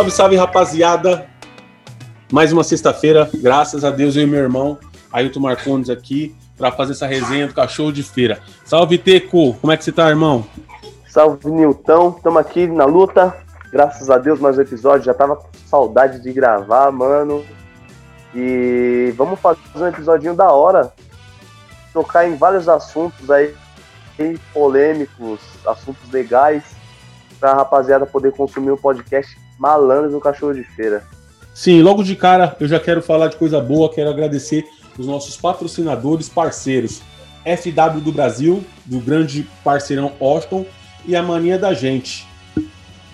Salve, 0.00 0.10
salve, 0.12 0.36
rapaziada. 0.36 1.26
Mais 2.32 2.50
uma 2.54 2.64
sexta-feira, 2.64 3.28
graças 3.34 3.84
a 3.84 3.90
Deus, 3.90 4.16
eu 4.16 4.22
e 4.22 4.26
meu 4.26 4.40
irmão, 4.40 4.78
Ailton 5.12 5.40
Marcondes 5.40 5.90
aqui, 5.90 6.34
para 6.56 6.72
fazer 6.72 6.92
essa 6.92 7.06
resenha 7.06 7.46
do 7.46 7.52
cachorro 7.52 7.92
de 7.92 8.02
feira. 8.02 8.40
Salve, 8.64 8.96
Teco. 8.96 9.52
Como 9.60 9.70
é 9.70 9.76
que 9.76 9.84
você 9.84 9.92
tá, 9.92 10.08
irmão? 10.08 10.46
Salve, 11.06 11.50
Nilton. 11.50 12.14
Estamos 12.16 12.40
aqui 12.40 12.66
na 12.66 12.86
luta. 12.86 13.36
Graças 13.70 14.08
a 14.08 14.16
Deus, 14.16 14.40
mais 14.40 14.56
um 14.56 14.62
episódio. 14.62 15.04
Já 15.04 15.12
tava 15.12 15.36
com 15.36 15.48
saudade 15.66 16.22
de 16.22 16.32
gravar, 16.32 16.90
mano. 16.90 17.44
E 18.34 19.12
vamos 19.18 19.38
fazer 19.38 19.60
um 19.76 19.86
episódio 19.86 20.34
da 20.34 20.50
hora. 20.50 20.94
Tocar 21.92 22.26
em 22.26 22.36
vários 22.36 22.70
assuntos 22.70 23.30
aí, 23.30 23.54
polêmicos, 24.54 25.40
assuntos 25.66 26.10
legais, 26.10 26.62
pra 27.38 27.52
rapaziada 27.52 28.06
poder 28.06 28.32
consumir 28.32 28.70
um 28.70 28.78
podcast 28.78 29.38
malandro 29.60 30.10
do 30.10 30.18
cachorro 30.18 30.54
de 30.54 30.64
feira. 30.64 31.04
Sim, 31.54 31.82
logo 31.82 32.02
de 32.02 32.16
cara 32.16 32.56
eu 32.58 32.66
já 32.66 32.80
quero 32.80 33.02
falar 33.02 33.28
de 33.28 33.36
coisa 33.36 33.60
boa, 33.60 33.92
quero 33.92 34.08
agradecer 34.08 34.64
os 34.98 35.06
nossos 35.06 35.36
patrocinadores, 35.36 36.28
parceiros. 36.28 37.02
FW 37.44 38.00
do 38.00 38.12
Brasil, 38.12 38.64
do 38.84 38.98
grande 39.00 39.46
parceirão 39.62 40.12
Austin, 40.20 40.66
e 41.06 41.16
a 41.16 41.22
Mania 41.22 41.58
da 41.58 41.72
Gente, 41.72 42.26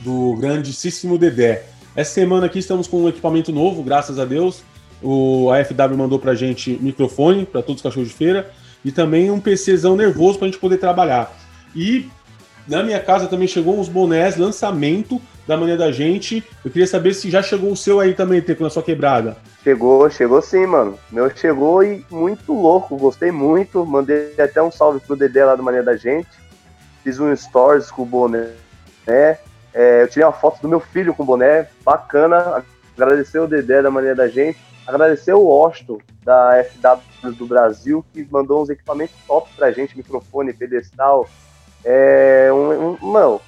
do 0.00 0.36
grandíssimo 0.36 1.18
Dedé. 1.18 1.64
Essa 1.94 2.14
semana 2.14 2.46
aqui 2.46 2.58
estamos 2.58 2.86
com 2.86 3.02
um 3.02 3.08
equipamento 3.08 3.52
novo, 3.52 3.82
graças 3.82 4.18
a 4.18 4.24
Deus. 4.24 4.62
O, 5.02 5.50
a 5.50 5.64
FW 5.64 5.96
mandou 5.96 6.18
pra 6.18 6.34
gente 6.34 6.78
microfone 6.80 7.44
para 7.44 7.62
todos 7.62 7.76
os 7.76 7.82
cachorros 7.82 8.08
de 8.08 8.14
feira 8.14 8.50
e 8.84 8.90
também 8.90 9.30
um 9.30 9.40
PCzão 9.40 9.94
nervoso 9.96 10.38
pra 10.38 10.48
gente 10.48 10.58
poder 10.58 10.78
trabalhar. 10.78 11.32
E 11.74 12.08
na 12.66 12.82
minha 12.82 13.00
casa 13.00 13.26
também 13.26 13.46
chegou 13.46 13.78
uns 13.78 13.88
bonés, 13.88 14.36
lançamento 14.36 15.20
da 15.46 15.56
Mania 15.56 15.76
da 15.76 15.92
Gente. 15.92 16.44
Eu 16.64 16.70
queria 16.70 16.86
saber 16.86 17.14
se 17.14 17.30
já 17.30 17.42
chegou 17.42 17.70
o 17.70 17.76
seu 17.76 18.00
aí 18.00 18.14
também, 18.14 18.42
Teco, 18.42 18.62
na 18.62 18.70
sua 18.70 18.82
quebrada. 18.82 19.36
Chegou, 19.62 20.08
chegou 20.10 20.42
sim, 20.42 20.66
mano. 20.66 20.98
Meu 21.10 21.30
chegou 21.34 21.82
e 21.82 22.04
muito 22.10 22.52
louco, 22.52 22.96
gostei 22.96 23.30
muito. 23.30 23.84
Mandei 23.84 24.34
até 24.38 24.62
um 24.62 24.70
salve 24.70 25.00
pro 25.00 25.16
Dedé 25.16 25.44
lá 25.44 25.54
do 25.54 25.62
Mania 25.62 25.82
da 25.82 25.96
Gente. 25.96 26.28
Fiz 27.02 27.20
um 27.20 27.34
stories 27.34 27.90
com 27.90 28.02
o 28.02 28.06
boné. 28.06 28.48
É, 29.06 29.38
eu 30.02 30.08
tirei 30.08 30.24
uma 30.24 30.32
foto 30.32 30.60
do 30.60 30.68
meu 30.68 30.80
filho 30.80 31.14
com 31.14 31.22
o 31.22 31.26
boné, 31.26 31.68
bacana. 31.84 32.64
Agradecer 32.96 33.38
o 33.38 33.46
Dedé 33.46 33.82
da 33.82 33.90
Mania 33.90 34.14
da 34.14 34.26
Gente. 34.26 34.58
Agradecer 34.86 35.32
o 35.32 35.46
Osto 35.46 36.00
da 36.24 36.64
FW 36.64 37.32
do 37.32 37.46
Brasil, 37.46 38.04
que 38.12 38.26
mandou 38.30 38.62
uns 38.62 38.70
equipamentos 38.70 39.16
top 39.26 39.50
pra 39.56 39.72
gente, 39.72 39.96
microfone, 39.96 40.52
pedestal. 40.52 41.28
É 41.84 42.48
um, 42.52 42.90
um, 42.90 42.98
mano, 43.00 43.40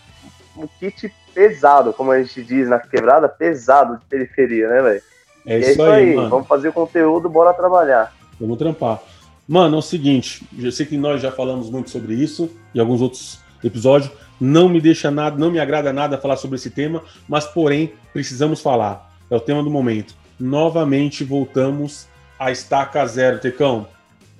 um 0.56 0.66
kit 0.66 1.12
pesado, 1.38 1.92
como 1.92 2.10
a 2.10 2.20
gente 2.20 2.42
diz 2.42 2.68
na 2.68 2.80
quebrada, 2.80 3.28
pesado 3.28 3.96
de 3.96 4.04
periferia, 4.06 4.68
né, 4.68 4.82
velho? 4.82 5.02
É, 5.46 5.54
é, 5.54 5.70
isso 5.70 5.82
aí, 5.84 6.16
mano. 6.16 6.28
Vamos 6.30 6.48
fazer 6.48 6.70
o 6.70 6.72
conteúdo, 6.72 7.28
bora 7.28 7.54
trabalhar. 7.54 8.12
Vamos 8.40 8.58
trampar. 8.58 9.00
Mano, 9.46 9.76
é 9.76 9.78
o 9.78 9.82
seguinte, 9.82 10.44
eu 10.58 10.72
sei 10.72 10.84
que 10.84 10.96
nós 10.96 11.22
já 11.22 11.30
falamos 11.30 11.70
muito 11.70 11.90
sobre 11.90 12.14
isso 12.14 12.50
e 12.74 12.80
alguns 12.80 13.00
outros 13.00 13.38
episódios. 13.62 14.10
Não 14.40 14.68
me 14.68 14.80
deixa 14.80 15.12
nada, 15.12 15.38
não 15.38 15.48
me 15.48 15.60
agrada 15.60 15.92
nada 15.92 16.18
falar 16.18 16.36
sobre 16.36 16.56
esse 16.56 16.70
tema, 16.70 17.04
mas 17.28 17.46
porém 17.46 17.92
precisamos 18.12 18.60
falar. 18.60 19.08
É 19.30 19.36
o 19.36 19.40
tema 19.40 19.62
do 19.62 19.70
momento. 19.70 20.14
Novamente 20.40 21.22
voltamos 21.22 22.08
à 22.36 22.50
estaca 22.50 23.06
zero, 23.06 23.38
Tecão. 23.38 23.86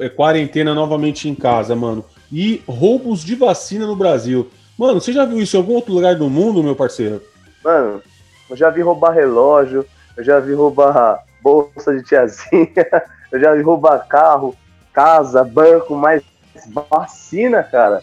É 0.01 0.09
quarentena 0.09 0.75
novamente 0.75 1.29
em 1.29 1.35
casa, 1.35 1.77
mano. 1.77 2.05
E 2.31 2.61
roubos 2.67 3.25
de 3.25 3.37
vacina 3.37 3.87
no 3.87 3.95
Brasil. 3.95 4.51
Mano, 4.79 5.01
você 5.01 5.13
já 5.13 5.25
viu 5.25 5.39
isso 5.39 5.57
em 5.57 5.61
algum 5.61 5.75
outro 5.75 5.93
lugar 5.93 6.15
do 6.15 6.31
mundo, 6.31 6.63
meu 6.63 6.77
parceiro? 6.77 7.21
Mano, 7.65 8.01
eu 8.49 8.57
já 8.57 8.71
vi 8.71 8.81
roubar 8.81 9.11
relógio, 9.11 9.85
eu 10.17 10.23
já 10.23 10.39
vi 10.39 10.55
roubar 10.55 11.25
bolsa 11.43 11.97
de 11.97 12.05
tiazinha, 12.05 12.73
eu 13.33 13.41
já 13.41 13.55
vi 13.55 13.63
roubar 13.63 14.07
carro, 14.07 14.57
casa, 14.93 15.43
banco, 15.43 15.97
mas 15.97 16.23
vacina, 16.91 17.63
cara. 17.65 18.03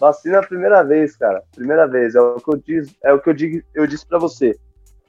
Vacina 0.00 0.36
é 0.36 0.40
a 0.40 0.46
primeira 0.46 0.82
vez, 0.82 1.16
cara. 1.16 1.42
Primeira 1.54 1.86
vez. 1.86 2.14
É 2.14 2.20
o 2.20 2.36
que 2.36 2.50
eu 2.50 2.56
diz, 2.56 2.94
é 3.04 3.12
o 3.12 3.20
que 3.20 3.28
eu 3.28 3.34
digo, 3.34 3.62
eu 3.74 3.86
disse 3.86 4.06
para 4.06 4.18
você. 4.18 4.56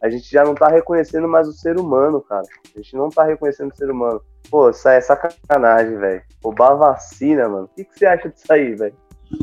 A 0.02 0.10
gente 0.10 0.30
já 0.30 0.44
não 0.44 0.54
tá 0.54 0.68
reconhecendo 0.68 1.28
mais 1.28 1.48
o 1.48 1.54
ser 1.54 1.80
humano, 1.80 2.22
cara. 2.22 2.44
A 2.76 2.80
gente 2.80 2.96
não 2.96 3.10
tá 3.10 3.24
reconhecendo 3.24 3.72
o 3.72 3.76
ser 3.76 3.90
humano. 3.90 4.22
Pô, 4.50 4.70
isso 4.70 4.88
é 4.88 5.00
sacanagem, 5.02 5.98
velho. 5.98 6.22
Roubar 6.44 6.76
vacina, 6.76 7.48
mano. 7.48 7.66
O 7.66 7.68
que, 7.70 7.86
que 7.86 7.98
você 7.98 8.06
acha 8.06 8.30
disso 8.30 8.52
aí, 8.52 8.76
velho? 8.76 8.96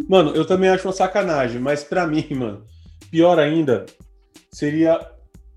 Mano, 0.09 0.35
eu 0.35 0.45
também 0.45 0.71
acho 0.71 0.87
uma 0.87 0.93
sacanagem, 0.93 1.61
mas 1.61 1.85
para 1.85 2.07
mim, 2.09 2.27
mano, 2.31 2.65
pior 3.11 3.39
ainda 3.39 3.87
seria. 4.51 5.01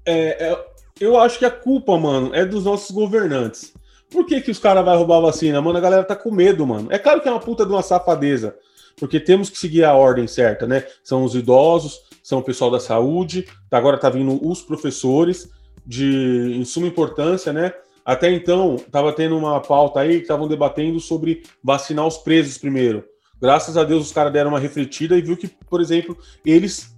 É, 0.05 0.49
é, 0.49 0.65
eu 0.99 1.17
acho 1.19 1.39
que 1.39 1.45
a 1.45 1.51
culpa, 1.51 1.97
mano, 1.97 2.33
é 2.33 2.45
dos 2.45 2.65
nossos 2.65 2.91
governantes. 2.91 3.73
Por 4.09 4.25
que, 4.25 4.39
que 4.39 4.51
os 4.51 4.59
caras 4.59 4.85
vão 4.85 4.97
roubar 4.97 5.17
a 5.17 5.21
vacina? 5.21 5.61
Mano, 5.61 5.77
a 5.77 5.81
galera 5.81 6.03
tá 6.03 6.15
com 6.15 6.31
medo, 6.31 6.65
mano. 6.65 6.87
É 6.91 6.97
claro 6.97 7.21
que 7.21 7.27
é 7.27 7.31
uma 7.31 7.39
puta 7.39 7.65
de 7.65 7.71
uma 7.71 7.81
safadeza, 7.81 8.55
porque 8.95 9.19
temos 9.19 9.49
que 9.49 9.57
seguir 9.57 9.83
a 9.83 9.93
ordem 9.93 10.27
certa, 10.27 10.65
né? 10.65 10.85
São 11.03 11.23
os 11.23 11.35
idosos, 11.35 11.99
são 12.23 12.39
o 12.39 12.43
pessoal 12.43 12.71
da 12.71 12.79
saúde, 12.79 13.47
agora 13.69 13.97
tá 13.97 14.09
vindo 14.09 14.39
os 14.45 14.61
professores 14.61 15.49
de 15.85 16.53
em 16.55 16.65
suma 16.65 16.87
importância, 16.87 17.51
né? 17.51 17.73
Até 18.03 18.31
então, 18.31 18.77
tava 18.89 19.11
tendo 19.11 19.37
uma 19.37 19.59
pauta 19.59 19.99
aí 19.99 20.15
que 20.15 20.21
estavam 20.21 20.47
debatendo 20.47 20.99
sobre 20.99 21.43
vacinar 21.61 22.07
os 22.07 22.17
presos 22.17 22.57
primeiro. 22.57 23.03
Graças 23.41 23.77
a 23.77 23.83
Deus 23.83 24.07
os 24.07 24.11
caras 24.11 24.33
deram 24.33 24.49
uma 24.49 24.59
refletida 24.59 25.17
e 25.17 25.21
viu 25.21 25.37
que, 25.37 25.47
por 25.47 25.81
exemplo, 25.81 26.17
eles 26.45 26.95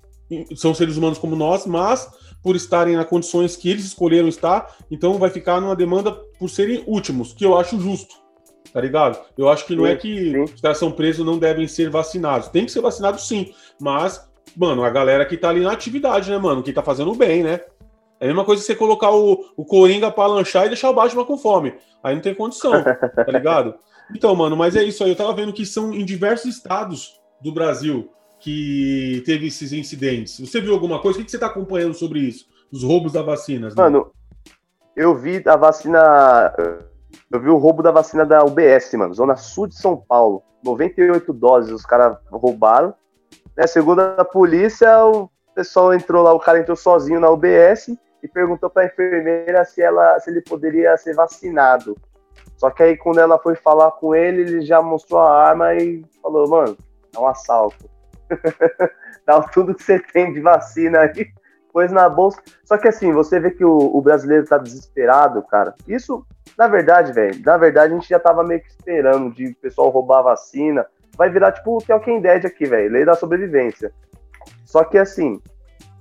são 0.56 0.74
seres 0.74 0.98
humanos 0.98 1.18
como 1.18 1.36
nós, 1.36 1.66
mas 1.66 2.10
por 2.44 2.56
estarem 2.56 2.96
nas 2.96 3.08
condições 3.08 3.56
que 3.56 3.70
eles 3.70 3.86
escolheram 3.86 4.28
estar, 4.28 4.76
então 4.90 5.18
vai 5.18 5.30
ficar 5.30 5.60
numa 5.60 5.76
demanda 5.76 6.12
por 6.12 6.50
serem 6.50 6.84
últimos, 6.88 7.34
que 7.34 7.46
eu 7.46 7.58
acho 7.58 7.80
justo. 7.80 8.16
Tá 8.72 8.80
ligado? 8.80 9.20
Eu 9.36 9.50
acho 9.50 9.66
que 9.66 9.76
não 9.76 9.86
é 9.86 9.92
sim, 9.92 9.96
é 9.96 9.98
que 9.98 10.32
sim. 10.32 10.40
os 10.42 10.62
caras 10.62 10.78
são 10.78 10.92
presos 10.92 11.26
não 11.26 11.40
devem 11.40 11.68
ser 11.68 11.90
vacinados. 11.90 12.50
Tem 12.50 12.66
que 12.66 12.72
ser 12.72 12.82
vacinado 12.82 13.20
sim, 13.20 13.52
mas, 13.82 14.30
mano, 14.56 14.84
a 14.84 14.90
galera 14.90 15.26
que 15.26 15.36
tá 15.36 15.50
ali 15.50 15.62
na 15.62 15.72
atividade, 15.72 16.30
né, 16.30 16.38
mano? 16.38 16.62
Que 16.62 16.72
tá 16.72 16.84
fazendo 16.84 17.14
bem, 17.16 17.44
né? 17.44 17.62
É 18.20 18.26
a 18.26 18.28
mesma 18.28 18.46
coisa 18.46 18.62
que 18.62 18.68
você 18.68 18.76
colocar 18.76 19.12
o, 19.12 19.46
o 19.58 19.66
Coringa 19.66 20.12
pra 20.12 20.28
lanchar 20.28 20.66
e 20.66 20.70
deixar 20.70 20.90
o 20.90 20.94
Batman 20.94 21.26
com 21.26 21.38
fome. 21.38 21.74
Aí 22.04 22.14
não 22.14 22.22
tem 22.22 22.36
condição, 22.36 22.84
tá 22.84 23.32
ligado? 23.32 23.74
Então, 24.16 24.36
mano, 24.36 24.56
mas 24.56 24.76
é 24.76 24.84
isso 24.84 25.04
aí. 25.04 25.12
Eu 25.12 25.16
tava 25.16 25.34
vendo 25.34 25.54
que 25.54 25.66
são 25.66 25.94
em 25.94 26.04
diversos 26.04 26.56
estados 26.56 27.20
do 27.42 27.54
Brasil 27.54 28.12
que 28.40 29.22
teve 29.26 29.48
esses 29.48 29.74
incidentes. 29.74 30.40
Você 30.40 30.62
viu 30.62 30.74
alguma 30.74 31.00
coisa? 31.00 31.20
O 31.20 31.26
que 31.26 31.30
você 31.30 31.38
tá 31.38 31.48
acompanhando 31.48 31.94
sobre 31.94 32.20
isso? 32.20 32.48
Os 32.72 32.84
roubos 32.84 33.14
da 33.14 33.22
vacina? 33.22 33.68
Né? 33.68 33.74
Mano, 33.76 34.12
eu 34.96 35.16
vi 35.16 35.42
a 35.46 35.56
vacina. 35.56 36.54
Eu 37.32 37.40
vi 37.40 37.50
o 37.50 37.58
roubo 37.58 37.84
da 37.84 37.92
vacina 37.92 38.26
da 38.26 38.44
UBS, 38.44 38.94
mano. 38.94 39.14
Zona 39.14 39.36
Sul 39.36 39.68
de 39.68 39.76
São 39.76 39.98
Paulo. 39.98 40.44
98 40.64 41.32
doses 41.34 41.72
os 41.72 41.86
caras 41.86 42.18
roubaram. 42.32 42.94
Né, 43.56 43.68
segundo 43.68 44.00
a 44.00 44.26
polícia, 44.26 45.06
o 45.06 45.30
pessoal 45.56 45.94
entrou 45.94 46.24
lá, 46.24 46.34
o 46.34 46.40
cara 46.40 46.60
entrou 46.60 46.76
sozinho 46.76 47.20
na 47.20 47.30
UBS 47.30 47.90
e 48.24 48.28
perguntou 48.28 48.70
para 48.70 48.84
a 48.84 48.86
enfermeira 48.86 49.64
se, 49.66 49.82
ela, 49.82 50.20
se 50.20 50.30
ele 50.30 50.42
poderia 50.42 50.96
ser 50.98 51.14
vacinado. 51.14 51.98
Só 52.60 52.70
que 52.70 52.84
aí 52.84 52.98
quando 52.98 53.20
ela 53.20 53.40
foi 53.40 53.56
falar 53.56 53.90
com 53.92 54.14
ele, 54.14 54.42
ele 54.42 54.62
já 54.62 54.82
mostrou 54.82 55.22
a 55.22 55.48
arma 55.48 55.74
e 55.76 56.04
falou, 56.22 56.48
mano, 56.50 56.78
é 57.16 57.18
um 57.18 57.26
assalto. 57.26 57.90
Dá 59.26 59.42
tudo 59.44 59.74
que 59.74 59.82
você 59.82 59.98
tem 59.98 60.34
de 60.34 60.42
vacina 60.42 61.00
aí, 61.00 61.30
pôs 61.72 61.90
na 61.90 62.10
bolsa. 62.10 62.42
Só 62.66 62.78
que 62.78 62.90
assim, 62.90 63.14
você 63.14 63.40
vê 63.40 63.52
que 63.52 63.64
o, 63.64 63.78
o 63.78 64.02
brasileiro 64.02 64.46
tá 64.46 64.58
desesperado, 64.58 65.42
cara. 65.44 65.74
Isso, 65.88 66.26
na 66.58 66.68
verdade, 66.68 67.14
velho, 67.14 67.42
na 67.46 67.56
verdade 67.56 67.94
a 67.94 67.96
gente 67.96 68.10
já 68.10 68.20
tava 68.20 68.44
meio 68.44 68.62
que 68.62 68.68
esperando 68.68 69.34
de 69.34 69.48
o 69.48 69.56
pessoal 69.56 69.90
roubar 69.90 70.20
a 70.20 70.24
vacina. 70.24 70.86
Vai 71.16 71.30
virar 71.30 71.54
tipo 71.54 71.78
o 71.78 71.82
Talking 71.82 72.20
Dead 72.20 72.46
aqui, 72.46 72.66
velho, 72.66 72.92
lei 72.92 73.06
da 73.06 73.16
sobrevivência. 73.16 73.94
Só 74.66 74.84
que 74.84 74.98
assim, 74.98 75.42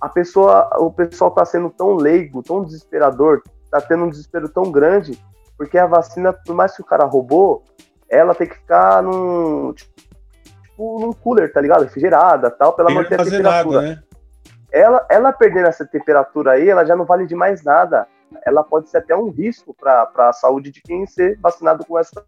a 0.00 0.08
pessoa, 0.08 0.68
o 0.78 0.90
pessoal 0.90 1.30
tá 1.30 1.44
sendo 1.44 1.70
tão 1.70 1.94
leigo, 1.94 2.42
tão 2.42 2.64
desesperador, 2.64 3.42
tá 3.70 3.80
tendo 3.80 4.04
um 4.04 4.10
desespero 4.10 4.48
tão 4.48 4.72
grande 4.72 5.16
porque 5.58 5.76
a 5.76 5.86
vacina, 5.86 6.32
por 6.32 6.54
mais 6.54 6.74
que 6.74 6.80
o 6.80 6.86
cara 6.86 7.04
roubou, 7.04 7.64
ela 8.08 8.34
tem 8.34 8.46
que 8.46 8.54
ficar 8.54 9.02
num. 9.02 9.74
Tipo, 9.74 11.00
num 11.00 11.12
cooler, 11.12 11.52
tá 11.52 11.60
ligado? 11.60 11.82
Refrigerada 11.82 12.50
tal, 12.50 12.72
pra 12.72 12.84
ela 12.84 12.94
manter 12.94 13.20
a 13.20 13.24
temperatura. 13.24 13.82
Nada, 13.82 13.94
né? 13.96 14.02
ela, 14.70 15.06
ela 15.10 15.32
perdendo 15.32 15.66
essa 15.66 15.84
temperatura 15.84 16.52
aí, 16.52 16.68
ela 16.68 16.84
já 16.84 16.94
não 16.94 17.04
vale 17.04 17.26
de 17.26 17.34
mais 17.34 17.62
nada. 17.64 18.06
Ela 18.44 18.62
pode 18.62 18.88
ser 18.88 18.98
até 18.98 19.16
um 19.16 19.30
risco 19.30 19.74
para 19.74 20.08
a 20.16 20.32
saúde 20.32 20.70
de 20.70 20.80
quem 20.82 21.06
ser 21.06 21.38
vacinado 21.40 21.84
com 21.84 21.98
essas, 21.98 22.22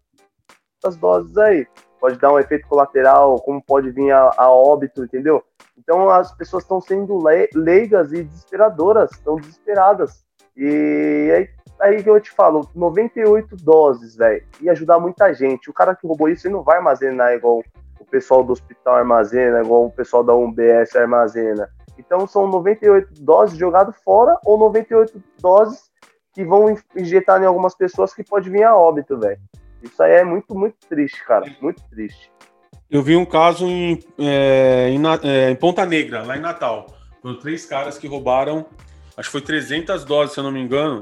essas 0.77 0.97
doses 0.97 1.37
aí. 1.37 1.65
Pode 1.99 2.17
dar 2.17 2.33
um 2.33 2.39
efeito 2.39 2.67
colateral, 2.67 3.39
como 3.41 3.63
pode 3.63 3.91
vir 3.91 4.11
a, 4.11 4.31
a 4.35 4.51
óbito, 4.51 5.03
entendeu? 5.03 5.43
Então 5.77 6.09
as 6.09 6.35
pessoas 6.35 6.63
estão 6.63 6.81
sendo 6.81 7.19
leigas 7.53 8.11
e 8.11 8.23
desesperadoras, 8.23 9.11
estão 9.11 9.35
desesperadas. 9.35 10.25
E 10.57 11.31
aí 11.35 11.60
aí 11.81 12.01
que 12.03 12.09
eu 12.09 12.19
te 12.21 12.31
falo, 12.31 12.69
98 12.75 13.55
doses, 13.57 14.15
velho, 14.15 14.43
ia 14.61 14.71
ajudar 14.71 14.99
muita 14.99 15.33
gente. 15.33 15.69
O 15.69 15.73
cara 15.73 15.95
que 15.95 16.07
roubou 16.07 16.29
isso, 16.29 16.47
ele 16.47 16.53
não 16.53 16.63
vai 16.63 16.77
armazenar 16.77 17.33
igual 17.33 17.63
o 17.99 18.05
pessoal 18.05 18.43
do 18.43 18.53
hospital 18.53 18.95
armazena, 18.95 19.61
igual 19.61 19.85
o 19.85 19.91
pessoal 19.91 20.23
da 20.23 20.33
UBS 20.33 20.95
armazena. 20.95 21.69
Então 21.97 22.25
são 22.25 22.47
98 22.47 23.21
doses 23.21 23.57
jogadas 23.57 23.95
fora 24.03 24.37
ou 24.45 24.57
98 24.57 25.21
doses 25.39 25.91
que 26.33 26.45
vão 26.45 26.77
injetar 26.95 27.41
em 27.41 27.45
algumas 27.45 27.75
pessoas 27.75 28.13
que 28.13 28.23
pode 28.23 28.49
vir 28.49 28.63
a 28.63 28.75
óbito, 28.75 29.19
velho. 29.19 29.39
Isso 29.83 30.01
aí 30.01 30.13
é 30.13 30.23
muito, 30.23 30.55
muito 30.55 30.77
triste, 30.87 31.23
cara. 31.25 31.45
Muito 31.61 31.81
triste. 31.89 32.31
Eu 32.89 33.01
vi 33.01 33.15
um 33.15 33.25
caso 33.25 33.65
em, 33.65 33.99
é, 34.19 34.89
em, 34.89 35.01
é, 35.23 35.49
em, 35.49 35.55
Ponta 35.55 35.85
Negra, 35.85 36.23
lá 36.23 36.37
em 36.37 36.41
Natal. 36.41 36.87
Foram 37.21 37.39
três 37.39 37.65
caras 37.65 37.97
que 37.97 38.07
roubaram, 38.07 38.65
acho 39.15 39.29
que 39.29 39.31
foi 39.31 39.41
300 39.41 40.03
doses, 40.03 40.33
se 40.33 40.39
eu 40.39 40.43
não 40.43 40.51
me 40.51 40.59
engano. 40.59 41.01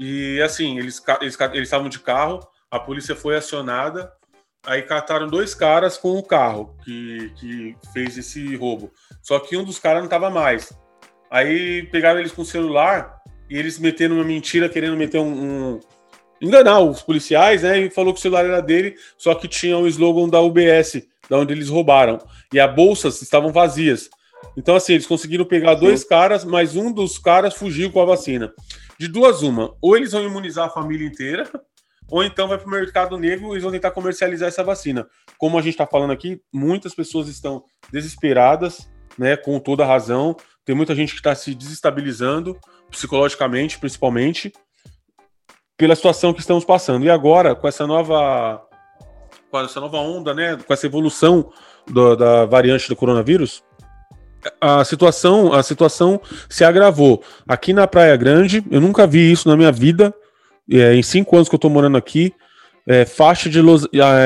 E 0.00 0.40
assim, 0.40 0.78
eles 0.78 1.02
eles 1.20 1.38
estavam 1.54 1.90
de 1.90 1.98
carro, 1.98 2.40
a 2.70 2.80
polícia 2.80 3.14
foi 3.14 3.36
acionada, 3.36 4.10
aí 4.64 4.80
cataram 4.80 5.28
dois 5.28 5.54
caras 5.54 5.98
com 5.98 6.16
o 6.16 6.22
carro 6.22 6.74
que, 6.82 7.30
que 7.36 7.76
fez 7.92 8.16
esse 8.16 8.56
roubo. 8.56 8.90
Só 9.20 9.38
que 9.38 9.58
um 9.58 9.62
dos 9.62 9.78
caras 9.78 9.98
não 9.98 10.06
estava 10.06 10.30
mais. 10.30 10.72
Aí 11.30 11.82
pegaram 11.92 12.18
eles 12.18 12.32
com 12.32 12.40
o 12.40 12.46
celular 12.46 13.20
e 13.50 13.58
eles 13.58 13.78
meteram 13.78 14.14
uma 14.14 14.24
mentira, 14.24 14.70
querendo 14.70 14.96
meter 14.96 15.18
um, 15.20 15.74
um 15.74 15.80
enganar 16.40 16.80
os 16.80 17.02
policiais, 17.02 17.62
né? 17.62 17.80
E 17.80 17.90
falou 17.90 18.14
que 18.14 18.20
o 18.20 18.22
celular 18.22 18.46
era 18.46 18.62
dele, 18.62 18.96
só 19.18 19.34
que 19.34 19.46
tinha 19.46 19.76
o 19.76 19.86
slogan 19.86 20.30
da 20.30 20.40
UBS, 20.40 21.02
da 21.28 21.36
onde 21.36 21.52
eles 21.52 21.68
roubaram. 21.68 22.18
E 22.54 22.58
as 22.58 22.74
bolsas 22.74 23.20
estavam 23.20 23.52
vazias. 23.52 24.08
Então, 24.56 24.76
assim, 24.76 24.94
eles 24.94 25.06
conseguiram 25.06 25.44
pegar 25.44 25.74
dois 25.74 26.04
caras, 26.04 26.42
mas 26.42 26.74
um 26.74 26.90
dos 26.90 27.18
caras 27.18 27.52
fugiu 27.52 27.92
com 27.92 28.00
a 28.00 28.06
vacina. 28.06 28.50
De 29.00 29.08
duas, 29.08 29.40
uma. 29.40 29.74
Ou 29.80 29.96
eles 29.96 30.12
vão 30.12 30.22
imunizar 30.22 30.66
a 30.66 30.70
família 30.70 31.08
inteira, 31.08 31.50
ou 32.06 32.22
então 32.22 32.46
vai 32.46 32.58
para 32.58 32.66
o 32.66 32.70
mercado 32.70 33.16
negro 33.16 33.46
e 33.46 33.52
eles 33.52 33.62
vão 33.62 33.72
tentar 33.72 33.92
comercializar 33.92 34.46
essa 34.46 34.62
vacina. 34.62 35.08
Como 35.38 35.58
a 35.58 35.62
gente 35.62 35.72
está 35.72 35.86
falando 35.86 36.10
aqui, 36.10 36.38
muitas 36.52 36.94
pessoas 36.94 37.26
estão 37.26 37.64
desesperadas, 37.90 38.90
né? 39.16 39.38
Com 39.38 39.58
toda 39.58 39.86
razão. 39.86 40.36
Tem 40.66 40.76
muita 40.76 40.94
gente 40.94 41.14
que 41.14 41.18
está 41.18 41.34
se 41.34 41.54
desestabilizando, 41.54 42.58
psicologicamente, 42.90 43.78
principalmente 43.78 44.52
pela 45.78 45.96
situação 45.96 46.34
que 46.34 46.40
estamos 46.40 46.66
passando. 46.66 47.02
E 47.06 47.08
agora, 47.08 47.54
com 47.54 47.66
essa 47.66 47.86
nova, 47.86 48.62
com 49.50 49.60
essa 49.60 49.80
nova 49.80 49.96
onda, 49.96 50.34
né, 50.34 50.58
com 50.58 50.74
essa 50.74 50.84
evolução 50.84 51.50
do, 51.86 52.14
da 52.16 52.44
variante 52.44 52.86
do 52.86 52.94
coronavírus, 52.96 53.64
a 54.60 54.84
situação, 54.84 55.52
a 55.52 55.62
situação 55.62 56.20
se 56.48 56.64
agravou. 56.64 57.22
Aqui 57.46 57.72
na 57.72 57.86
Praia 57.86 58.16
Grande, 58.16 58.64
eu 58.70 58.80
nunca 58.80 59.06
vi 59.06 59.30
isso 59.30 59.48
na 59.48 59.56
minha 59.56 59.72
vida. 59.72 60.14
É, 60.70 60.94
em 60.94 61.02
cinco 61.02 61.36
anos 61.36 61.48
que 61.48 61.54
eu 61.54 61.58
estou 61.58 61.70
morando 61.70 61.96
aqui, 61.96 62.32
é, 62.86 63.04
faixa 63.04 63.50
de 63.50 63.60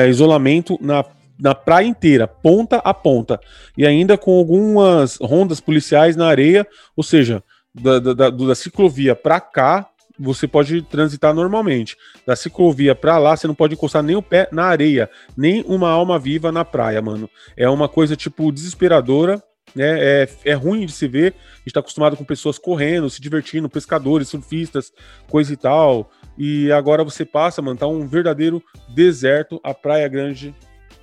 isolamento 0.09 0.77
na, 0.81 1.03
na 1.39 1.55
praia 1.55 1.87
inteira, 1.87 2.27
ponta 2.27 2.77
a 2.77 2.93
ponta. 2.93 3.39
E 3.77 3.85
ainda 3.85 4.17
com 4.17 4.37
algumas 4.37 5.17
rondas 5.17 5.59
policiais 5.59 6.15
na 6.15 6.27
areia, 6.27 6.67
ou 6.95 7.03
seja, 7.03 7.43
da, 7.73 7.99
da, 7.99 8.29
da 8.29 8.55
ciclovia 8.55 9.15
para 9.15 9.39
cá, 9.39 9.89
você 10.17 10.47
pode 10.47 10.81
transitar 10.83 11.33
normalmente. 11.33 11.97
Da 12.25 12.35
ciclovia 12.35 12.95
para 12.95 13.17
lá, 13.17 13.35
você 13.35 13.47
não 13.47 13.55
pode 13.55 13.73
encostar 13.73 14.01
nem 14.01 14.15
o 14.15 14.21
pé 14.21 14.47
na 14.51 14.65
areia, 14.65 15.09
nem 15.35 15.63
uma 15.67 15.89
alma 15.89 16.17
viva 16.17 16.51
na 16.51 16.63
praia, 16.63 17.01
mano. 17.01 17.29
É 17.57 17.69
uma 17.69 17.89
coisa, 17.89 18.15
tipo, 18.15 18.51
desesperadora, 18.51 19.43
né? 19.75 20.23
É, 20.23 20.29
é 20.45 20.53
ruim 20.53 20.85
de 20.85 20.91
se 20.91 21.07
ver. 21.07 21.33
A 21.53 21.57
gente 21.59 21.73
tá 21.73 21.79
acostumado 21.79 22.15
com 22.15 22.23
pessoas 22.23 22.57
correndo, 22.57 23.09
se 23.09 23.21
divertindo, 23.21 23.69
pescadores, 23.69 24.29
surfistas, 24.29 24.91
coisa 25.29 25.53
e 25.53 25.57
tal. 25.57 26.09
E 26.37 26.71
agora 26.71 27.03
você 27.03 27.25
passa, 27.25 27.61
mano, 27.61 27.77
tá 27.77 27.87
um 27.87 28.07
verdadeiro 28.07 28.61
deserto 28.93 29.59
a 29.63 29.73
Praia 29.73 30.07
Grande, 30.07 30.55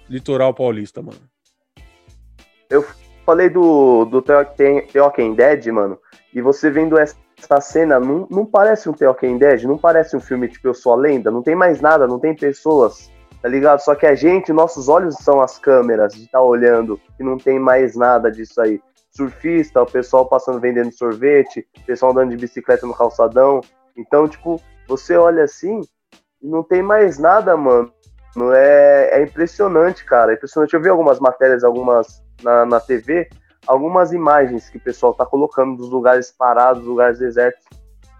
litoral 0.09 0.55
paulista, 0.55 1.03
mano. 1.03 1.21
Eu 2.71 2.85
falei 3.27 3.51
do, 3.51 4.05
do 4.07 4.23
The 4.23 4.47
Walking 4.97 5.35
Dead, 5.35 5.67
mano, 5.67 5.99
e 6.35 6.41
você 6.41 6.71
vendo 6.71 6.99
essa 6.99 7.17
essa 7.43 7.61
cena 7.61 7.99
não, 7.99 8.27
não 8.31 8.47
parece 8.47 8.89
um 8.89 8.93
The 8.93 9.07
Walking 9.07 9.39
Dead, 9.39 9.65
não 9.65 9.77
parece 9.77 10.17
um 10.17 10.21
filme 10.21 10.49
tipo 10.49 10.69
Eu 10.69 10.75
Sou 10.75 10.93
a 10.93 10.97
Lenda, 10.97 11.31
não 11.31 11.43
tem 11.43 11.55
mais 11.55 11.81
nada, 11.81 12.07
não 12.07 12.19
tem 12.19 12.35
pessoas, 12.35 13.11
tá 13.43 13.49
ligado? 13.49 13.81
Só 13.81 13.95
que 13.97 14.07
a 14.07 14.15
gente, 14.15 14.53
nossos 14.53 14.89
olhos 14.89 15.17
são 15.17 15.41
as 15.41 15.59
câmeras 15.59 16.15
de 16.15 16.25
estar 16.25 16.39
tá 16.39 16.45
olhando 16.45 16.99
e 17.19 17.25
não 17.25 17.37
tem 17.37 17.59
mais 17.59 17.97
nada 17.97 18.31
disso 18.31 18.61
aí. 18.61 18.81
Surfista, 19.11 19.83
o 19.83 19.87
pessoal 19.87 20.27
passando 20.27 20.61
vendendo 20.61 20.93
sorvete, 20.93 21.67
o 21.77 21.85
pessoal 21.85 22.13
andando 22.13 22.31
de 22.31 22.37
bicicleta 22.37 22.87
no 22.87 22.95
calçadão. 22.95 23.61
Então, 23.97 24.29
tipo, 24.29 24.63
você 24.87 25.17
olha 25.17 25.43
assim 25.43 25.81
e 26.41 26.49
não 26.49 26.63
tem 26.63 26.83
mais 26.83 27.19
nada, 27.19 27.57
mano. 27.57 27.93
É, 28.55 29.19
é 29.19 29.23
impressionante, 29.23 30.05
cara. 30.05 30.33
É 30.33 30.35
impressionante. 30.37 30.73
Eu 30.73 30.81
vi 30.81 30.89
algumas 30.89 31.19
matérias, 31.19 31.65
algumas 31.65 32.23
na, 32.43 32.65
na 32.65 32.81
TV, 32.81 33.29
algumas 33.67 34.13
imagens 34.13 34.71
que 34.71 34.79
o 34.79 34.81
pessoal 34.81 35.13
está 35.13 35.27
colocando 35.27 35.77
dos 35.77 35.91
lugares 35.91 36.31
parados, 36.31 36.85
lugares 36.85 37.19
desertos. 37.19 37.65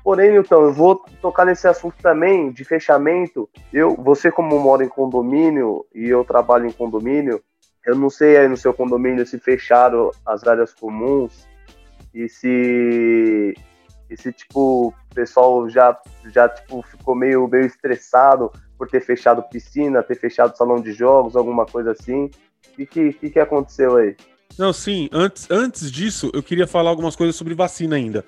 Porém, 0.03 0.33
Nilton, 0.33 0.63
eu 0.63 0.73
vou 0.73 1.05
tocar 1.21 1.45
nesse 1.45 1.69
assunto 1.69 1.95
também 2.03 2.51
de 2.51 2.65
fechamento. 2.65 3.49
Eu, 3.73 3.95
você 3.95 4.31
como 4.33 4.59
mora 4.59 4.85
em 4.85 4.89
condomínio 4.89 5.87
e 5.95 6.09
eu 6.09 6.25
trabalho 6.25 6.67
em 6.67 6.73
condomínio, 6.73 7.41
eu 7.87 7.95
não 7.95 8.11
sei 8.11 8.37
aí 8.37 8.49
no 8.49 8.57
seu 8.57 8.75
condomínio 8.75 9.27
se 9.27 9.39
fecharam 9.39 10.11
as 10.27 10.45
áreas 10.47 10.73
comuns 10.73 11.47
e 12.15 12.29
se 12.29 13.55
esse 14.09 14.33
tipo 14.33 14.89
o 14.89 15.15
pessoal 15.15 15.69
já 15.69 15.99
já 16.27 16.49
tipo 16.49 16.83
ficou 16.83 17.15
meio 17.15 17.49
meio 17.49 17.67
estressado 17.67 18.53
por 18.79 18.89
ter 18.89 19.01
fechado 19.01 19.43
piscina, 19.45 20.03
ter 20.03 20.17
fechado 20.17 20.57
salão 20.57 20.81
de 20.81 20.93
jogos, 20.93 21.37
alguma 21.37 21.65
coisa 21.65 21.93
assim. 21.93 22.31
O 22.73 22.87
que, 22.87 23.13
que, 23.13 23.31
que 23.31 23.39
aconteceu 23.39 23.97
aí? 23.97 24.17
Não, 24.59 24.73
sim. 24.73 25.09
Antes, 25.13 25.49
antes 25.51 25.91
disso, 25.91 26.31
eu 26.35 26.43
queria 26.43 26.67
falar 26.67 26.91
algumas 26.91 27.17
coisas 27.17 27.37
sobre 27.37 27.55
vacina 27.55 27.97
ainda. 27.97 28.25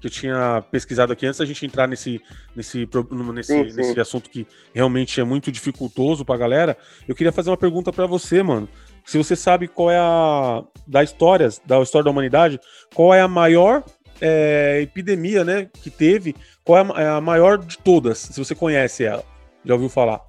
Que 0.00 0.08
eu 0.08 0.10
tinha 0.10 0.62
pesquisado 0.70 1.12
aqui 1.12 1.26
antes 1.26 1.38
da 1.38 1.46
gente 1.46 1.64
entrar 1.64 1.86
nesse, 1.86 2.20
nesse, 2.54 2.88
nesse, 3.32 3.52
sim, 3.52 3.70
sim. 3.70 3.76
nesse 3.76 3.98
assunto 3.98 4.28
que 4.28 4.46
realmente 4.74 5.20
é 5.20 5.24
muito 5.24 5.50
dificultoso 5.50 6.24
pra 6.24 6.36
galera. 6.36 6.76
Eu 7.08 7.14
queria 7.14 7.32
fazer 7.32 7.50
uma 7.50 7.56
pergunta 7.56 7.92
para 7.92 8.06
você, 8.06 8.42
mano. 8.42 8.68
Se 9.04 9.16
você 9.16 9.34
sabe 9.34 9.68
qual 9.68 9.90
é 9.90 9.98
a. 9.98 10.62
Da 10.86 11.02
história, 11.02 11.48
da 11.64 11.80
história 11.80 12.04
da 12.04 12.10
humanidade, 12.10 12.60
qual 12.94 13.12
é 13.12 13.20
a 13.20 13.28
maior 13.28 13.82
é, 14.20 14.80
epidemia, 14.82 15.44
né, 15.44 15.68
que 15.72 15.90
teve, 15.90 16.34
qual 16.64 16.78
é 16.78 16.82
a, 16.82 17.02
é 17.02 17.08
a 17.08 17.20
maior 17.20 17.58
de 17.58 17.78
todas, 17.78 18.18
se 18.18 18.38
você 18.38 18.54
conhece 18.54 19.04
ela? 19.04 19.24
Já 19.64 19.74
ouviu 19.74 19.88
falar? 19.88 20.20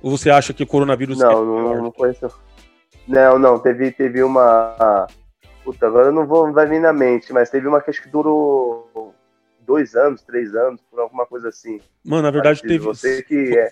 Ou 0.00 0.10
você 0.10 0.30
acha 0.30 0.52
que 0.52 0.62
o 0.62 0.66
coronavírus 0.66 1.18
não, 1.18 1.30
é 1.30 1.34
não, 1.34 1.82
não 1.82 1.92
conheço. 1.92 2.28
Não, 3.06 3.38
não, 3.38 3.58
teve, 3.58 3.90
teve 3.90 4.22
uma. 4.22 5.06
Puta, 5.68 5.86
agora 5.86 6.06
eu 6.06 6.12
não 6.12 6.26
vou 6.26 6.50
vai 6.50 6.66
vir 6.66 6.80
na 6.80 6.94
mente, 6.94 7.30
mas 7.30 7.50
teve 7.50 7.68
uma 7.68 7.78
que 7.82 7.90
acho 7.90 8.02
que 8.02 8.08
durou 8.08 9.14
dois 9.60 9.94
anos, 9.94 10.22
três 10.22 10.54
anos, 10.54 10.80
por 10.90 10.98
alguma 10.98 11.26
coisa 11.26 11.50
assim. 11.50 11.78
Mano, 12.02 12.22
na 12.22 12.30
verdade 12.30 12.62
teve. 12.62 12.78
Você 12.78 13.22
que 13.22 13.54
é. 13.54 13.70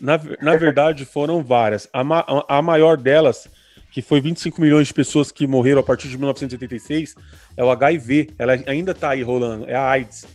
Na, 0.00 0.18
na 0.40 0.56
verdade, 0.56 1.04
foram 1.04 1.40
várias. 1.40 1.88
A, 1.92 2.02
ma, 2.02 2.24
a 2.48 2.60
maior 2.60 2.96
delas, 2.96 3.48
que 3.92 4.02
foi 4.02 4.20
25 4.20 4.60
milhões 4.60 4.88
de 4.88 4.94
pessoas 4.94 5.30
que 5.30 5.46
morreram 5.46 5.78
a 5.78 5.84
partir 5.84 6.08
de 6.08 6.18
1986, 6.18 7.14
é 7.56 7.62
o 7.62 7.70
HIV. 7.70 8.30
Ela 8.36 8.54
ainda 8.66 8.92
tá 8.92 9.10
aí 9.10 9.22
rolando, 9.22 9.70
é 9.70 9.76
a 9.76 9.88
AIDS. 9.90 10.26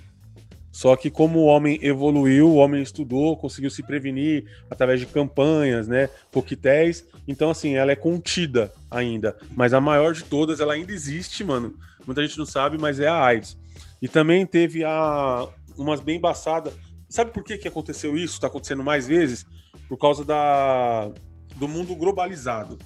Só 0.77 0.95
que 0.95 1.09
como 1.09 1.39
o 1.39 1.45
homem 1.45 1.79
evoluiu, 1.81 2.49
o 2.49 2.57
homem 2.57 2.83
estudou, 2.83 3.35
conseguiu 3.35 3.71
se 3.71 3.81
prevenir 3.81 4.45
através 4.69 4.99
de 4.99 5.07
campanhas, 5.07 5.87
né, 5.87 6.07
coquetéis. 6.31 7.03
Então 7.27 7.49
assim, 7.49 7.73
ela 7.73 7.91
é 7.91 7.95
contida 7.95 8.71
ainda, 8.91 9.35
mas 9.55 9.73
a 9.73 9.81
maior 9.81 10.13
de 10.13 10.23
todas, 10.23 10.59
ela 10.59 10.73
ainda 10.73 10.91
existe, 10.91 11.43
mano. 11.43 11.73
Muita 12.05 12.21
gente 12.21 12.37
não 12.37 12.45
sabe, 12.45 12.77
mas 12.77 12.99
é 12.99 13.07
a 13.07 13.19
AIDS. 13.19 13.57
E 13.99 14.07
também 14.07 14.45
teve 14.45 14.83
a 14.83 15.47
umas 15.75 15.99
bem 15.99 16.17
embaçadas. 16.17 16.75
Sabe 17.09 17.31
por 17.31 17.43
que 17.43 17.57
que 17.57 17.67
aconteceu 17.67 18.15
isso? 18.15 18.35
Está 18.35 18.45
acontecendo 18.45 18.83
mais 18.83 19.07
vezes 19.07 19.47
por 19.89 19.97
causa 19.97 20.23
da 20.23 21.09
do 21.55 21.67
mundo 21.67 21.95
globalizado. 21.95 22.77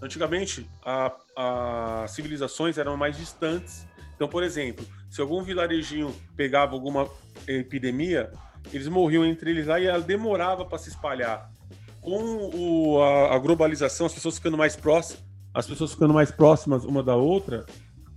Antigamente, 0.00 0.66
as 1.36 2.10
civilizações 2.10 2.78
eram 2.78 2.96
mais 2.96 3.18
distantes. 3.18 3.86
Então, 4.16 4.26
por 4.26 4.42
exemplo, 4.42 4.86
se 5.08 5.20
algum 5.20 5.42
vilarejinho 5.42 6.14
pegava 6.36 6.72
alguma 6.72 7.08
epidemia, 7.46 8.30
eles 8.72 8.88
morriam 8.88 9.24
entre 9.24 9.50
eles 9.50 9.66
lá 9.66 9.80
e 9.80 9.86
ela 9.86 10.00
demorava 10.00 10.64
para 10.64 10.78
se 10.78 10.90
espalhar. 10.90 11.50
Com 12.00 12.50
o, 12.54 13.02
a, 13.02 13.34
a, 13.34 13.38
globalização, 13.38 14.06
as 14.06 14.14
pessoas 14.14 14.36
ficando 14.36 14.56
mais 14.56 14.76
próximas, 14.76 15.24
as 15.52 15.66
pessoas 15.66 15.92
ficando 15.92 16.14
mais 16.14 16.30
próximas 16.30 16.84
uma 16.84 17.02
da 17.02 17.16
outra, 17.16 17.64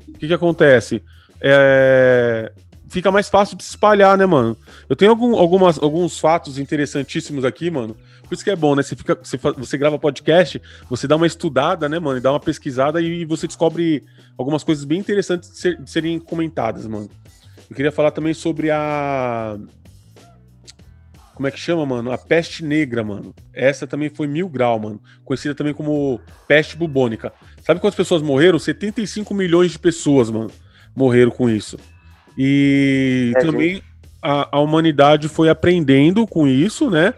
o 0.08 0.14
que, 0.14 0.28
que 0.28 0.34
acontece? 0.34 1.04
É, 1.40 2.52
fica 2.92 3.10
mais 3.10 3.30
fácil 3.30 3.56
de 3.56 3.64
se 3.64 3.70
espalhar, 3.70 4.18
né, 4.18 4.26
mano? 4.26 4.56
Eu 4.90 4.96
tenho 4.98 5.12
algum, 5.12 5.36
algumas, 5.36 5.82
alguns 5.82 6.20
fatos 6.20 6.58
interessantíssimos 6.58 7.46
aqui, 7.46 7.72
mano. 7.72 7.96
Por 8.28 8.36
isso 8.36 8.44
que 8.44 8.50
é 8.50 8.56
bom, 8.56 8.76
né? 8.76 8.84
Você, 8.84 8.96
fica, 8.96 9.18
você, 9.22 9.38
você 9.38 9.78
grava 9.78 9.98
podcast, 9.98 10.62
você 10.90 11.08
dá 11.08 11.16
uma 11.16 11.26
estudada, 11.26 11.88
né, 11.88 12.00
mano? 12.00 12.18
E 12.18 12.22
dá 12.22 12.32
uma 12.32 12.40
pesquisada 12.40 13.02
e 13.02 13.24
você 13.24 13.48
descobre 13.48 14.04
algumas 14.38 14.62
coisas 14.62 14.84
bem 14.84 15.00
interessantes 15.00 15.52
de, 15.52 15.58
ser, 15.58 15.82
de 15.82 15.90
serem 15.90 16.20
comentadas, 16.20 16.86
mano. 16.86 17.10
Eu 17.70 17.76
queria 17.76 17.92
falar 17.94 18.12
também 18.12 18.34
sobre 18.34 18.70
a. 18.70 19.58
como 21.34 21.48
é 21.48 21.52
que 21.52 21.60
chama, 21.60 21.86
mano? 21.86 22.12
A 22.12 22.18
peste 22.18 22.62
negra, 22.66 23.06
mano. 23.06 23.34
Essa 23.54 23.88
também 23.88 24.10
foi 24.10 24.28
mil 24.28 24.50
grau, 24.50 24.78
mano. 24.78 25.02
Conhecida 25.24 25.56
também 25.56 25.74
como 25.74 26.20
peste 26.46 26.76
bubônica. 26.76 27.32
Sabe 27.64 27.80
quantas 27.80 27.96
pessoas 27.96 28.22
morreram? 28.22 28.60
75 28.60 29.34
milhões 29.34 29.72
de 29.72 29.80
pessoas, 29.80 30.30
mano, 30.30 30.52
morreram 30.94 31.32
com 31.32 31.50
isso. 31.50 31.78
E 32.38 33.34
é, 33.36 33.40
também 33.42 33.84
a, 34.22 34.58
a, 34.58 34.60
humanidade 34.60 35.28
foi 35.28 35.50
aprendendo 35.50 36.26
com 36.28 36.48
isso, 36.48 36.90
né? 36.90 37.14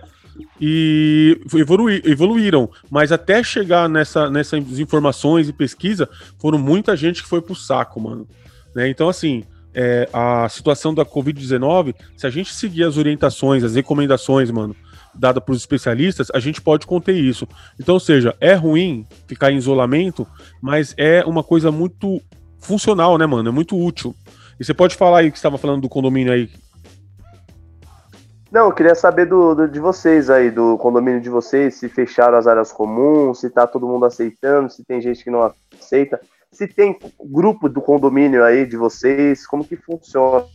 E 0.60 1.40
evoluir, 1.54 2.02
evoluíram. 2.06 2.70
Mas 2.90 3.12
até 3.12 3.44
chegar 3.44 3.88
nessa, 3.88 4.30
nessas 4.30 4.80
informações 4.80 5.50
e 5.50 5.54
pesquisa, 5.54 6.10
foram 6.40 6.58
muita 6.58 6.96
gente 6.96 7.22
que 7.22 7.30
foi 7.30 7.42
pro 7.42 7.56
saco, 7.56 8.00
mano. 8.00 8.28
Né? 8.76 8.90
Então, 8.90 9.10
assim, 9.10 9.44
é, 9.74 10.08
a 10.14 10.48
situação 10.50 10.94
da 10.94 11.06
Covid-19, 11.06 11.96
se 12.16 12.26
a 12.26 12.30
gente 12.30 12.54
seguir 12.54 12.84
as 12.84 12.98
orientações, 12.98 13.64
as 13.64 13.76
recomendações, 13.76 14.50
mano, 14.50 14.76
dada 15.14 15.44
os 15.48 15.58
especialistas, 15.58 16.30
a 16.34 16.40
gente 16.40 16.62
pode 16.62 16.88
conter 16.88 17.16
isso. 17.16 17.48
Então, 17.80 17.96
ou 17.96 18.00
seja, 18.00 18.36
é 18.40 18.54
ruim 18.54 19.06
ficar 19.28 19.52
em 19.52 19.58
isolamento, 19.58 20.28
mas 20.62 20.94
é 20.98 21.24
uma 21.26 21.44
coisa 21.44 21.72
muito 21.72 22.22
funcional, 22.60 23.18
né, 23.18 23.26
mano? 23.26 23.50
É 23.50 23.52
muito 23.52 23.78
útil. 23.78 24.16
E 24.64 24.66
você 24.66 24.74
pode 24.74 24.96
falar 24.96 25.20
aí 25.20 25.32
que 25.32 25.38
estava 25.38 25.58
falando 25.58 25.82
do 25.82 25.90
condomínio 25.90 26.34
aí. 26.34 26.50
Não, 28.52 28.66
eu 28.66 28.72
queria 28.72 28.96
saber 28.96 29.26
do, 29.26 29.54
do, 29.54 29.68
de 29.68 29.80
vocês 29.80 30.30
aí, 30.30 30.50
do 30.50 30.78
condomínio 30.78 31.20
de 31.20 31.30
vocês, 31.30 31.76
se 31.76 31.90
fecharam 31.90 32.38
as 32.38 32.48
áreas 32.48 32.72
comuns, 32.72 33.40
se 33.40 33.50
tá 33.50 33.68
todo 33.68 33.88
mundo 33.88 34.06
aceitando, 34.06 34.72
se 34.72 34.84
tem 34.86 35.02
gente 35.02 35.24
que 35.24 35.30
não 35.30 35.52
aceita 35.80 36.20
se 36.54 36.68
tem 36.68 36.98
grupo 37.20 37.68
do 37.68 37.82
condomínio 37.82 38.44
aí 38.44 38.66
de 38.66 38.78
vocês, 38.78 39.46
como 39.48 39.66
que 39.66 39.76
funciona 39.76 40.46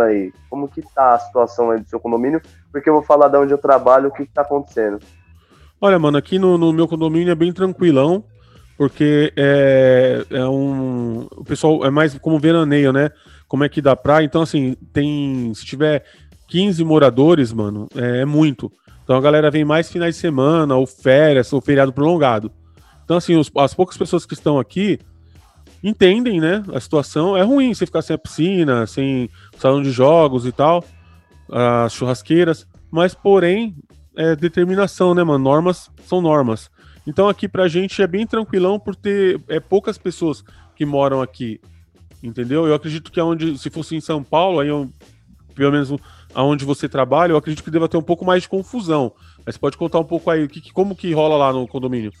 aí? 0.00 0.32
Como 0.48 0.68
que 0.68 0.80
tá 0.94 1.14
a 1.14 1.18
situação 1.18 1.70
aí 1.70 1.80
do 1.80 1.88
seu 1.88 1.98
condomínio? 1.98 2.40
Porque 2.72 2.88
eu 2.88 2.94
vou 2.94 3.02
falar 3.02 3.28
de 3.28 3.36
onde 3.36 3.52
eu 3.52 3.58
trabalho, 3.58 4.08
o 4.08 4.12
que, 4.12 4.24
que 4.24 4.32
tá 4.32 4.42
acontecendo. 4.42 5.00
Olha, 5.80 5.98
mano, 5.98 6.16
aqui 6.16 6.38
no, 6.38 6.56
no 6.56 6.72
meu 6.72 6.86
condomínio 6.86 7.32
é 7.32 7.34
bem 7.34 7.52
tranquilão, 7.52 8.22
porque 8.78 9.32
é, 9.36 10.24
é 10.30 10.44
um. 10.46 11.26
O 11.32 11.44
pessoal 11.44 11.84
é 11.84 11.90
mais 11.90 12.16
como 12.18 12.38
veraneio, 12.38 12.92
né? 12.92 13.10
Como 13.50 13.64
é 13.64 13.68
que 13.68 13.82
dá 13.82 13.96
praia. 13.96 14.24
Então, 14.24 14.42
assim, 14.42 14.76
tem. 14.92 15.52
Se 15.56 15.66
tiver 15.66 16.04
15 16.46 16.84
moradores, 16.84 17.52
mano, 17.52 17.88
é, 17.96 18.20
é 18.20 18.24
muito. 18.24 18.70
Então 19.02 19.16
a 19.16 19.20
galera 19.20 19.50
vem 19.50 19.64
mais 19.64 19.90
finais 19.90 20.14
de 20.14 20.20
semana, 20.20 20.76
ou 20.76 20.86
férias, 20.86 21.52
ou 21.52 21.60
feriado 21.60 21.92
prolongado. 21.92 22.52
Então, 23.04 23.16
assim, 23.16 23.34
os, 23.34 23.50
as 23.58 23.74
poucas 23.74 23.98
pessoas 23.98 24.24
que 24.24 24.34
estão 24.34 24.56
aqui, 24.56 25.00
entendem, 25.82 26.40
né? 26.40 26.62
A 26.72 26.78
situação 26.78 27.36
é 27.36 27.42
ruim 27.42 27.74
você 27.74 27.84
ficar 27.84 28.02
sem 28.02 28.14
a 28.14 28.18
piscina, 28.18 28.86
sem 28.86 29.28
salão 29.58 29.82
de 29.82 29.90
jogos 29.90 30.46
e 30.46 30.52
tal, 30.52 30.84
as 31.50 31.92
churrasqueiras, 31.92 32.68
mas 32.88 33.12
porém 33.12 33.74
é 34.16 34.36
determinação, 34.36 35.12
né, 35.12 35.24
mano? 35.24 35.42
Normas 35.42 35.90
são 36.04 36.20
normas. 36.20 36.70
Então 37.04 37.28
aqui 37.28 37.48
pra 37.48 37.66
gente 37.66 38.00
é 38.00 38.06
bem 38.06 38.24
tranquilão 38.28 38.78
por 38.78 38.94
ter 38.94 39.40
é, 39.48 39.58
poucas 39.58 39.98
pessoas 39.98 40.44
que 40.76 40.86
moram 40.86 41.20
aqui, 41.20 41.60
entendeu? 42.22 42.66
Eu 42.66 42.74
acredito 42.74 43.10
que 43.10 43.20
aonde, 43.20 43.58
se 43.58 43.70
fosse 43.70 43.96
em 43.96 44.00
São 44.00 44.22
Paulo, 44.22 44.60
aí 44.60 44.68
eu, 44.68 44.88
pelo 45.54 45.72
menos 45.72 45.94
aonde 46.34 46.64
você 46.64 46.88
trabalha, 46.88 47.32
eu 47.32 47.36
acredito 47.36 47.64
que 47.64 47.70
deva 47.70 47.88
ter 47.88 47.96
um 47.96 48.02
pouco 48.02 48.24
mais 48.24 48.42
de 48.42 48.48
confusão. 48.48 49.12
Mas 49.44 49.56
pode 49.56 49.76
contar 49.76 49.98
um 49.98 50.04
pouco 50.04 50.30
aí, 50.30 50.46
que, 50.48 50.72
como 50.72 50.94
que 50.94 51.12
rola 51.12 51.36
lá 51.36 51.52
no 51.52 51.66
condomínio? 51.66 52.12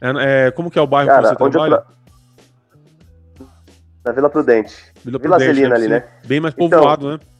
É, 0.00 0.46
é, 0.46 0.50
como 0.50 0.70
que 0.70 0.78
é 0.78 0.82
o 0.82 0.86
bairro 0.86 1.08
Cara, 1.08 1.34
que 1.34 1.42
você 1.42 1.50
trabalha? 1.50 1.78
Tra... 1.78 1.94
Na 4.04 4.12
Vila 4.12 4.28
Prudente. 4.28 4.76
Vila, 5.04 5.18
Vila 5.18 5.36
Prudente, 5.36 5.54
Zelina 5.56 5.74
ali, 5.74 5.88
né? 5.88 6.04
Bem 6.26 6.40
mais 6.40 6.54
então, 6.54 6.68
povoado, 6.68 7.06
então, 7.06 7.18
né? 7.18 7.34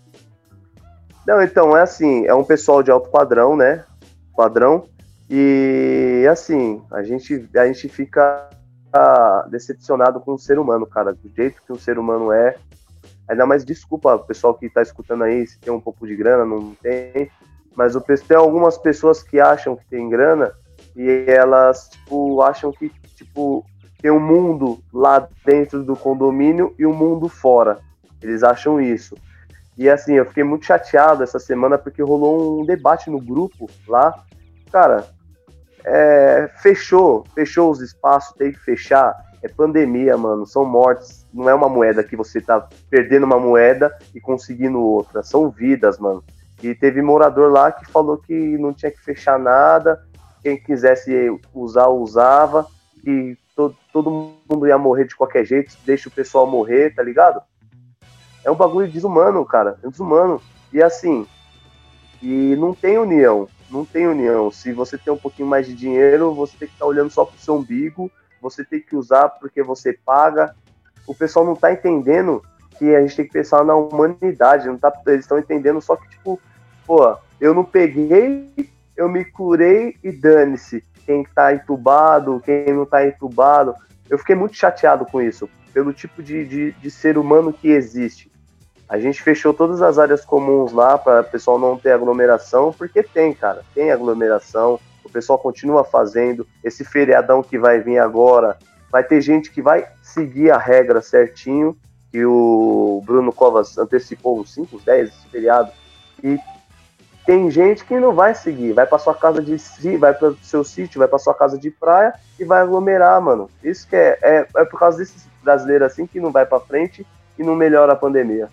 Não, 1.26 1.42
então, 1.42 1.76
é 1.76 1.82
assim, 1.82 2.26
é 2.26 2.34
um 2.34 2.44
pessoal 2.44 2.82
de 2.82 2.90
alto 2.90 3.10
padrão, 3.10 3.56
né? 3.56 3.84
Padrão. 4.36 4.86
E 5.28 6.26
assim, 6.30 6.82
a 6.90 7.02
gente, 7.02 7.48
a 7.56 7.66
gente 7.66 7.88
fica 7.88 8.48
decepcionado 9.48 10.20
com 10.20 10.34
o 10.34 10.38
ser 10.38 10.58
humano, 10.58 10.86
cara. 10.86 11.12
Do 11.12 11.28
jeito 11.34 11.62
que 11.64 11.72
o 11.72 11.78
ser 11.78 11.98
humano 11.98 12.32
é. 12.32 12.56
Ainda 13.28 13.46
mais 13.46 13.64
desculpa, 13.64 14.18
pessoal 14.18 14.54
que 14.54 14.68
tá 14.68 14.82
escutando 14.82 15.24
aí, 15.24 15.46
se 15.46 15.58
tem 15.58 15.72
um 15.72 15.80
pouco 15.80 16.06
de 16.06 16.14
grana, 16.14 16.44
não 16.44 16.74
tem. 16.74 17.30
Mas 17.74 17.96
o, 17.96 18.00
tem 18.00 18.36
algumas 18.36 18.78
pessoas 18.78 19.22
que 19.22 19.40
acham 19.40 19.76
que 19.76 19.84
tem 19.86 20.08
grana 20.08 20.52
e 20.94 21.24
elas, 21.26 21.88
tipo, 21.88 22.40
acham 22.42 22.70
que, 22.70 22.90
tipo, 23.16 23.64
tem 24.00 24.10
um 24.10 24.20
mundo 24.20 24.78
lá 24.92 25.26
dentro 25.44 25.82
do 25.82 25.96
condomínio 25.96 26.74
e 26.78 26.86
um 26.86 26.94
mundo 26.94 27.28
fora. 27.28 27.78
Eles 28.22 28.42
acham 28.42 28.80
isso. 28.80 29.16
E 29.76 29.88
assim, 29.88 30.14
eu 30.14 30.26
fiquei 30.26 30.44
muito 30.44 30.66
chateado 30.66 31.22
essa 31.22 31.38
semana 31.38 31.76
porque 31.76 32.02
rolou 32.02 32.60
um 32.60 32.64
debate 32.64 33.10
no 33.10 33.20
grupo 33.20 33.68
lá. 33.88 34.24
Cara, 34.70 35.06
é, 35.84 36.50
fechou, 36.62 37.24
fechou 37.34 37.70
os 37.70 37.80
espaços, 37.80 38.34
tem 38.36 38.52
que 38.52 38.58
fechar. 38.58 39.14
É 39.42 39.48
pandemia, 39.48 40.16
mano, 40.16 40.46
são 40.46 40.64
mortes. 40.64 41.26
Não 41.32 41.48
é 41.48 41.54
uma 41.54 41.68
moeda 41.68 42.02
que 42.02 42.16
você 42.16 42.40
tá 42.40 42.66
perdendo 42.88 43.24
uma 43.24 43.38
moeda 43.38 43.96
e 44.14 44.20
conseguindo 44.20 44.80
outra. 44.80 45.22
São 45.22 45.50
vidas, 45.50 45.98
mano. 45.98 46.24
E 46.62 46.74
teve 46.74 47.02
morador 47.02 47.52
lá 47.52 47.70
que 47.70 47.84
falou 47.90 48.16
que 48.16 48.56
não 48.56 48.72
tinha 48.72 48.90
que 48.90 49.00
fechar 49.00 49.38
nada. 49.38 50.02
Quem 50.42 50.56
quisesse 50.56 51.12
usar, 51.52 51.88
usava. 51.88 52.66
E 53.06 53.36
todo, 53.54 53.76
todo 53.92 54.38
mundo 54.48 54.66
ia 54.66 54.78
morrer 54.78 55.04
de 55.06 55.16
qualquer 55.16 55.44
jeito, 55.44 55.76
deixa 55.84 56.08
o 56.08 56.12
pessoal 56.12 56.46
morrer, 56.46 56.94
tá 56.94 57.02
ligado? 57.02 57.42
É 58.42 58.50
um 58.50 58.56
bagulho 58.56 58.90
desumano, 58.90 59.44
cara, 59.44 59.78
é 59.82 59.88
desumano. 59.88 60.40
E 60.72 60.82
assim, 60.82 61.26
e 62.22 62.56
não 62.56 62.74
tem 62.74 62.98
união, 62.98 63.48
não 63.70 63.84
tem 63.84 64.06
união. 64.06 64.50
Se 64.50 64.72
você 64.72 64.96
tem 64.98 65.12
um 65.12 65.18
pouquinho 65.18 65.48
mais 65.48 65.66
de 65.66 65.74
dinheiro, 65.74 66.34
você 66.34 66.56
tem 66.56 66.68
que 66.68 66.74
estar 66.74 66.84
tá 66.84 66.88
olhando 66.88 67.10
só 67.10 67.24
pro 67.24 67.38
seu 67.38 67.54
umbigo, 67.54 68.10
você 68.40 68.64
tem 68.64 68.80
que 68.80 68.96
usar 68.96 69.28
porque 69.28 69.62
você 69.62 69.92
paga. 69.92 70.54
O 71.06 71.14
pessoal 71.14 71.44
não 71.44 71.56
tá 71.56 71.72
entendendo 71.72 72.42
que 72.78 72.94
a 72.94 73.00
gente 73.00 73.16
tem 73.16 73.26
que 73.26 73.32
pensar 73.32 73.64
na 73.64 73.74
humanidade, 73.74 74.66
não 74.66 74.78
tá, 74.78 74.92
eles 75.06 75.24
estão 75.24 75.38
entendendo 75.38 75.80
só 75.80 75.96
que, 75.96 76.08
tipo, 76.08 76.40
pô, 76.86 77.16
eu 77.40 77.54
não 77.54 77.64
peguei, 77.64 78.50
eu 78.96 79.08
me 79.08 79.24
curei 79.24 79.96
e 80.02 80.10
dane-se 80.10 80.82
quem 81.04 81.22
está 81.22 81.54
entubado, 81.54 82.40
quem 82.44 82.72
não 82.72 82.84
está 82.84 83.06
entubado. 83.06 83.74
Eu 84.08 84.18
fiquei 84.18 84.34
muito 84.34 84.56
chateado 84.56 85.06
com 85.06 85.20
isso, 85.20 85.48
pelo 85.72 85.92
tipo 85.92 86.22
de, 86.22 86.44
de, 86.44 86.72
de 86.72 86.90
ser 86.90 87.18
humano 87.18 87.52
que 87.52 87.68
existe. 87.68 88.30
A 88.94 88.98
gente 89.00 89.20
fechou 89.20 89.52
todas 89.52 89.82
as 89.82 89.98
áreas 89.98 90.24
comuns 90.24 90.70
lá 90.70 90.96
para 90.96 91.22
o 91.22 91.24
pessoal 91.24 91.58
não 91.58 91.76
ter 91.76 91.90
aglomeração, 91.90 92.72
porque 92.72 93.02
tem, 93.02 93.34
cara, 93.34 93.64
tem 93.74 93.90
aglomeração. 93.90 94.78
O 95.04 95.10
pessoal 95.10 95.36
continua 95.36 95.82
fazendo. 95.82 96.46
Esse 96.62 96.84
feriadão 96.84 97.42
que 97.42 97.58
vai 97.58 97.80
vir 97.80 97.98
agora, 97.98 98.56
vai 98.92 99.02
ter 99.02 99.20
gente 99.20 99.50
que 99.50 99.60
vai 99.60 99.84
seguir 100.00 100.52
a 100.52 100.58
regra 100.58 101.02
certinho, 101.02 101.76
que 102.12 102.24
o 102.24 103.02
Bruno 103.04 103.32
Covas 103.32 103.76
antecipou 103.76 104.38
os 104.38 104.54
5, 104.54 104.80
10 104.86 105.12
feriado, 105.24 105.72
e 106.22 106.38
tem 107.26 107.50
gente 107.50 107.84
que 107.84 107.98
não 107.98 108.14
vai 108.14 108.32
seguir, 108.32 108.74
vai 108.74 108.86
para 108.86 109.00
sua 109.00 109.16
casa 109.16 109.42
de 109.42 109.58
si, 109.58 109.96
vai 109.96 110.14
para 110.14 110.34
seu 110.40 110.62
sítio, 110.62 111.00
vai 111.00 111.08
para 111.08 111.18
sua 111.18 111.34
casa 111.34 111.58
de 111.58 111.68
praia 111.68 112.14
e 112.38 112.44
vai 112.44 112.62
aglomerar, 112.62 113.20
mano. 113.20 113.50
Isso 113.60 113.88
que 113.88 113.96
é, 113.96 114.18
é, 114.22 114.46
é 114.54 114.64
por 114.64 114.78
causa 114.78 114.98
desses 114.98 115.26
brasileiros 115.42 115.90
assim 115.90 116.06
que 116.06 116.20
não 116.20 116.30
vai 116.30 116.46
para 116.46 116.60
frente 116.60 117.04
e 117.36 117.42
não 117.42 117.56
melhora 117.56 117.94
a 117.94 117.96
pandemia. 117.96 118.48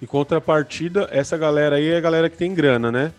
Em 0.00 0.06
contrapartida, 0.06 1.08
essa 1.10 1.36
galera 1.36 1.76
aí 1.76 1.88
é 1.88 1.96
a 1.96 2.00
galera 2.00 2.30
que 2.30 2.36
tem 2.36 2.54
grana, 2.54 2.90
né? 2.90 3.12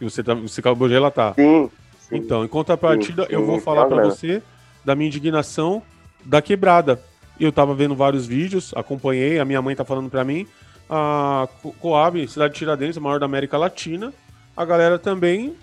E 0.00 0.04
você, 0.04 0.22
tá, 0.22 0.34
você 0.34 0.60
acabou 0.60 0.88
de 0.88 0.94
relatar. 0.94 1.34
Sim. 1.34 1.70
sim 1.98 2.16
então, 2.16 2.44
em 2.44 2.48
contrapartida, 2.48 3.22
sim, 3.22 3.28
sim, 3.28 3.34
eu 3.34 3.44
vou 3.44 3.60
falar 3.60 3.86
para 3.86 4.04
você 4.04 4.42
da 4.84 4.94
minha 4.94 5.08
indignação 5.08 5.82
da 6.24 6.40
quebrada. 6.40 7.02
Eu 7.38 7.50
tava 7.50 7.74
vendo 7.74 7.94
vários 7.94 8.26
vídeos, 8.26 8.72
acompanhei, 8.76 9.38
a 9.38 9.44
minha 9.44 9.60
mãe 9.60 9.74
tá 9.74 9.84
falando 9.84 10.10
para 10.10 10.24
mim 10.24 10.46
a 10.90 11.48
Coab, 11.78 12.26
cidade 12.26 12.52
de 12.52 12.58
Tiradentes, 12.58 12.98
a 12.98 13.00
maior 13.00 13.20
da 13.20 13.26
América 13.26 13.56
Latina, 13.56 14.12
a 14.56 14.64
galera 14.64 14.98
também 14.98 15.54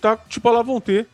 tá, 0.00 0.16
tipo, 0.16 0.50
lá 0.50 0.60
vão 0.60 0.80
ter. 0.80 1.06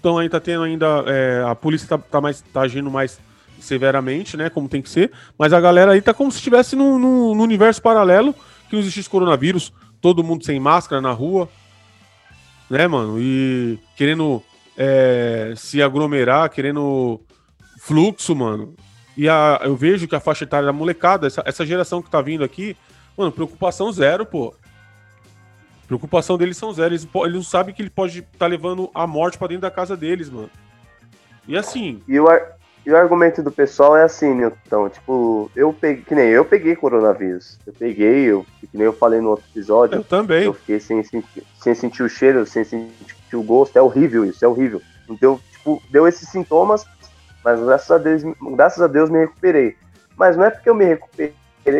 Então 0.00 0.16
aí 0.16 0.28
tá 0.28 0.40
tendo 0.40 0.64
ainda, 0.64 1.04
é, 1.06 1.44
a 1.46 1.54
polícia 1.54 1.86
tá, 1.86 1.98
tá, 1.98 2.20
mais, 2.20 2.40
tá 2.40 2.62
agindo 2.62 2.90
mais 2.90 3.20
severamente, 3.60 4.36
né, 4.36 4.50
como 4.50 4.68
tem 4.68 4.82
que 4.82 4.90
ser, 4.90 5.10
mas 5.38 5.52
a 5.52 5.60
galera 5.60 5.92
aí 5.92 6.02
tá 6.02 6.12
como 6.12 6.30
se 6.30 6.38
estivesse 6.38 6.76
no, 6.76 6.98
no, 6.98 7.34
no 7.34 7.42
universo 7.42 7.80
paralelo, 7.80 8.34
que 8.68 8.74
não 8.74 8.80
existisse 8.80 9.08
coronavírus, 9.08 9.72
todo 10.00 10.24
mundo 10.24 10.44
sem 10.44 10.60
máscara 10.60 11.00
na 11.00 11.12
rua, 11.12 11.48
né, 12.68 12.86
mano, 12.86 13.18
e 13.18 13.78
querendo 13.96 14.42
é, 14.76 15.54
se 15.56 15.82
aglomerar, 15.82 16.50
querendo 16.50 17.20
fluxo, 17.80 18.34
mano. 18.34 18.74
E 19.16 19.28
a, 19.28 19.60
eu 19.62 19.76
vejo 19.76 20.08
que 20.08 20.16
a 20.16 20.20
faixa 20.20 20.44
etária 20.44 20.66
da 20.66 20.72
molecada, 20.72 21.26
essa, 21.26 21.42
essa 21.46 21.64
geração 21.64 22.02
que 22.02 22.10
tá 22.10 22.20
vindo 22.20 22.42
aqui, 22.42 22.76
Mano, 23.16 23.30
preocupação 23.30 23.92
zero, 23.92 24.26
pô. 24.26 24.54
Preocupação 25.86 26.36
deles 26.36 26.56
são 26.56 26.72
zero. 26.72 26.92
Eles, 26.92 27.06
eles 27.14 27.34
não 27.34 27.42
sabem 27.42 27.74
que 27.74 27.80
ele 27.82 27.90
pode 27.90 28.20
estar 28.20 28.38
tá 28.38 28.46
levando 28.46 28.90
a 28.94 29.06
morte 29.06 29.38
para 29.38 29.48
dentro 29.48 29.62
da 29.62 29.70
casa 29.70 29.96
deles, 29.96 30.28
mano. 30.28 30.50
E 31.46 31.56
assim. 31.56 32.02
E 32.08 32.18
o, 32.18 32.26
E 32.86 32.90
o 32.90 32.96
argumento 32.96 33.42
do 33.42 33.50
pessoal 33.50 33.96
é 33.96 34.02
assim, 34.02 34.34
Newton, 34.34 34.90
tipo, 34.90 35.50
eu 35.56 35.72
peguei, 35.72 36.04
que 36.04 36.14
nem 36.14 36.28
eu 36.28 36.44
peguei 36.44 36.76
coronavírus. 36.76 37.58
Eu 37.66 37.72
peguei, 37.72 38.24
eu, 38.24 38.44
que 38.60 38.68
nem 38.74 38.84
eu 38.84 38.92
falei 38.92 39.22
no 39.22 39.30
outro 39.30 39.46
episódio. 39.50 39.96
Eu 39.96 40.04
também. 40.04 40.44
Eu 40.44 40.52
fiquei 40.52 40.78
sem 40.78 41.02
sentir, 41.02 41.42
sem 41.58 41.74
sentir 41.74 42.02
o 42.02 42.08
cheiro, 42.10 42.44
sem 42.44 42.62
sentir 42.62 43.36
o 43.36 43.42
gosto. 43.42 43.78
É 43.78 43.82
horrível 43.82 44.26
isso, 44.26 44.44
é 44.44 44.48
horrível. 44.48 44.82
Então, 45.08 45.40
tipo, 45.50 45.82
deu 45.90 46.06
esses 46.06 46.28
sintomas, 46.28 46.84
mas 47.42 47.58
graças 47.58 47.90
a 47.90 47.96
Deus, 47.96 48.22
graças 48.54 48.82
a 48.82 48.86
Deus 48.86 49.08
me 49.08 49.18
recuperei. 49.18 49.74
Mas 50.14 50.36
não 50.36 50.44
é 50.44 50.50
porque 50.50 50.68
eu 50.68 50.74
me 50.74 50.84
recuperei 50.84 51.32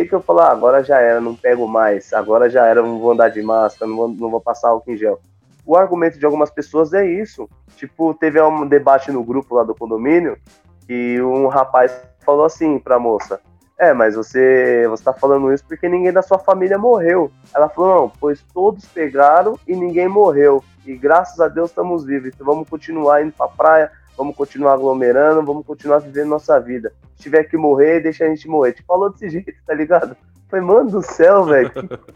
que 0.09 0.15
eu 0.15 0.23
falo, 0.23 0.41
ah, 0.41 0.51
agora 0.53 0.83
já 0.83 0.99
era, 0.99 1.21
não 1.21 1.37
pego 1.37 1.69
mais, 1.69 2.15
agora 2.15 2.49
já 2.49 2.65
era, 2.65 2.81
não 2.81 2.99
vou 2.99 3.13
andar 3.13 3.29
de 3.29 3.43
máscara, 3.43 3.87
não 3.87 3.97
vou, 3.97 4.09
não 4.09 4.31
vou 4.31 4.41
passar 4.41 4.69
álcool 4.69 4.91
em 4.91 4.97
gel. 4.97 5.21
O 5.67 5.77
argumento 5.77 6.19
de 6.19 6.25
algumas 6.25 6.51
pessoas 6.51 6.95
é 6.95 7.07
isso. 7.07 7.49
Tipo, 7.77 8.15
teve 8.15 8.41
um 8.41 8.67
debate 8.67 9.13
no 9.13 9.23
grupo 9.23 9.55
lá 9.55 9.63
do 9.63 9.75
condomínio 9.75 10.39
e 10.89 11.21
um 11.21 11.49
rapaz 11.49 11.93
falou 12.25 12.45
assim 12.45 12.79
pra 12.79 12.99
moça: 12.99 13.41
É, 13.79 13.93
mas 13.93 14.15
você, 14.15 14.87
você 14.89 15.05
tá 15.05 15.13
falando 15.13 15.53
isso 15.53 15.65
porque 15.67 15.89
ninguém 15.89 16.13
da 16.13 16.23
sua 16.23 16.39
família 16.39 16.79
morreu. 16.79 17.31
Ela 17.55 17.69
falou: 17.69 18.03
Não, 18.03 18.13
pois 18.21 18.43
todos 18.53 18.85
pegaram 18.87 19.59
e 19.67 19.75
ninguém 19.75 20.09
morreu. 20.09 20.63
E 20.87 20.95
graças 20.97 21.41
a 21.41 21.49
Deus 21.49 21.71
estamos 21.71 22.05
vivos. 22.05 22.29
Então 22.29 22.47
vamos 22.47 22.69
continuar 22.69 23.23
indo 23.23 23.33
pra 23.33 23.49
praia, 23.49 23.91
vamos 24.17 24.37
continuar 24.37 24.75
aglomerando, 24.75 25.43
vamos 25.43 25.67
continuar 25.67 25.99
vivendo 25.99 26.29
nossa 26.29 26.59
vida. 26.61 26.93
Se 27.17 27.23
tiver 27.25 27.45
que 27.45 27.57
morrer, 27.57 28.01
deixa 28.01 28.25
a 28.25 28.29
gente 28.29 28.49
morrer. 28.49 28.73
Te 28.73 28.83
falou 28.83 29.11
desse 29.11 29.29
jeito, 29.31 29.55
tá 29.67 29.75
ligado? 29.75 30.17
Foi, 30.49 30.61
mano 30.61 30.91
do 30.91 31.03
céu, 31.03 31.45
velho. 31.45 31.71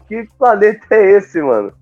Que, 0.07 0.23
que, 0.25 0.29
planeta 0.37 0.95
é 0.95 1.17
esse, 1.17 1.41
mano? 1.41 1.73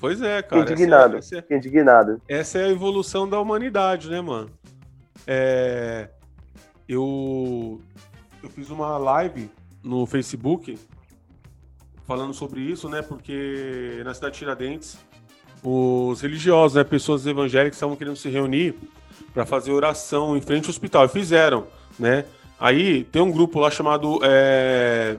Pois 0.00 0.20
é, 0.20 0.42
cara. 0.42 0.62
Indignado. 0.62 1.18
Essa 1.18 1.36
é, 1.36 1.38
essa 1.38 1.54
é, 1.54 1.56
indignado. 1.56 2.22
Essa 2.28 2.58
é 2.58 2.64
a 2.64 2.68
evolução 2.68 3.28
da 3.28 3.38
humanidade, 3.38 4.10
né, 4.10 4.20
mano? 4.20 4.50
É, 5.26 6.08
eu, 6.88 7.80
eu 8.42 8.48
fiz 8.50 8.70
uma 8.70 8.98
live 8.98 9.50
no 9.82 10.06
Facebook 10.06 10.78
falando 12.06 12.34
sobre 12.34 12.60
isso, 12.60 12.88
né? 12.88 13.02
Porque 13.02 14.02
na 14.04 14.12
cidade 14.14 14.34
de 14.34 14.38
Tiradentes, 14.40 14.98
os 15.62 16.20
religiosos, 16.20 16.76
né, 16.76 16.84
pessoas 16.84 17.26
evangélicas 17.26 17.76
estavam 17.76 17.96
querendo 17.96 18.16
se 18.16 18.28
reunir 18.28 18.74
para 19.32 19.46
fazer 19.46 19.72
oração 19.72 20.36
em 20.36 20.40
frente 20.40 20.64
ao 20.64 20.70
hospital. 20.70 21.06
E 21.06 21.08
fizeram, 21.08 21.66
né? 21.98 22.24
Aí 22.58 23.04
tem 23.04 23.22
um 23.22 23.30
grupo 23.30 23.58
lá 23.60 23.70
chamado 23.70 24.20
é... 24.22 25.16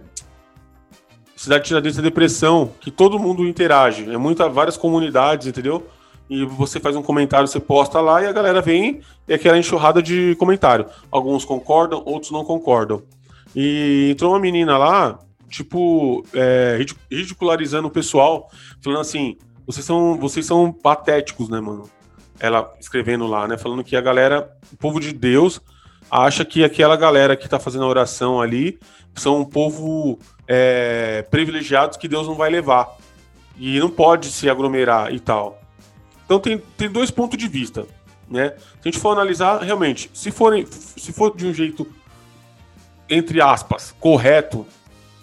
Cidade 1.35 1.63
de 1.63 1.67
Tiradentes 1.67 1.97
da 1.97 2.03
Depressão, 2.03 2.71
que 2.79 2.89
todo 2.89 3.19
mundo 3.19 3.45
interage. 3.45 4.09
É 4.09 4.17
muita, 4.17 4.47
várias 4.47 4.77
comunidades, 4.77 5.47
entendeu? 5.47 5.85
E 6.29 6.43
você 6.45 6.79
faz 6.79 6.95
um 6.95 7.03
comentário, 7.03 7.47
você 7.47 7.59
posta 7.59 8.01
lá 8.01 8.21
e 8.21 8.25
a 8.25 8.31
galera 8.31 8.61
vem 8.61 9.01
e 9.27 9.33
é 9.33 9.35
aquela 9.35 9.57
enxurrada 9.57 10.01
de 10.01 10.35
comentário. 10.35 10.85
Alguns 11.11 11.45
concordam, 11.45 12.01
outros 12.05 12.31
não 12.31 12.43
concordam. 12.43 13.03
E 13.55 14.09
entrou 14.11 14.31
uma 14.31 14.39
menina 14.39 14.77
lá, 14.77 15.19
tipo, 15.49 16.25
é, 16.33 16.83
ridicularizando 17.11 17.87
o 17.87 17.91
pessoal, 17.91 18.49
falando 18.83 19.01
assim: 19.01 19.37
vocês 19.65 19.85
são, 19.85 20.17
vocês 20.17 20.45
são 20.45 20.71
patéticos, 20.71 21.47
né, 21.47 21.59
mano? 21.59 21.89
Ela 22.39 22.73
escrevendo 22.79 23.27
lá, 23.27 23.47
né? 23.47 23.57
Falando 23.57 23.83
que 23.83 23.95
a 23.95 24.01
galera, 24.01 24.51
o 24.73 24.77
povo 24.77 24.99
de 24.99 25.13
Deus, 25.13 25.61
acha 26.09 26.43
que 26.43 26.63
aquela 26.63 26.97
galera 26.97 27.35
que 27.35 27.47
tá 27.47 27.59
fazendo 27.59 27.85
a 27.85 27.87
oração 27.87 28.41
ali 28.41 28.77
são 29.15 29.39
um 29.39 29.45
povo 29.45 30.19
é, 30.47 31.25
privilegiados 31.31 31.97
que 31.97 32.07
Deus 32.07 32.27
não 32.27 32.35
vai 32.35 32.49
levar. 32.49 32.97
E 33.57 33.79
não 33.79 33.89
pode 33.89 34.27
se 34.27 34.49
aglomerar 34.49 35.13
e 35.13 35.19
tal. 35.19 35.61
Então 36.25 36.39
tem, 36.39 36.57
tem 36.77 36.89
dois 36.89 37.11
pontos 37.11 37.37
de 37.37 37.47
vista, 37.47 37.85
né? 38.29 38.53
Se 38.81 38.89
a 38.89 38.91
gente 38.91 38.99
for 38.99 39.11
analisar, 39.11 39.61
realmente, 39.61 40.09
se, 40.13 40.31
forem, 40.31 40.65
se 40.65 41.13
for 41.13 41.35
de 41.35 41.45
um 41.47 41.53
jeito, 41.53 41.87
entre 43.09 43.41
aspas, 43.41 43.95
correto, 43.99 44.65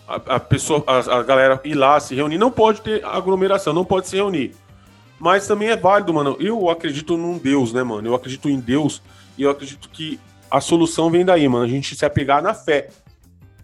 a, 0.07 0.37
a 0.37 0.41
pessoa, 0.41 0.85
a, 0.87 1.19
a, 1.19 1.23
galera 1.23 1.61
ir 1.65 1.75
lá 1.75 1.99
se 1.99 2.15
reunir, 2.15 2.39
não 2.39 2.51
pode 2.51 2.81
ter 2.81 3.05
aglomeração, 3.05 3.73
não 3.73 3.85
pode 3.85 4.09
se 4.09 4.17
reunir. 4.17 4.55
Mas 5.19 5.47
também 5.47 5.69
é 5.69 5.77
válido, 5.77 6.13
mano. 6.13 6.37
Eu 6.41 6.69
acredito 6.69 7.17
num 7.17 7.39
Deus, 7.39 7.73
né, 7.73 7.83
mano? 7.83 8.09
Eu 8.09 8.15
acredito 8.15 8.49
em 8.49 8.59
Deus 8.59 9.01
e 9.39 9.43
eu 9.43 9.51
acredito 9.51 9.89
que 9.89 10.19
a 10.51 10.61
solução 10.61 11.11
vem 11.11 11.25
daí, 11.25 11.49
mano. 11.49 11.65
A 11.65 11.69
gente 11.69 11.95
se 11.95 12.05
apegar 12.05 12.43
na 12.43 12.55
fé, 12.55 12.91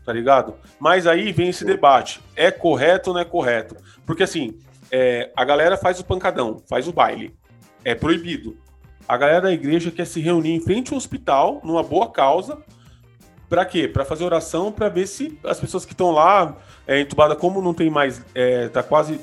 tá 0.05 0.12
ligado? 0.12 0.55
Mas 0.79 1.07
aí 1.07 1.33
vem 1.33 1.48
esse 1.48 1.64
debate: 1.64 2.20
é 2.37 2.51
correto 2.51 3.11
ou 3.11 3.14
não 3.14 3.20
é 3.20 3.24
correto? 3.24 3.77
Porque 4.07 4.22
assim, 4.22 4.57
é, 4.90 5.33
a 5.37 5.44
galera 5.44 5.77
faz 5.77 6.01
o 6.01 6.05
pancadão, 6.05 6.62
faz 6.68 6.88
o 6.88 6.92
baile. 6.92 7.35
É 7.85 7.94
proibido. 7.94 8.57
A 9.07 9.16
galera 9.16 9.42
da 9.42 9.53
igreja 9.53 9.90
quer 9.90 10.07
se 10.07 10.20
reunir 10.20 10.53
em 10.53 10.61
frente 10.61 10.92
ao 10.92 10.98
hospital, 10.98 11.61
numa 11.64 11.83
boa 11.83 12.11
causa. 12.11 12.59
Para 13.48 13.64
quê? 13.64 13.88
Para 13.88 14.05
fazer 14.05 14.24
oração, 14.24 14.70
para 14.70 14.88
ver 14.88 15.07
se 15.07 15.38
as 15.44 15.59
pessoas 15.59 15.87
que 15.87 15.92
estão 15.92 16.11
lá, 16.11 16.57
é, 16.87 17.01
entubada, 17.01 17.35
como 17.35 17.62
não 17.62 17.72
tem 17.72 17.88
mais, 17.88 18.22
é, 18.35 18.68
tá 18.68 18.83
quase 18.83 19.18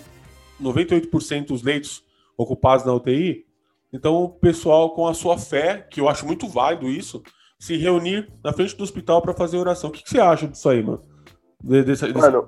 98% 0.60 1.48
dos 1.48 1.62
leitos 1.62 2.04
ocupados 2.36 2.86
na 2.86 2.94
UTI. 2.94 3.46
Então, 3.94 4.24
o 4.24 4.30
pessoal 4.30 4.96
com 4.96 5.08
a 5.08 5.14
sua 5.14 5.38
fé, 5.38 5.88
que 5.90 6.02
eu 6.02 6.10
acho 6.10 6.26
muito 6.26 6.48
válido 6.48 6.90
isso, 6.90 7.22
se 7.60 7.78
reunir 7.78 8.32
na 8.44 8.52
frente 8.52 8.76
do 8.76 8.84
hospital 8.84 9.22
para 9.22 9.34
fazer 9.34 9.58
oração. 9.58 9.90
O 9.90 9.94
que, 9.94 10.04
que, 10.04 10.10
você 10.10 10.20
acha 10.20 10.48
disso 10.48 10.68
aí, 10.68 10.84
mano? 10.84 11.02
Desse, 11.64 12.12
mano, 12.14 12.48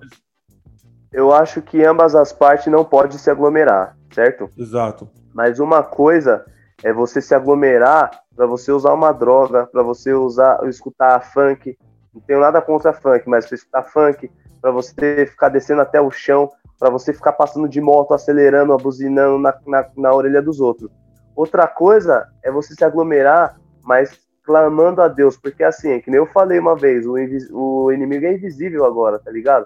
eu 1.17 1.33
acho 1.33 1.63
que 1.63 1.83
ambas 1.83 2.13
as 2.13 2.31
partes 2.31 2.67
não 2.67 2.85
podem 2.85 3.17
se 3.17 3.27
aglomerar, 3.27 3.97
certo? 4.13 4.47
Exato. 4.55 5.09
Mas 5.33 5.59
uma 5.59 5.81
coisa 5.81 6.45
é 6.83 6.93
você 6.93 7.19
se 7.19 7.33
aglomerar 7.33 8.11
para 8.35 8.45
você 8.45 8.71
usar 8.71 8.93
uma 8.93 9.11
droga, 9.11 9.65
para 9.65 9.81
você 9.81 10.13
usar, 10.13 10.59
escutar 10.69 11.19
funk. 11.33 11.75
Não 12.13 12.21
tenho 12.21 12.39
nada 12.39 12.61
contra 12.61 12.93
funk, 12.93 13.27
mas 13.27 13.45
você 13.45 13.55
escutar 13.55 13.81
funk, 13.81 14.29
para 14.61 14.69
você 14.69 15.25
ficar 15.25 15.49
descendo 15.49 15.81
até 15.81 15.99
o 15.99 16.11
chão, 16.11 16.51
para 16.77 16.91
você 16.91 17.11
ficar 17.11 17.33
passando 17.33 17.67
de 17.67 17.81
moto, 17.81 18.13
acelerando, 18.13 18.71
abuzinando 18.71 19.39
na, 19.39 19.57
na, 19.65 19.89
na 19.97 20.13
orelha 20.13 20.41
dos 20.41 20.59
outros. 20.59 20.91
Outra 21.35 21.65
coisa 21.65 22.27
é 22.43 22.51
você 22.51 22.75
se 22.75 22.85
aglomerar, 22.85 23.59
mas 23.83 24.19
clamando 24.43 25.01
a 25.01 25.07
Deus, 25.07 25.35
porque 25.35 25.63
assim, 25.63 25.93
é 25.93 25.99
que 25.99 26.11
nem 26.11 26.19
eu 26.19 26.27
falei 26.27 26.59
uma 26.59 26.75
vez, 26.75 27.07
o, 27.07 27.15
o 27.53 27.91
inimigo 27.91 28.23
é 28.23 28.33
invisível 28.33 28.85
agora, 28.85 29.17
tá 29.17 29.31
ligado? 29.31 29.65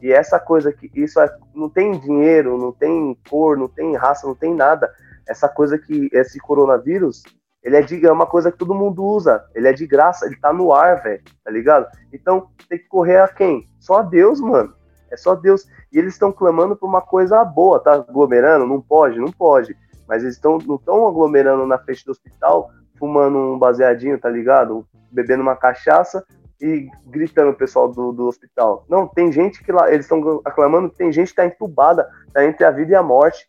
E 0.00 0.12
essa 0.12 0.38
coisa 0.38 0.72
que 0.72 0.90
isso 0.94 1.20
é, 1.20 1.28
não 1.54 1.68
tem 1.68 1.98
dinheiro, 1.98 2.56
não 2.56 2.72
tem 2.72 3.16
cor, 3.28 3.56
não 3.56 3.68
tem 3.68 3.96
raça, 3.96 4.26
não 4.26 4.34
tem 4.34 4.54
nada. 4.54 4.92
Essa 5.26 5.48
coisa 5.48 5.78
que 5.78 6.08
esse 6.12 6.38
coronavírus, 6.38 7.22
ele 7.62 7.76
é 7.76 7.82
de 7.82 8.06
é 8.06 8.12
uma 8.12 8.26
coisa 8.26 8.52
que 8.52 8.58
todo 8.58 8.74
mundo 8.74 9.04
usa. 9.04 9.44
Ele 9.54 9.68
é 9.68 9.72
de 9.72 9.86
graça, 9.86 10.26
ele 10.26 10.36
tá 10.36 10.52
no 10.52 10.72
ar, 10.72 11.02
velho, 11.02 11.22
tá 11.44 11.50
ligado? 11.50 11.86
Então 12.12 12.48
tem 12.68 12.78
que 12.78 12.86
correr 12.86 13.18
a 13.18 13.28
quem? 13.28 13.66
Só 13.80 13.98
a 13.98 14.02
Deus, 14.02 14.40
mano. 14.40 14.72
É 15.10 15.16
só 15.16 15.34
Deus. 15.34 15.66
E 15.92 15.98
eles 15.98 16.14
estão 16.14 16.30
clamando 16.30 16.76
por 16.76 16.86
uma 16.86 17.02
coisa 17.02 17.44
boa, 17.44 17.80
tá 17.80 17.94
aglomerando? 17.94 18.66
Não 18.66 18.80
pode, 18.80 19.18
não 19.18 19.32
pode. 19.32 19.76
Mas 20.06 20.22
eles 20.22 20.36
estão 20.36 20.58
não 20.58 20.76
estão 20.76 21.06
aglomerando 21.06 21.66
na 21.66 21.78
frente 21.78 22.04
do 22.04 22.12
hospital, 22.12 22.70
fumando 22.98 23.36
um 23.36 23.58
baseadinho, 23.58 24.18
tá 24.18 24.30
ligado? 24.30 24.86
Bebendo 25.10 25.42
uma 25.42 25.56
cachaça 25.56 26.24
e 26.60 26.88
gritando 27.06 27.50
o 27.50 27.56
pessoal 27.56 27.88
do, 27.88 28.12
do 28.12 28.26
hospital. 28.26 28.84
Não, 28.88 29.06
tem 29.06 29.30
gente 29.30 29.62
que 29.62 29.70
lá, 29.70 29.90
eles 29.92 30.06
estão 30.06 30.40
aclamando 30.44 30.90
que 30.90 30.96
tem 30.96 31.12
gente 31.12 31.28
que 31.28 31.36
tá 31.36 31.46
entubada, 31.46 32.08
tá 32.32 32.44
entre 32.44 32.64
a 32.64 32.70
vida 32.70 32.92
e 32.92 32.94
a 32.94 33.02
morte, 33.02 33.48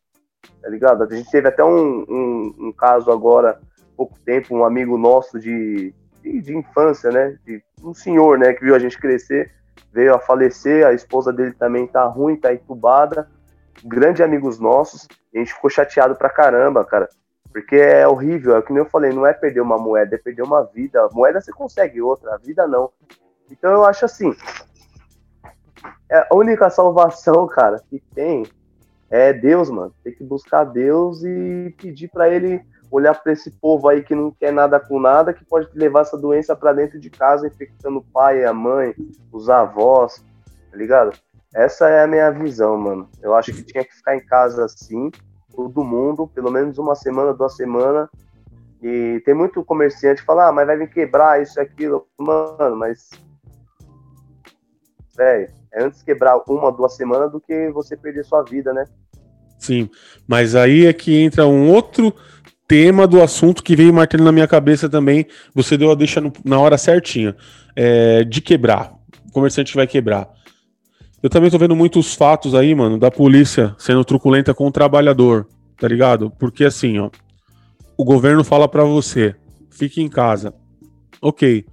tá 0.62 0.70
ligado? 0.70 1.04
A 1.04 1.16
gente 1.16 1.30
teve 1.30 1.48
até 1.48 1.64
um, 1.64 2.06
um, 2.08 2.56
um 2.60 2.72
caso 2.72 3.12
agora, 3.12 3.60
pouco 3.98 4.18
tempo, 4.20 4.56
um 4.56 4.64
amigo 4.64 4.98
nosso 4.98 5.40
de, 5.40 5.94
de, 6.22 6.42
de, 6.42 6.56
infância, 6.56 7.12
né? 7.12 7.38
De, 7.46 7.62
um 7.84 7.94
senhor, 7.94 8.38
né, 8.38 8.54
que 8.54 8.64
viu 8.64 8.76
a 8.76 8.80
gente 8.80 9.00
crescer, 9.00 9.52
veio 9.92 10.14
a 10.14 10.20
falecer, 10.20 10.86
a 10.86 10.94
esposa 10.94 11.32
dele 11.32 11.54
também 11.54 11.88
tá 11.88 12.04
ruim, 12.06 12.36
tá 12.36 12.54
entubada, 12.54 13.30
grande 13.84 14.22
amigos 14.22 14.60
nossos, 14.60 15.08
a 15.34 15.38
gente 15.38 15.54
ficou 15.54 15.70
chateado 15.70 16.16
pra 16.16 16.30
caramba, 16.30 16.84
cara. 16.84 17.10
Porque 17.52 17.76
é 17.76 18.08
horrível, 18.08 18.56
é 18.56 18.60
o 18.60 18.64
que 18.64 18.72
nem 18.72 18.84
eu 18.84 18.90
falei, 18.90 19.12
não 19.12 19.26
é 19.26 19.34
perder 19.34 19.62
uma 19.62 19.78
moeda, 19.78 20.16
é 20.16 20.20
perder 20.20 20.44
uma 20.44 20.64
vida. 20.64 21.08
Moeda 21.12 21.42
você 21.42 21.52
consegue 21.52 22.02
outra, 22.02 22.36
a 22.36 22.38
vida 22.38 22.68
não. 22.68 22.92
Então 23.50 23.72
eu 23.72 23.84
acho 23.86 24.06
assim, 24.06 24.36
é 26.10 26.18
a 26.18 26.36
única 26.36 26.70
salvação, 26.70 27.48
cara, 27.48 27.82
que 27.90 28.00
tem 28.14 28.44
é 29.10 29.34
Deus, 29.34 29.70
mano. 29.70 29.94
Tem 30.04 30.14
que 30.14 30.24
buscar 30.24 30.64
Deus 30.64 31.24
e 31.24 31.74
pedir 31.78 32.10
para 32.10 32.30
ele 32.30 32.62
olhar 32.92 33.14
para 33.14 33.32
esse 33.32 33.52
povo 33.52 33.88
aí 33.88 34.04
que 34.04 34.16
não 34.16 34.32
quer 34.32 34.52
nada 34.52 34.80
com 34.80 35.00
nada, 35.00 35.34
que 35.34 35.46
pode 35.46 35.68
levar 35.74 36.02
essa 36.02 36.18
doença 36.18 36.56
para 36.56 36.74
dentro 36.74 37.00
de 37.00 37.10
casa, 37.10 37.48
infectando 37.48 38.00
o 38.00 38.04
pai, 38.04 38.44
a 38.44 38.54
mãe, 38.54 38.96
os 39.32 39.50
avós, 39.50 40.24
tá 40.72 40.78
ligado? 40.78 41.18
Essa 41.54 41.90
é 41.90 42.04
a 42.04 42.08
minha 42.08 42.30
visão, 42.32 42.78
mano. 42.78 43.10
Eu 43.22 43.36
acho 43.36 43.54
que 43.54 43.64
tinha 43.64 43.84
que 43.84 43.96
ficar 43.96 44.16
em 44.16 44.26
casa 44.26 44.66
assim, 44.66 45.12
todo 45.56 45.84
mundo, 45.84 46.28
pelo 46.28 46.52
menos 46.52 46.78
uma 46.78 46.96
semana, 46.96 47.34
duas 47.34 47.56
semanas. 47.56 48.08
E 48.82 49.22
tem 49.26 49.34
muito 49.34 49.64
comerciante 49.64 50.22
que 50.22 50.26
fala, 50.26 50.48
ah, 50.48 50.52
mas 50.52 50.68
vai 50.68 50.78
vir 50.78 50.90
quebrar 50.90 51.42
isso 51.42 51.60
e 51.60 51.62
aquilo. 51.62 52.08
Mano, 52.18 52.76
mas. 52.78 53.10
Velho, 55.16 55.50
é 55.74 55.84
antes 55.84 56.02
quebrar 56.02 56.42
uma, 56.48 56.72
duas 56.72 56.96
semanas 56.96 57.32
do 57.32 57.42
que 57.42 57.70
você 57.72 57.98
perder 57.98 58.24
sua 58.24 58.44
vida, 58.44 58.74
né? 58.74 58.86
Sim, 59.58 59.90
mas 60.26 60.56
aí 60.56 60.86
é 60.86 60.94
que 60.94 61.22
entra 61.22 61.46
um 61.46 61.70
outro 61.70 62.14
tema 62.66 63.06
do 63.06 63.22
assunto 63.22 63.62
que 63.62 63.76
veio 63.76 63.94
martelando 63.94 64.28
na 64.28 64.32
minha 64.32 64.48
cabeça 64.48 64.88
também. 64.88 65.28
Você 65.54 65.76
deu 65.76 65.92
a 65.92 65.96
deixa 65.96 66.22
no, 66.22 66.32
na 66.46 66.60
hora 66.60 66.78
certinha. 66.78 67.36
É, 67.76 68.24
de 68.24 68.42
quebrar. 68.42 68.94
O 69.28 69.32
comerciante 69.32 69.76
vai 69.76 69.88
quebrar. 69.88 70.30
Eu 71.22 71.30
também 71.30 71.50
tô 71.50 71.58
vendo 71.58 71.76
muitos 71.76 72.14
fatos 72.14 72.56
aí, 72.56 72.74
mano, 72.74 72.98
da 72.98 73.12
polícia 73.12 73.76
sendo 73.78 74.04
truculenta 74.06 74.54
com 74.54 74.68
o 74.68 74.72
trabalhador, 74.72 75.48
tá 75.78 75.88
ligado? 75.88 76.32
Porque 76.40 76.64
assim, 76.64 76.98
ó, 77.00 77.10
o 77.98 78.06
governo 78.06 78.44
fala 78.44 78.68
para 78.68 78.84
você, 78.84 79.36
fique 79.70 80.02
em 80.02 80.08
casa. 80.08 80.54
Ok. 81.22 81.66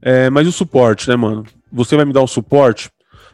É, 0.00 0.30
mas 0.30 0.46
o 0.46 0.52
suporte, 0.52 1.08
né, 1.08 1.16
mano? 1.16 1.44
Você 1.72 1.96
vai 1.96 2.04
me 2.04 2.12
dar 2.12 2.22
o 2.22 2.28
suporte? 2.28 2.90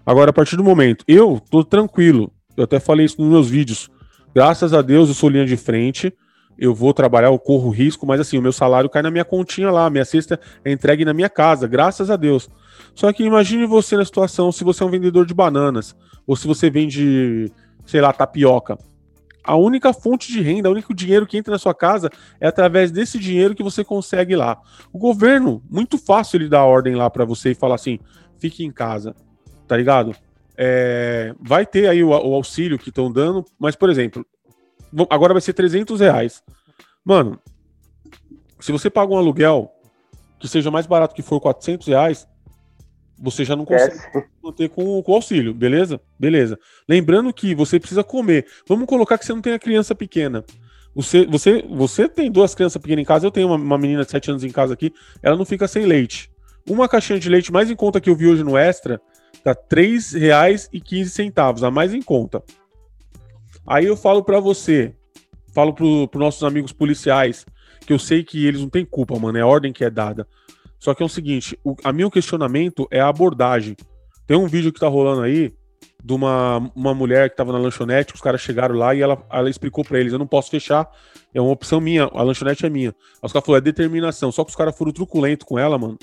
Agora, 0.07 0.31
a 0.31 0.33
partir 0.33 0.57
do 0.57 0.65
momento, 0.65 1.05
eu 1.07 1.41
tô 1.51 1.62
tranquilo. 1.62 2.33
Eu 2.57 2.65
até 2.65 2.81
falei 2.81 3.05
isso 3.05 3.21
nos 3.21 3.31
meus 3.31 3.51
vídeos. 3.51 3.91
Graças 4.35 4.73
a 4.73 4.81
Deus, 4.81 5.09
eu 5.09 5.15
sou 5.15 5.29
linha 5.29 5.45
de 5.45 5.57
frente 5.57 6.12
eu 6.59 6.75
vou 6.75 6.93
trabalhar, 6.93 7.29
eu 7.29 7.38
corro 7.38 7.71
risco, 7.71 8.07
mas 8.07 8.21
assim, 8.21 8.38
o 8.38 8.43
meu 8.43 8.53
salário 8.53 8.88
cai 8.88 9.03
na 9.03 9.11
minha 9.11 9.25
continha 9.25 9.71
lá, 9.71 9.88
minha 9.91 10.05
cesta 10.05 10.38
é 10.65 10.71
entregue 10.71 11.05
na 11.05 11.12
minha 11.15 11.29
casa, 11.29 11.67
graças 11.67 12.11
a 12.11 12.17
Deus. 12.17 12.49
Só 12.94 13.12
que 13.12 13.24
imagine 13.24 13.66
você 13.66 13.96
na 13.96 14.05
situação 14.05 14.52
se 14.52 14.64
você 14.64 14.83
é 14.83 14.87
um 14.87 14.90
vendedor 14.90 15.26
de 15.26 15.35
bananas, 15.35 15.96
ou 16.26 16.37
se 16.37 16.46
você 16.46 16.70
vende, 16.70 17.50
sei 17.87 18.00
lá, 18.00 18.12
tapioca. 18.12 18.78
A 19.44 19.57
única 19.57 19.92
fonte 19.92 20.31
de 20.31 20.40
renda, 20.40 20.68
o 20.68 20.72
único 20.72 20.94
dinheiro 20.94 21.26
que 21.26 21.37
entra 21.37 21.52
na 21.52 21.59
sua 21.59 21.74
casa 21.74 22.09
é 22.40 22.46
através 22.46 22.92
desse 22.92 23.18
dinheiro 23.18 23.55
que 23.55 23.62
você 23.62 23.83
consegue 23.83 24.37
lá. 24.37 24.61
O 24.92 24.98
governo, 24.98 25.62
muito 25.68 25.98
fácil 25.98 26.37
ele 26.37 26.48
dar 26.48 26.64
ordem 26.64 26.94
lá 26.94 27.11
para 27.11 27.24
você 27.24 27.50
e 27.50 27.55
falar 27.55 27.74
assim: 27.74 27.98
fique 28.38 28.64
em 28.64 28.70
casa, 28.70 29.16
tá 29.66 29.76
ligado? 29.76 30.14
É, 30.57 31.35
vai 31.40 31.66
ter 31.66 31.88
aí 31.88 32.05
o, 32.05 32.11
o 32.11 32.35
auxílio 32.35 32.78
que 32.78 32.90
estão 32.90 33.11
dando, 33.11 33.44
mas, 33.59 33.74
por 33.74 33.90
exemplo, 33.90 34.24
agora 35.11 35.33
vai 35.33 35.40
ser 35.40 35.55
300 35.55 35.98
reais. 35.98 36.42
Mano, 37.05 37.37
se 38.61 38.70
você 38.70 38.88
paga 38.88 39.12
um 39.12 39.16
aluguel 39.16 39.72
que 40.38 40.46
seja 40.46 40.70
mais 40.70 40.87
barato 40.87 41.16
que 41.16 41.22
for 41.22 41.40
400 41.40 41.88
reais, 41.88 42.28
você 43.22 43.44
já 43.44 43.54
não 43.54 43.64
consegue 43.64 43.96
é. 44.14 44.24
manter 44.42 44.68
com, 44.68 45.00
com 45.00 45.14
auxílio, 45.14 45.54
beleza? 45.54 46.00
Beleza. 46.18 46.58
Lembrando 46.88 47.32
que 47.32 47.54
você 47.54 47.78
precisa 47.78 48.02
comer. 48.02 48.46
Vamos 48.68 48.87
colocar 48.87 49.16
que 49.16 49.24
você 49.24 49.32
não 49.32 49.40
tem 49.40 49.52
a 49.52 49.58
criança 49.58 49.94
pequena. 49.94 50.44
Você, 50.94 51.24
você, 51.24 51.62
você 51.62 52.08
tem 52.08 52.30
duas 52.30 52.54
crianças 52.54 52.82
pequenas 52.82 53.02
em 53.02 53.06
casa, 53.06 53.24
eu 53.24 53.30
tenho 53.30 53.46
uma, 53.46 53.56
uma 53.56 53.78
menina 53.78 54.04
de 54.04 54.11
7 54.11 54.30
anos 54.30 54.44
em 54.44 54.50
casa 54.50 54.74
aqui, 54.74 54.92
ela 55.22 55.37
não 55.37 55.44
fica 55.44 55.68
sem 55.68 55.87
leite. 55.87 56.30
Uma 56.68 56.88
caixinha 56.88 57.18
de 57.18 57.28
leite 57.28 57.52
mais 57.52 57.70
em 57.70 57.76
conta 57.76 58.00
que 58.00 58.11
eu 58.11 58.16
vi 58.16 58.26
hoje 58.26 58.42
no 58.42 58.58
Extra 58.58 59.00
tá 59.42 59.52
R$ 59.52 59.76
3,15, 59.76 61.66
a 61.66 61.70
mais 61.70 61.94
em 61.94 62.02
conta. 62.02 62.42
Aí 63.66 63.87
eu 63.87 63.96
falo 63.96 64.22
para 64.22 64.40
você, 64.40 64.94
falo 65.54 65.72
pro, 65.72 66.08
pro 66.08 66.20
nossos 66.20 66.42
amigos 66.42 66.72
policiais, 66.72 67.46
que 67.87 67.92
eu 67.92 67.98
sei 67.98 68.22
que 68.22 68.46
eles 68.46 68.61
não 68.61 68.68
têm 68.68 68.85
culpa, 68.85 69.18
mano, 69.18 69.38
é 69.38 69.40
a 69.40 69.46
ordem 69.46 69.72
que 69.72 69.85
é 69.85 69.90
dada. 69.90 70.26
Só 70.83 70.95
que 70.95 71.01
é 71.01 71.07
o 71.07 71.09
seguinte, 71.09 71.57
o 71.62 71.77
a 71.85 71.92
meu 71.92 72.11
questionamento 72.11 72.88
é 72.90 72.99
a 72.99 73.07
abordagem. 73.07 73.77
Tem 74.27 74.37
um 74.37 74.49
vídeo 74.49 74.73
que 74.73 74.81
tá 74.81 74.88
rolando 74.88 75.23
aí 75.23 75.53
de 76.03 76.12
uma, 76.12 76.59
uma 76.75 76.92
mulher 76.92 77.31
que 77.31 77.37
tava 77.37 77.53
na 77.53 77.59
lanchonete, 77.59 78.12
os 78.12 78.21
caras 78.21 78.40
chegaram 78.40 78.75
lá 78.75 78.92
e 78.92 79.01
ela, 79.01 79.25
ela 79.31 79.49
explicou 79.49 79.85
para 79.85 80.01
eles, 80.01 80.12
eu 80.12 80.18
não 80.18 80.27
posso 80.27 80.51
fechar, 80.51 80.90
é 81.33 81.40
uma 81.40 81.53
opção 81.53 81.81
minha, 81.81 82.11
a 82.12 82.23
lanchonete 82.25 82.66
é 82.66 82.68
minha. 82.68 82.88
Aí 82.88 82.95
os 83.23 83.33
caras 83.33 83.47
falaram, 83.47 83.62
é 83.62 83.64
determinação, 83.64 84.33
só 84.33 84.42
que 84.42 84.51
os 84.51 84.57
caras 84.57 84.77
foram 84.77 84.90
truculento 84.90 85.47
com 85.47 85.57
ela, 85.57 85.79
mano. 85.79 85.97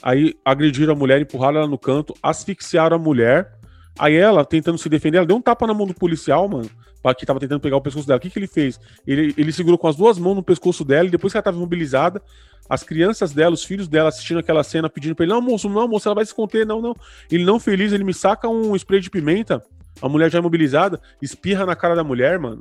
Aí 0.00 0.36
agrediram 0.44 0.92
a 0.92 0.96
mulher, 0.96 1.20
empurraram 1.20 1.58
ela 1.58 1.66
no 1.66 1.76
canto, 1.76 2.14
asfixiaram 2.22 2.94
a 2.94 3.00
mulher. 3.00 3.58
Aí 3.98 4.14
ela, 4.14 4.44
tentando 4.44 4.78
se 4.78 4.88
defender, 4.88 5.18
ela 5.18 5.26
deu 5.26 5.36
um 5.36 5.42
tapa 5.42 5.66
na 5.66 5.74
mão 5.74 5.88
do 5.88 5.94
policial, 5.94 6.48
mano 6.48 6.70
que 7.16 7.26
tava 7.26 7.40
tentando 7.40 7.60
pegar 7.60 7.76
o 7.76 7.80
pescoço 7.80 8.06
dela. 8.06 8.18
O 8.18 8.20
que, 8.20 8.30
que 8.30 8.38
ele 8.38 8.46
fez? 8.46 8.78
Ele, 9.06 9.34
ele 9.36 9.52
segurou 9.52 9.78
com 9.78 9.88
as 9.88 9.96
duas 9.96 10.18
mãos 10.18 10.34
no 10.34 10.42
pescoço 10.42 10.84
dela 10.84 11.08
e 11.08 11.10
depois 11.10 11.32
que 11.32 11.36
ela 11.38 11.42
tava 11.42 11.56
imobilizada, 11.56 12.22
as 12.68 12.82
crianças 12.82 13.32
dela, 13.32 13.54
os 13.54 13.64
filhos 13.64 13.88
dela 13.88 14.08
assistindo 14.08 14.38
aquela 14.38 14.62
cena, 14.62 14.88
pedindo 14.88 15.14
pra 15.14 15.24
ele: 15.24 15.32
Não, 15.32 15.40
moço, 15.40 15.68
não, 15.68 15.88
moço, 15.88 16.06
ela 16.08 16.14
vai 16.14 16.24
se 16.24 16.34
conter, 16.34 16.66
não, 16.66 16.80
não. 16.80 16.94
Ele 17.30 17.44
não 17.44 17.58
feliz, 17.58 17.92
ele 17.92 18.04
me 18.04 18.14
saca 18.14 18.48
um 18.48 18.76
spray 18.76 19.00
de 19.00 19.10
pimenta, 19.10 19.62
a 20.00 20.08
mulher 20.08 20.30
já 20.30 20.38
imobilizada, 20.38 21.00
espirra 21.20 21.66
na 21.66 21.74
cara 21.74 21.96
da 21.96 22.04
mulher, 22.04 22.38
mano. 22.38 22.60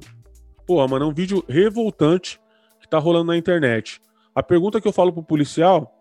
Porra, 0.65 0.87
mano, 0.87 1.05
é 1.05 1.07
um 1.07 1.13
vídeo 1.13 1.43
revoltante 1.47 2.39
que 2.79 2.87
tá 2.87 2.97
rolando 2.97 3.25
na 3.25 3.37
internet. 3.37 4.01
A 4.33 4.41
pergunta 4.41 4.79
que 4.79 4.87
eu 4.87 4.93
falo 4.93 5.11
pro 5.11 5.21
policial 5.21 5.93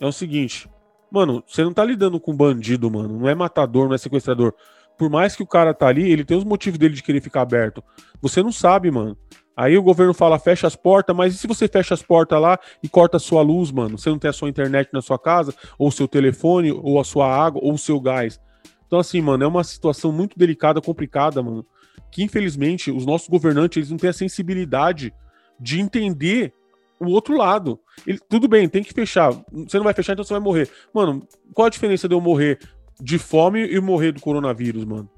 é 0.00 0.06
o 0.06 0.12
seguinte: 0.12 0.68
Mano, 1.10 1.42
você 1.46 1.62
não 1.62 1.72
tá 1.72 1.84
lidando 1.84 2.18
com 2.18 2.34
bandido, 2.34 2.90
mano. 2.90 3.18
Não 3.18 3.28
é 3.28 3.34
matador, 3.34 3.88
não 3.88 3.94
é 3.94 3.98
sequestrador 3.98 4.54
por 4.98 5.08
mais 5.08 5.36
que 5.36 5.42
o 5.42 5.46
cara 5.46 5.72
tá 5.72 5.86
ali, 5.86 6.10
ele 6.10 6.24
tem 6.24 6.36
os 6.36 6.44
motivos 6.44 6.78
dele 6.78 6.94
de 6.94 7.02
querer 7.02 7.20
ficar 7.20 7.42
aberto. 7.42 7.82
Você 8.20 8.42
não 8.42 8.50
sabe, 8.50 8.90
mano. 8.90 9.16
Aí 9.56 9.76
o 9.76 9.82
governo 9.82 10.14
fala, 10.14 10.38
fecha 10.38 10.66
as 10.66 10.76
portas, 10.76 11.14
mas 11.16 11.34
e 11.34 11.38
se 11.38 11.46
você 11.46 11.66
fecha 11.66 11.94
as 11.94 12.02
portas 12.02 12.40
lá 12.40 12.58
e 12.82 12.88
corta 12.88 13.16
a 13.16 13.20
sua 13.20 13.42
luz, 13.42 13.70
mano? 13.70 13.98
Você 13.98 14.08
não 14.08 14.18
tem 14.18 14.28
a 14.28 14.32
sua 14.32 14.48
internet 14.48 14.90
na 14.92 15.02
sua 15.02 15.18
casa, 15.18 15.54
ou 15.78 15.88
o 15.88 15.92
seu 15.92 16.06
telefone, 16.06 16.70
ou 16.70 17.00
a 17.00 17.04
sua 17.04 17.26
água, 17.26 17.60
ou 17.64 17.72
o 17.72 17.78
seu 17.78 18.00
gás. 18.00 18.40
Então, 18.86 18.98
assim, 18.98 19.20
mano, 19.20 19.44
é 19.44 19.46
uma 19.46 19.64
situação 19.64 20.12
muito 20.12 20.38
delicada, 20.38 20.80
complicada, 20.80 21.42
mano. 21.42 21.66
Que 22.10 22.22
infelizmente 22.22 22.90
os 22.90 23.04
nossos 23.04 23.28
governantes 23.28 23.76
eles 23.76 23.90
não 23.90 23.98
têm 23.98 24.10
a 24.10 24.12
sensibilidade 24.12 25.12
de 25.60 25.80
entender 25.80 26.54
o 27.00 27.10
outro 27.10 27.36
lro 27.36 27.80
Ele, 28.06 28.18
tudo 28.28 28.48
bem, 28.48 28.68
tem 28.68 28.82
que 28.82 28.92
fechar. 28.92 29.32
Você 29.52 29.76
não 29.76 29.84
vai 29.84 29.94
fechar, 29.94 30.12
então 30.12 30.24
você 30.24 30.34
vai 30.34 30.42
morrer. 30.42 30.68
Mano, 30.92 31.26
qual 31.52 31.66
a 31.66 31.70
diferença 31.70 32.08
de 32.08 32.14
eu 32.14 32.20
morrer 32.20 32.58
de 33.00 33.18
fome 33.18 33.66
e 33.66 33.80
morrer 33.80 34.12
do 34.12 34.20
coronavírus, 34.20 34.84
mano. 34.84 35.08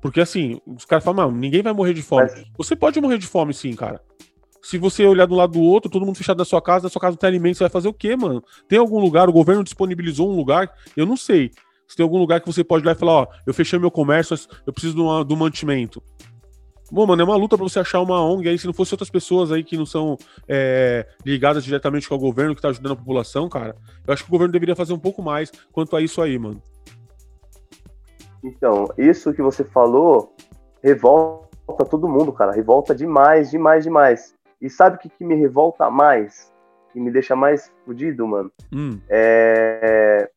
Porque 0.00 0.20
assim, 0.20 0.60
os 0.66 0.84
caras 0.84 1.04
falam, 1.04 1.26
mano, 1.26 1.38
ninguém 1.38 1.62
vai 1.62 1.72
morrer 1.72 1.92
de 1.92 2.02
fome. 2.02 2.22
Mas... 2.22 2.44
Você 2.56 2.74
pode 2.74 3.00
morrer 3.00 3.18
de 3.18 3.26
fome 3.26 3.52
sim, 3.52 3.74
cara. 3.74 4.00
Se 4.62 4.78
você 4.78 5.04
olhar 5.06 5.26
do 5.26 5.34
lado 5.34 5.52
do 5.52 5.60
outro, 5.60 5.90
todo 5.90 6.04
mundo 6.04 6.16
fechado 6.16 6.38
na 6.38 6.44
sua 6.44 6.60
casa, 6.60 6.84
na 6.84 6.90
sua 6.90 7.00
casa 7.00 7.12
não 7.12 7.18
tem 7.18 7.28
alimento, 7.28 7.56
você 7.56 7.64
vai 7.64 7.70
fazer 7.70 7.88
o 7.88 7.94
quê, 7.94 8.14
mano? 8.16 8.42
Tem 8.68 8.78
algum 8.78 9.00
lugar, 9.00 9.28
o 9.28 9.32
governo 9.32 9.64
disponibilizou 9.64 10.30
um 10.30 10.36
lugar, 10.36 10.70
eu 10.96 11.06
não 11.06 11.16
sei. 11.16 11.50
Se 11.88 11.96
tem 11.96 12.04
algum 12.04 12.18
lugar 12.18 12.40
que 12.40 12.46
você 12.46 12.62
pode 12.62 12.84
ir 12.84 12.86
lá 12.86 12.92
e 12.92 12.96
falar, 12.96 13.12
ó, 13.12 13.26
eu 13.46 13.54
fechei 13.54 13.78
meu 13.78 13.90
comércio, 13.90 14.36
eu 14.66 14.72
preciso 14.72 14.94
de, 14.94 15.00
uma, 15.00 15.24
de 15.24 15.32
um 15.32 15.36
mantimento. 15.36 16.02
Bom, 16.92 17.06
mano, 17.06 17.22
é 17.22 17.24
uma 17.24 17.36
luta 17.36 17.56
para 17.56 17.68
você 17.68 17.78
achar 17.78 18.00
uma 18.00 18.20
ONG 18.20 18.48
aí, 18.48 18.58
se 18.58 18.66
não 18.66 18.74
fosse 18.74 18.92
outras 18.92 19.10
pessoas 19.10 19.52
aí 19.52 19.62
que 19.62 19.76
não 19.76 19.86
são 19.86 20.18
é, 20.48 21.06
ligadas 21.24 21.64
diretamente 21.64 22.08
com 22.08 22.16
o 22.16 22.18
governo, 22.18 22.54
que 22.54 22.60
tá 22.60 22.68
ajudando 22.68 22.92
a 22.92 22.96
população, 22.96 23.48
cara. 23.48 23.76
Eu 24.06 24.12
acho 24.12 24.24
que 24.24 24.28
o 24.28 24.32
governo 24.32 24.52
deveria 24.52 24.74
fazer 24.74 24.92
um 24.92 24.98
pouco 24.98 25.22
mais 25.22 25.52
quanto 25.72 25.94
a 25.94 26.02
isso 26.02 26.20
aí, 26.20 26.38
mano. 26.38 26.60
Então, 28.42 28.88
isso 28.96 29.32
que 29.32 29.42
você 29.42 29.64
falou 29.64 30.34
revolta 30.82 31.84
todo 31.88 32.08
mundo, 32.08 32.32
cara. 32.32 32.52
Revolta 32.52 32.94
demais, 32.94 33.50
demais, 33.50 33.84
demais. 33.84 34.34
E 34.60 34.68
sabe 34.68 34.96
o 34.96 34.98
que, 34.98 35.08
que 35.08 35.24
me 35.24 35.34
revolta 35.34 35.90
mais? 35.90 36.52
Que 36.92 37.00
me 37.00 37.10
deixa 37.10 37.36
mais 37.36 37.72
fudido, 37.84 38.26
mano? 38.26 38.50
Hum. 38.72 38.98
É. 39.08 40.28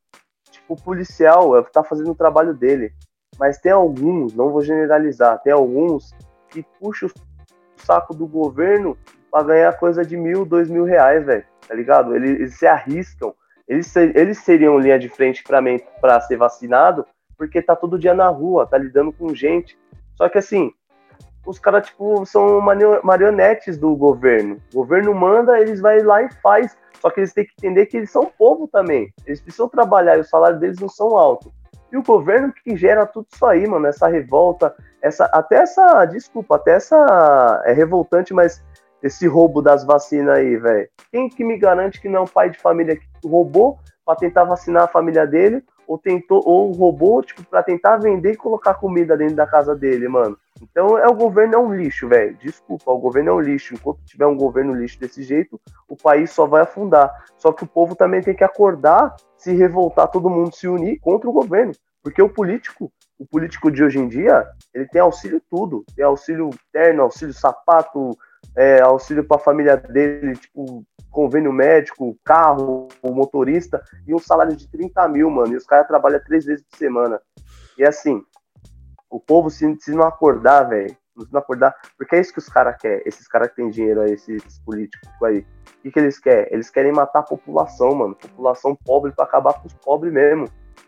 Tipo, 0.50 0.74
o 0.74 0.82
policial 0.82 1.63
tá 1.66 1.84
fazendo 1.84 2.12
o 2.12 2.16
trabalho 2.16 2.54
dele. 2.54 2.94
Mas 3.39 3.58
tem 3.58 3.72
alguns, 3.72 4.34
não 4.34 4.52
vou 4.52 4.62
generalizar, 4.62 5.42
tem 5.42 5.52
alguns 5.52 6.13
que 6.50 6.63
puxam 6.80 7.10
o 7.10 7.82
saco 7.84 8.13
do 8.13 8.28
governo 8.28 8.96
para 9.32 9.44
ganhar 9.44 9.80
coisa 9.80 10.06
de 10.06 10.16
mil, 10.16 10.46
dois 10.46 10.70
mil 10.70 10.84
reais, 10.84 11.26
velho. 11.26 11.44
Tá 11.68 11.74
ligado? 11.74 12.16
Eles, 12.16 12.39
eles, 12.39 12.56
se 12.56 12.68
arriscam. 12.68 13.34
Eles, 13.68 13.96
eles 13.96 14.38
seriam 14.39 14.78
linha 14.78 15.00
de 15.00 15.10
frente 15.10 15.44
para 15.44 16.22
ser 16.22 16.38
vacinado, 16.38 17.06
porque 17.47 17.62
tá 17.62 17.75
todo 17.75 17.99
dia 17.99 18.13
na 18.13 18.27
rua, 18.29 18.65
tá 18.65 18.77
lidando 18.77 19.12
com 19.12 19.34
gente. 19.34 19.77
Só 20.15 20.29
que 20.29 20.38
assim, 20.38 20.71
os 21.45 21.60
caras, 21.60 21.88
tipo, 21.88 22.25
são 22.25 22.62
marionetes 23.03 23.77
do 23.77 23.95
governo. 23.95 24.62
O 24.73 24.77
governo 24.77 25.13
manda, 25.13 25.60
eles 25.60 25.82
vai 25.82 25.99
lá 26.01 26.23
e 26.23 26.32
faz. 26.36 26.77
Só 27.01 27.10
que 27.10 27.19
eles 27.19 27.34
têm 27.34 27.45
que 27.45 27.53
entender 27.58 27.86
que 27.88 27.97
eles 27.97 28.12
são 28.12 28.32
povo 28.38 28.67
também. 28.67 29.13
Eles 29.25 29.41
precisam 29.41 29.67
trabalhar 29.67 30.17
e 30.17 30.21
o 30.21 30.25
salário 30.25 30.58
deles 30.58 30.79
não 30.79 30.88
são 30.88 31.17
alto. 31.17 31.51
E 31.91 31.97
o 31.97 32.03
governo 32.03 32.51
que 32.51 32.77
gera 32.77 33.06
tudo 33.06 33.27
isso 33.32 33.45
aí, 33.45 33.67
mano, 33.67 33.86
essa 33.86 34.08
revolta, 34.08 34.73
essa, 35.01 35.25
até 35.25 35.58
essa, 35.58 36.06
desculpa, 36.06 36.56
até 36.56 36.75
essa 36.75 37.62
é 37.65 37.73
revoltante, 37.73 38.34
mas 38.34 38.63
esse 39.01 39.27
roubo 39.27 39.62
das 39.62 39.84
vacinas 39.84 40.38
aí, 40.38 40.56
velho. 40.56 40.89
Quem 41.12 41.29
que 41.29 41.43
me 41.43 41.58
garante 41.58 42.01
que 42.01 42.08
não 42.08 42.21
é 42.21 42.23
um 42.23 42.27
pai 42.27 42.49
de 42.49 42.58
família 42.58 42.95
que 42.95 43.06
roubou 43.27 43.77
para 44.06 44.15
tentar 44.15 44.45
vacinar 44.45 44.84
a 44.84 44.88
família 44.88 45.27
dele 45.27 45.63
ou 45.88 45.98
tentou 45.98 46.41
ou 46.46 46.72
roubou 46.72 47.22
tipo 47.22 47.43
para 47.43 47.63
tentar 47.63 47.98
vender 47.98 48.34
e 48.34 48.38
colocar 48.38 48.76
comida 48.76 49.17
dentro 49.17 49.36
da 49.36 49.48
casa 49.48 49.76
dele, 49.76 50.08
mano. 50.08 50.38
Então 50.62 50.98
é 50.98 51.08
o 51.08 51.13
governo 51.13 51.56
é 51.56 51.58
um 51.58 51.74
lixo, 51.74 52.08
velho. 52.08 52.38
Desculpa, 52.38 52.91
o 52.91 52.98
governo 52.98 53.32
é 53.32 53.34
um 53.34 53.41
lixo. 53.41 53.74
Enquanto 53.74 54.04
tiver 54.06 54.26
um 54.26 54.38
governo 54.38 54.74
lixo 54.74 55.00
desse 55.00 55.24
jeito, 55.24 55.60
o 55.89 55.96
país 55.96 56.32
só 56.32 56.46
vai 56.46 56.62
afundar. 56.62 57.12
Só 57.38 57.52
que 57.52 57.63
o 57.63 57.67
povo 57.67 57.96
também 57.96 58.22
tem 58.22 58.36
que 58.36 58.43
acordar, 58.43 59.15
se 59.38 59.54
revoltar, 59.54 60.08
todo 60.08 60.30
mundo 60.30 60.56
se 60.56 60.67
unir 60.67 61.00
contra 61.00 61.30
o 61.30 61.34
governo, 61.34 61.74
porque 62.02 62.22
o 62.22 62.30
político, 62.30 62.91
o 63.19 63.26
político 63.26 63.69
de 63.69 63.84
hoje 63.84 64.00
em 64.00 64.08
dia, 64.08 64.48
ele 64.74 64.88
tem 64.88 65.02
auxílio 65.02 65.41
tudo, 65.50 65.84
tem 65.96 66.06
auxílio 66.06 66.50
terno, 66.72 67.04
auxílio 67.04 67.34
sapato, 67.34 68.17
é, 68.56 68.82
auxílio 68.82 69.24
para 69.24 69.38
a 69.38 69.43
família 69.43 69.78
dele, 69.78 70.36
tipo 70.36 70.86
convênio 71.13 71.54
médico, 71.54 72.17
carro, 72.26 72.89
motorista, 73.04 73.82
e 74.06 74.13
um 74.13 74.19
salário 74.19 74.56
de 74.56 74.67
30 74.67 75.08
mil, 75.08 75.30
mano. 75.30 75.54
E 75.54 75.56
os 75.56 75.65
caras 75.65 75.88
trabalham 75.88 76.19
três 76.26 76.43
vezes 76.43 76.65
por 76.65 76.76
semana. 76.76 77.21
E 77.78 77.86
assim, 77.86 78.21
o 79.10 79.19
povo, 79.19 79.49
se, 79.49 79.78
se 79.80 79.91
não 79.91 80.04
acordar, 80.04 80.63
velho, 80.63 80.97
não 81.32 81.39
acordar, 81.39 81.76
porque 81.95 82.15
é 82.15 82.19
isso 82.19 82.34
que 82.34 82.39
os 82.39 82.49
caras 82.49 82.76
querem, 82.78 83.04
esses 83.06 83.28
caras 83.28 83.49
que 83.49 83.58
têm 83.58 83.69
dinheiro 83.69 84.02
aí, 84.02 84.13
esses 84.13 84.60
políticos 84.65 85.08
aí. 85.23 85.45
O 85.78 85.82
que, 85.84 85.91
que 85.91 85.99
eles 85.99 86.17
querem? 86.17 86.47
Eles 86.52 86.69
querem 86.71 86.91
matar 86.91 87.19
a 87.19 87.23
população, 87.23 87.93
mano. 87.93 88.15
População 88.15 88.76
pobre 88.76 89.12
para 89.12 89.26
acabar 89.26 89.54
com 89.54 89.67
os 89.67 89.73
pobres 89.76 90.12
mesmo. 90.12 90.47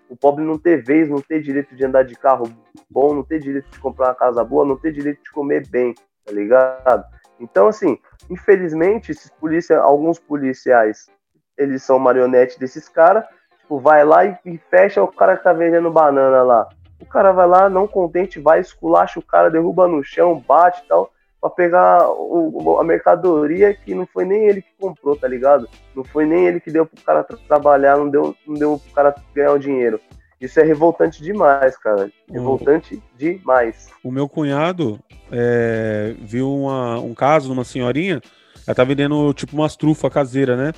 O 0.09 0.15
pobre 0.15 0.43
não 0.43 0.57
ter 0.57 0.83
vez, 0.83 1.07
não 1.07 1.21
ter 1.21 1.41
direito 1.41 1.75
de 1.75 1.85
andar 1.85 2.03
de 2.03 2.15
carro 2.15 2.51
bom, 2.89 3.13
não 3.13 3.23
ter 3.23 3.39
direito 3.39 3.69
de 3.69 3.79
comprar 3.79 4.07
uma 4.07 4.15
casa 4.15 4.43
boa, 4.43 4.65
não 4.65 4.77
ter 4.77 4.91
direito 4.91 5.21
de 5.23 5.31
comer 5.31 5.67
bem, 5.67 5.93
tá 6.25 6.31
ligado? 6.31 7.05
Então, 7.39 7.67
assim, 7.67 7.97
infelizmente, 8.29 9.11
esses 9.11 9.31
alguns 9.71 10.19
policiais, 10.19 11.09
eles 11.57 11.83
são 11.83 11.99
marionete 11.99 12.59
desses 12.59 12.87
caras, 12.87 13.25
tipo, 13.59 13.79
vai 13.79 14.03
lá 14.05 14.25
e, 14.25 14.37
e 14.45 14.57
fecha 14.57 15.03
o 15.03 15.07
cara 15.07 15.37
que 15.37 15.43
tá 15.43 15.53
vendendo 15.53 15.91
banana 15.91 16.43
lá. 16.43 16.69
O 16.99 17.05
cara 17.05 17.31
vai 17.31 17.47
lá, 17.47 17.69
não 17.69 17.87
contente, 17.87 18.39
vai, 18.39 18.59
esculacha 18.59 19.19
o 19.19 19.23
cara, 19.23 19.51
derruba 19.51 19.87
no 19.87 20.03
chão, 20.03 20.39
bate 20.47 20.81
e 20.83 20.87
tal, 20.87 21.11
pra 21.41 21.49
pegar 21.49 22.09
o, 22.09 22.79
a 22.79 22.83
mercadoria 22.83 23.73
que 23.73 23.93
não 23.93 24.05
foi 24.05 24.25
nem 24.25 24.47
ele 24.47 24.61
que 24.61 24.73
comprou, 24.79 25.15
tá 25.15 25.27
ligado? 25.27 25.67
Não 25.93 26.03
foi 26.03 26.25
nem 26.25 26.45
ele 26.45 26.59
que 26.59 26.71
deu 26.71 26.85
pro 26.85 27.03
cara 27.03 27.23
trabalhar, 27.23 27.97
não 27.97 28.09
deu, 28.09 28.35
não 28.47 28.55
deu 28.55 28.79
pro 28.79 28.93
cara 28.93 29.15
ganhar 29.33 29.51
o 29.51 29.59
dinheiro. 29.59 29.99
Isso 30.45 30.59
é 30.59 30.63
revoltante 30.63 31.21
demais, 31.21 31.77
cara. 31.77 32.09
Revoltante 32.31 32.95
o, 32.95 33.17
demais. 33.17 33.89
O 34.03 34.11
meu 34.11 34.29
cunhado 34.29 34.99
é, 35.31 36.15
viu 36.19 36.53
uma, 36.53 36.99
um 36.99 37.13
caso 37.13 37.47
de 37.47 37.53
uma 37.53 37.63
senhorinha, 37.63 38.21
ela 38.65 38.75
tá 38.75 38.83
vendendo 38.83 39.33
tipo 39.33 39.55
umas 39.55 39.75
trufas 39.75 40.11
caseiras, 40.11 40.57
né? 40.57 40.71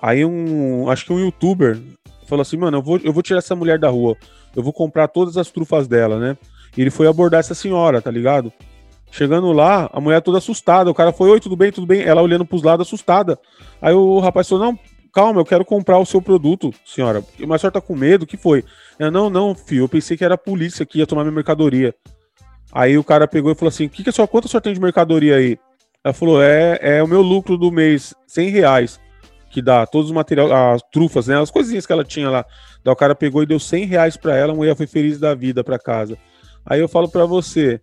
Aí 0.00 0.24
um, 0.24 0.88
acho 0.90 1.06
que 1.06 1.12
um 1.12 1.20
youtuber 1.20 1.78
falou 2.26 2.42
assim, 2.42 2.56
mano, 2.56 2.78
eu 2.78 2.82
vou, 2.82 2.98
eu 3.02 3.12
vou 3.12 3.22
tirar 3.22 3.38
essa 3.38 3.54
mulher 3.54 3.78
da 3.78 3.88
rua 3.88 4.16
eu 4.54 4.62
vou 4.62 4.72
comprar 4.72 5.08
todas 5.08 5.36
as 5.36 5.50
trufas 5.50 5.88
dela, 5.88 6.18
né? 6.18 6.36
E 6.76 6.80
ele 6.80 6.90
foi 6.90 7.06
abordar 7.06 7.40
essa 7.40 7.54
senhora, 7.54 8.00
tá 8.00 8.10
ligado? 8.10 8.52
Chegando 9.10 9.52
lá, 9.52 9.88
a 9.92 10.00
mulher 10.00 10.20
toda 10.20 10.38
assustada. 10.38 10.90
O 10.90 10.94
cara 10.94 11.12
foi, 11.12 11.30
oi, 11.30 11.40
tudo 11.40 11.56
bem, 11.56 11.70
tudo 11.70 11.86
bem? 11.86 12.02
Ela 12.02 12.22
olhando 12.22 12.44
pros 12.44 12.62
lados, 12.62 12.86
assustada. 12.86 13.38
Aí 13.80 13.94
o 13.94 14.18
rapaz 14.18 14.48
falou, 14.48 14.66
não, 14.66 14.78
calma, 15.14 15.40
eu 15.40 15.44
quero 15.44 15.64
comprar 15.64 15.98
o 15.98 16.04
seu 16.04 16.20
produto, 16.20 16.74
senhora. 16.84 17.22
Mas 17.38 17.52
a 17.52 17.58
senhora 17.58 17.74
tá 17.74 17.80
com 17.80 17.94
medo? 17.94 18.24
O 18.24 18.26
que 18.26 18.36
foi? 18.36 18.64
Eu, 18.98 19.10
não, 19.10 19.30
não, 19.30 19.54
filho, 19.54 19.84
eu 19.84 19.88
pensei 19.88 20.16
que 20.16 20.24
era 20.24 20.34
a 20.34 20.38
polícia 20.38 20.84
que 20.84 20.98
ia 20.98 21.06
tomar 21.06 21.22
minha 21.22 21.34
mercadoria. 21.34 21.94
Aí 22.72 22.98
o 22.98 23.04
cara 23.04 23.28
pegou 23.28 23.52
e 23.52 23.54
falou 23.54 23.68
assim, 23.68 23.88
que 23.88 24.02
que 24.02 24.10
a 24.10 24.12
senhora, 24.12 24.30
quanto 24.30 24.46
a 24.46 24.48
senhora 24.48 24.64
tem 24.64 24.74
de 24.74 24.80
mercadoria 24.80 25.36
aí? 25.36 25.56
Ela 26.02 26.12
falou, 26.12 26.42
é, 26.42 26.78
é 26.82 27.02
o 27.02 27.06
meu 27.06 27.22
lucro 27.22 27.56
do 27.56 27.70
mês, 27.70 28.12
100 28.26 28.48
reais, 28.50 29.00
que 29.48 29.62
dá 29.62 29.86
todos 29.86 30.10
os 30.10 30.14
materiais, 30.14 30.50
as 30.50 30.82
trufas, 30.92 31.28
né, 31.28 31.40
as 31.40 31.50
coisinhas 31.50 31.86
que 31.86 31.92
ela 31.92 32.04
tinha 32.04 32.28
lá. 32.28 32.44
Daí 32.82 32.92
o 32.92 32.96
cara 32.96 33.14
pegou 33.14 33.42
e 33.42 33.46
deu 33.46 33.60
100 33.60 33.84
reais 33.86 34.16
pra 34.16 34.36
ela, 34.36 34.52
a 34.52 34.56
mulher 34.56 34.76
foi 34.76 34.86
feliz 34.86 35.18
da 35.20 35.34
vida 35.34 35.62
pra 35.62 35.78
casa. 35.78 36.18
Aí 36.66 36.80
eu 36.80 36.88
falo 36.88 37.08
para 37.08 37.24
você, 37.24 37.80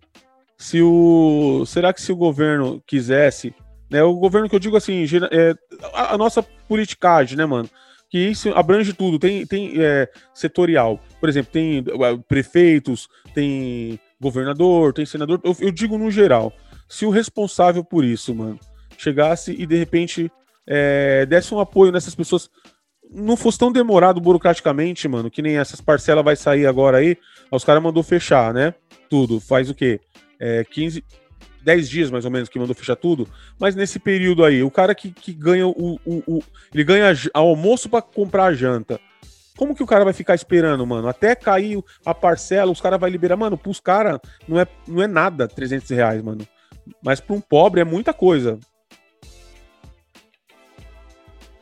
se 0.58 0.82
o 0.82 1.64
será 1.66 1.92
que 1.92 2.02
se 2.02 2.12
o 2.12 2.16
governo 2.16 2.82
quisesse, 2.86 3.54
né, 3.92 4.02
o 4.02 4.14
governo 4.14 4.48
que 4.48 4.54
eu 4.54 4.58
digo 4.58 4.74
assim, 4.74 5.04
é, 5.30 5.54
a, 5.92 6.14
a, 6.14 6.18
nossa 6.18 6.42
politicagem, 6.42 7.36
né, 7.36 7.44
mano, 7.44 7.68
que 8.08 8.18
isso 8.18 8.48
abrange 8.54 8.94
tudo, 8.94 9.18
tem, 9.18 9.46
tem 9.46 9.74
é, 9.76 10.08
setorial, 10.32 10.98
por 11.20 11.28
exemplo, 11.28 11.52
tem 11.52 11.84
é, 11.86 12.16
prefeitos, 12.26 13.06
tem 13.34 14.00
governador, 14.18 14.94
tem 14.94 15.04
senador, 15.04 15.38
eu, 15.44 15.54
eu, 15.60 15.70
digo 15.70 15.98
no 15.98 16.10
geral, 16.10 16.54
se 16.88 17.04
o 17.04 17.10
responsável 17.10 17.84
por 17.84 18.02
isso, 18.02 18.34
mano, 18.34 18.58
chegasse 18.96 19.52
e 19.52 19.66
de 19.66 19.76
repente 19.76 20.32
é, 20.66 21.26
desse 21.26 21.52
um 21.54 21.60
apoio 21.60 21.92
nessas 21.92 22.14
pessoas, 22.14 22.48
não 23.10 23.36
fosse 23.36 23.58
tão 23.58 23.70
demorado 23.70 24.22
burocraticamente, 24.22 25.06
mano, 25.06 25.30
que 25.30 25.42
nem 25.42 25.58
essas 25.58 25.82
parcelas 25.82 26.24
vai 26.24 26.34
sair 26.34 26.66
agora 26.66 26.96
aí, 26.96 27.18
os 27.50 27.62
caras 27.62 27.82
mandou 27.82 28.02
fechar, 28.02 28.54
né? 28.54 28.72
Tudo. 29.10 29.38
Faz 29.38 29.68
o 29.68 29.74
quê? 29.74 30.00
É, 30.40 30.64
15, 30.64 31.04
10 31.62 31.88
dias 31.88 32.10
mais 32.10 32.24
ou 32.24 32.30
menos 32.30 32.48
que 32.48 32.58
mandou 32.58 32.74
fechar 32.74 32.96
tudo. 32.96 33.28
Mas 33.58 33.74
nesse 33.74 33.98
período 33.98 34.44
aí, 34.44 34.62
o 34.62 34.70
cara 34.70 34.94
que, 34.94 35.10
que 35.10 35.32
ganha 35.32 35.66
o, 35.66 35.98
o, 36.04 36.22
o 36.26 36.42
Ele 36.74 36.84
ganha 36.84 37.12
almoço 37.32 37.88
para 37.88 38.02
comprar 38.02 38.46
a 38.46 38.54
janta. 38.54 39.00
Como 39.56 39.74
que 39.74 39.82
o 39.82 39.86
cara 39.86 40.04
vai 40.04 40.12
ficar 40.12 40.34
esperando, 40.34 40.86
mano? 40.86 41.08
Até 41.08 41.34
cair 41.34 41.82
a 42.04 42.14
parcela, 42.14 42.72
os 42.72 42.80
caras 42.80 42.98
vai 42.98 43.10
liberar. 43.10 43.36
Mano, 43.36 43.58
pros 43.58 43.78
caras 43.78 44.18
não 44.48 44.58
é, 44.58 44.66
não 44.88 45.02
é 45.02 45.06
nada 45.06 45.46
300 45.46 45.88
reais, 45.90 46.22
mano. 46.22 46.46
Mas 47.02 47.20
para 47.20 47.36
um 47.36 47.40
pobre 47.40 47.80
é 47.80 47.84
muita 47.84 48.12
coisa. 48.12 48.58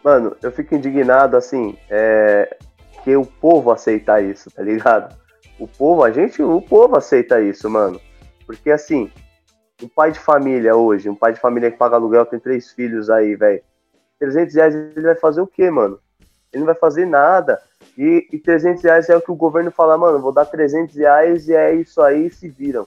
Mano, 0.02 0.34
eu 0.42 0.50
fico 0.50 0.74
indignado, 0.74 1.36
assim, 1.36 1.76
é, 1.90 2.56
que 3.04 3.14
o 3.16 3.26
povo 3.26 3.70
aceita 3.70 4.20
isso, 4.20 4.50
tá 4.50 4.62
ligado? 4.62 5.14
O 5.58 5.68
povo, 5.68 6.02
a 6.02 6.10
gente, 6.10 6.42
o 6.42 6.62
povo 6.62 6.96
aceita 6.96 7.40
isso, 7.40 7.68
mano. 7.68 8.00
Porque, 8.46 8.70
assim, 8.70 9.10
um 9.82 9.88
pai 9.88 10.12
de 10.12 10.18
família 10.18 10.76
hoje, 10.76 11.08
um 11.08 11.14
pai 11.14 11.32
de 11.32 11.40
família 11.40 11.70
que 11.70 11.76
paga 11.78 11.96
aluguel, 11.96 12.26
tem 12.26 12.38
três 12.38 12.70
filhos 12.70 13.10
aí, 13.10 13.34
velho. 13.34 13.62
300 14.18 14.54
reais 14.54 14.74
ele 14.74 15.00
vai 15.00 15.16
fazer 15.16 15.40
o 15.40 15.46
quê, 15.46 15.70
mano? 15.70 15.98
Ele 16.52 16.60
não 16.60 16.66
vai 16.66 16.74
fazer 16.74 17.06
nada. 17.06 17.60
E, 17.96 18.28
e 18.32 18.38
300 18.38 18.82
reais 18.82 19.08
é 19.08 19.16
o 19.16 19.20
que 19.20 19.30
o 19.30 19.36
governo 19.36 19.70
fala, 19.70 19.96
mano, 19.96 20.20
vou 20.20 20.32
dar 20.32 20.44
300 20.44 20.94
reais 20.96 21.48
e 21.48 21.54
é 21.54 21.74
isso 21.74 22.00
aí, 22.02 22.30
se 22.30 22.48
viram. 22.48 22.86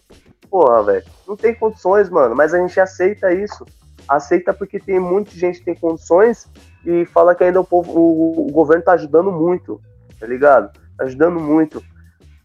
Porra, 0.49 0.83
velho, 0.83 1.05
não 1.27 1.35
tem 1.35 1.55
condições, 1.55 2.09
mano, 2.09 2.35
mas 2.35 2.53
a 2.53 2.59
gente 2.59 2.79
aceita 2.79 3.33
isso. 3.33 3.65
Aceita 4.07 4.53
porque 4.53 4.79
tem 4.79 4.99
muita 4.99 5.31
gente 5.31 5.59
que 5.59 5.65
tem 5.65 5.75
condições 5.75 6.47
e 6.85 7.05
fala 7.05 7.33
que 7.33 7.43
ainda 7.43 7.61
o, 7.61 7.65
povo, 7.65 7.91
o, 7.91 8.47
o 8.47 8.51
governo 8.51 8.83
tá 8.83 8.93
ajudando 8.93 9.31
muito, 9.31 9.81
tá 10.19 10.27
ligado? 10.27 10.71
Tá 10.97 11.05
ajudando 11.05 11.39
muito. 11.39 11.81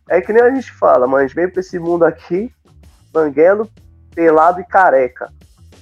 É 0.09 0.21
que 0.21 0.33
nem 0.33 0.43
a 0.43 0.55
gente 0.55 0.73
fala, 0.73 1.07
mas 1.07 1.21
a 1.21 1.27
gente 1.27 1.35
vem 1.35 1.49
pra 1.51 1.61
esse 1.61 1.79
mundo 1.79 2.05
aqui, 2.05 2.51
banguelo, 3.13 3.69
pelado 4.19 4.61
e 4.61 4.65
careca. 4.65 5.33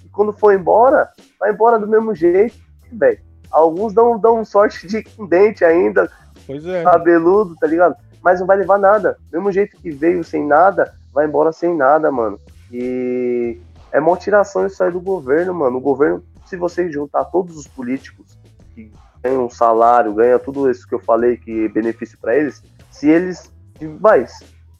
E 0.05 0.11
quando 0.11 0.31
for 0.31 0.53
embora, 0.53 1.09
vai 1.40 1.53
embora 1.53 1.79
do 1.79 1.88
mesmo 1.88 2.14
jeito, 2.14 2.55
velho. 2.92 3.18
Alguns 3.51 3.94
dão, 3.94 4.18
dão 4.18 4.44
sorte 4.44 4.87
de 4.87 5.03
com 5.03 5.27
dente 5.27 5.64
ainda, 5.64 6.11
é. 6.46 6.83
cabeludo, 6.83 7.57
tá 7.57 7.66
ligado? 7.66 7.96
Mas 8.22 8.38
não 8.38 8.46
vai 8.46 8.59
levar 8.59 8.79
nada. 8.79 9.16
Do 9.31 9.38
mesmo 9.38 9.51
jeito 9.51 9.79
que 9.79 9.90
veio 9.90 10.22
sem 10.22 10.46
nada, 10.46 10.92
vai 11.14 11.25
embora 11.25 11.51
sem 11.51 11.75
nada, 11.75 12.12
mano. 12.12 12.38
E 12.70 13.59
é 13.90 13.99
uma 13.99 14.14
tiração 14.18 14.66
isso 14.66 14.85
aí 14.85 14.90
do 14.90 15.01
governo, 15.01 15.55
mano. 15.55 15.79
O 15.79 15.81
governo, 15.81 16.22
se 16.44 16.59
você 16.59 16.92
juntar 16.92 17.25
todos 17.27 17.57
os 17.57 17.66
políticos 17.66 18.37
que 18.75 18.92
ganham 19.22 19.46
um 19.46 19.51
salário, 19.51 20.12
ganha 20.12 20.38
tudo 20.38 20.70
isso 20.70 20.87
que 20.87 20.94
eu 20.94 21.01
falei 21.01 21.38
que 21.38 21.70
benefício 21.70 22.18
para 22.20 22.37
eles, 22.37 22.62
se 22.90 23.09
eles, 23.09 23.51
vai, 23.99 24.27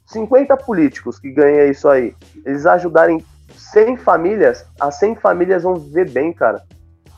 50 0.05 0.55
políticos 0.57 1.17
que 1.17 1.31
ganham 1.31 1.71
isso 1.71 1.89
aí, 1.89 2.15
eles 2.45 2.67
ajudarem 2.67 3.25
100 3.55 3.97
famílias, 3.97 4.65
as 4.79 4.97
100 4.99 5.15
famílias 5.15 5.63
vão 5.63 5.75
viver 5.75 6.09
bem, 6.09 6.33
cara. 6.33 6.63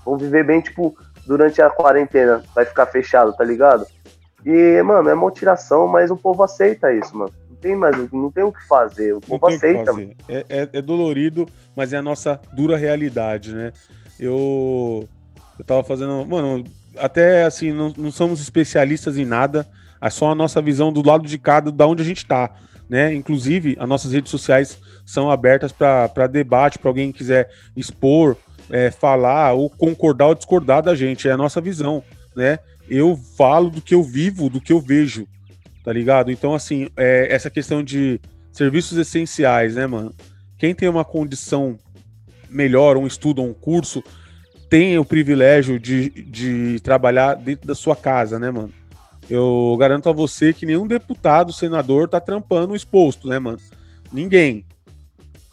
Vão 0.06 0.18
viver 0.18 0.46
bem, 0.46 0.62
tipo, 0.62 0.96
durante 1.26 1.62
a 1.62 1.70
quarentena, 1.70 2.44
vai 2.56 2.66
ficar 2.66 2.86
fechado, 2.88 3.36
tá 3.36 3.44
ligado? 3.44 3.86
E, 4.46 4.82
mano, 4.82 5.10
é 5.10 5.16
motivação, 5.16 5.88
mas 5.88 6.10
o 6.10 6.18
povo 6.18 6.44
aceita 6.44 6.94
isso, 6.94 7.16
mano. 7.18 7.32
Não 7.50 7.56
tem 7.58 7.76
mais, 7.76 8.12
não 8.12 8.32
tem 8.32 8.44
o 8.44 8.52
que 8.52 8.66
fazer, 8.68 9.14
o 9.14 9.20
povo 9.20 9.48
aceita. 9.48 9.92
É, 10.28 10.46
é, 10.50 10.70
é 10.74 10.82
dolorido, 10.82 11.46
mas 11.76 11.94
é 11.94 11.98
a 11.98 12.02
nossa 12.02 12.40
dura 12.54 12.78
realidade, 12.78 13.54
né? 13.54 13.74
Eu 14.18 15.08
eu 15.60 15.66
tava 15.66 15.84
fazendo. 15.84 16.26
Mano, 16.26 16.64
até 16.98 17.44
assim, 17.44 17.74
não, 17.74 17.94
não 17.98 18.12
somos 18.12 18.40
especialistas 18.40 19.18
em 19.18 19.26
nada. 19.26 19.68
É 20.02 20.10
só 20.10 20.32
a 20.32 20.36
nossa 20.36 20.62
visão 20.62 20.94
do 20.94 21.06
lado 21.06 21.28
de 21.28 21.38
cada, 21.38 21.70
da 21.70 21.86
onde 21.86 22.02
a 22.02 22.06
gente 22.06 22.26
tá. 22.26 22.50
Né? 22.90 23.14
Inclusive, 23.14 23.76
as 23.78 23.88
nossas 23.88 24.14
redes 24.14 24.32
sociais 24.32 24.80
são 25.10 25.32
abertas 25.32 25.72
para 25.72 26.28
debate, 26.28 26.78
para 26.78 26.90
alguém 26.90 27.12
quiser 27.12 27.50
expor, 27.76 28.38
é, 28.70 28.92
falar 28.92 29.54
ou 29.54 29.68
concordar 29.68 30.28
ou 30.28 30.36
discordar 30.36 30.84
da 30.84 30.94
gente. 30.94 31.28
É 31.28 31.32
a 31.32 31.38
nossa 31.38 31.60
visão, 31.60 32.04
né? 32.36 32.60
Eu 32.88 33.20
falo 33.36 33.72
do 33.72 33.82
que 33.82 33.96
eu 33.96 34.04
vivo, 34.04 34.50
do 34.50 34.62
que 34.62 34.72
eu 34.72 34.80
vejo, 34.80 35.28
tá 35.84 35.92
ligado? 35.92 36.32
Então, 36.32 36.54
assim, 36.54 36.90
é, 36.96 37.28
essa 37.34 37.50
questão 37.50 37.84
de 37.84 38.22
serviços 38.52 38.98
essenciais, 39.00 39.76
né, 39.76 39.88
mano? 39.88 40.14
Quem 40.60 40.76
tem 40.76 40.88
uma 40.88 41.06
condição 41.06 41.78
melhor, 42.48 42.96
um 42.96 43.08
estudo, 43.08 43.42
um 43.42 43.54
curso, 43.54 44.04
tem 44.70 44.96
o 45.00 45.06
privilégio 45.06 45.80
de, 45.80 46.10
de 46.10 46.80
trabalhar 46.82 47.34
dentro 47.34 47.68
da 47.68 47.74
sua 47.74 47.96
casa, 47.96 48.38
né, 48.38 48.52
mano? 48.52 48.72
Eu 49.28 49.76
garanto 49.80 50.08
a 50.08 50.14
você 50.14 50.54
que 50.54 50.68
nenhum 50.68 50.86
deputado, 50.86 51.52
senador 51.52 52.08
tá 52.08 52.20
trampando 52.20 52.76
exposto, 52.76 53.28
né, 53.28 53.40
mano? 53.40 53.60
Ninguém. 54.14 54.66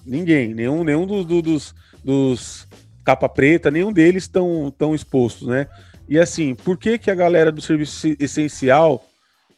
Ninguém. 0.06 0.54
Nenhum, 0.54 0.84
nenhum 0.84 1.06
do, 1.06 1.24
do, 1.24 1.42
dos, 1.42 1.74
dos 2.04 2.66
capa 3.04 3.28
preta, 3.28 3.70
nenhum 3.70 3.92
deles 3.92 4.24
estão 4.24 4.72
tão 4.76 4.94
expostos, 4.94 5.48
né? 5.48 5.66
E 6.08 6.18
assim, 6.18 6.54
por 6.54 6.78
que, 6.78 6.98
que 6.98 7.10
a 7.10 7.14
galera 7.14 7.50
do 7.50 7.60
serviço 7.60 8.14
essencial, 8.20 9.04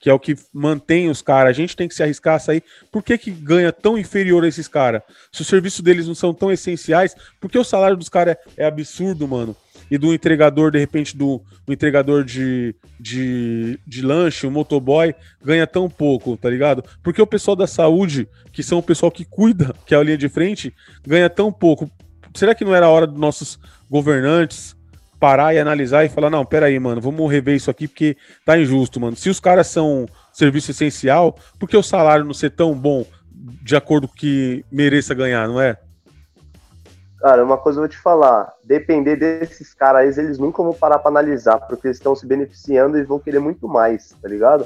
que 0.01 0.09
é 0.09 0.13
o 0.13 0.19
que 0.19 0.35
mantém 0.53 1.11
os 1.11 1.21
caras, 1.21 1.51
a 1.51 1.53
gente 1.53 1.77
tem 1.77 1.87
que 1.87 1.95
se 1.95 2.03
arriscar 2.03 2.37
a 2.37 2.39
sair, 2.39 2.63
por 2.91 3.03
que, 3.03 3.19
que 3.19 3.31
ganha 3.31 3.71
tão 3.71 3.99
inferior 3.99 4.45
a 4.45 4.49
esses 4.49 4.67
caras? 4.67 5.03
Se 5.31 5.43
o 5.43 5.45
serviço 5.45 5.83
deles 5.83 6.07
não 6.07 6.15
são 6.15 6.33
tão 6.33 6.51
essenciais, 6.51 7.15
por 7.39 7.51
que 7.51 7.59
o 7.59 7.65
salário 7.65 7.97
dos 7.97 8.09
caras 8.09 8.37
é, 8.57 8.65
é 8.65 8.67
absurdo, 8.67 9.29
mano? 9.29 9.55
E 9.90 9.98
do 9.98 10.12
entregador, 10.12 10.70
de 10.70 10.79
repente, 10.79 11.16
do, 11.16 11.42
do 11.66 11.72
entregador 11.72 12.24
de, 12.24 12.74
de, 12.98 13.79
de 13.87 14.03
lanche, 14.03 14.46
o 14.46 14.51
motoboy, 14.51 15.14
ganha 15.42 15.66
tão 15.66 15.88
pouco, 15.88 16.37
tá 16.37 16.51
ligado? 16.51 16.85
Porque 17.03 17.22
o 17.22 17.27
pessoal 17.27 17.57
da 17.57 17.66
saúde, 17.66 18.29
que 18.53 18.62
são 18.62 18.79
o 18.79 18.83
pessoal 18.83 19.11
que 19.11 19.24
cuida, 19.24 19.74
que 19.87 19.94
é 19.94 19.98
a 19.98 20.03
linha 20.03 20.18
de 20.18 20.29
frente, 20.29 20.74
ganha 21.07 21.31
tão 21.31 21.53
pouco. 21.53 21.90
Será 22.35 22.55
que 22.55 22.64
não 22.64 22.74
era 22.74 22.87
a 22.87 22.90
hora 22.90 23.07
dos 23.07 23.18
nossos 23.18 23.59
governantes 23.90 24.77
parar 25.18 25.55
e 25.55 25.59
analisar 25.59 26.05
e 26.05 26.09
falar, 26.09 26.31
não, 26.31 26.44
peraí, 26.44 26.79
mano, 26.79 27.01
vamos 27.01 27.31
rever 27.31 27.57
isso 27.57 27.70
aqui 27.70 27.88
porque 27.88 28.16
tá 28.44 28.59
injusto, 28.59 29.01
mano. 29.01 29.16
Se 29.16 29.29
os 29.29 29.40
caras 29.40 29.66
são 29.66 30.07
serviço 30.33 30.70
essencial, 30.70 31.37
por 31.59 31.68
que 31.68 31.77
o 31.77 31.83
salário 31.83 32.24
não 32.24 32.35
ser 32.35 32.51
tão 32.51 32.74
bom 32.74 33.05
de 33.62 33.77
acordo 33.77 34.07
com 34.07 34.14
que 34.14 34.64
mereça 34.70 35.14
ganhar, 35.14 35.48
não 35.48 35.61
é? 35.61 35.77
Cara, 37.20 37.44
uma 37.44 37.59
coisa 37.59 37.78
eu 37.78 37.83
vou 37.83 37.88
te 37.88 37.98
falar, 37.98 38.52
depender 38.62 39.16
desses 39.16 39.74
caras, 39.74 40.16
eles 40.18 40.38
nunca 40.38 40.62
vão 40.62 40.72
parar 40.72 41.00
pra 41.00 41.11
analisar, 41.11 41.59
porque 41.59 41.88
eles 41.88 41.96
estão 41.96 42.14
se 42.14 42.24
beneficiando 42.24 42.96
e 42.96 43.02
vão 43.02 43.18
querer 43.18 43.40
muito 43.40 43.66
mais, 43.66 44.14
tá 44.22 44.28
ligado? 44.28 44.64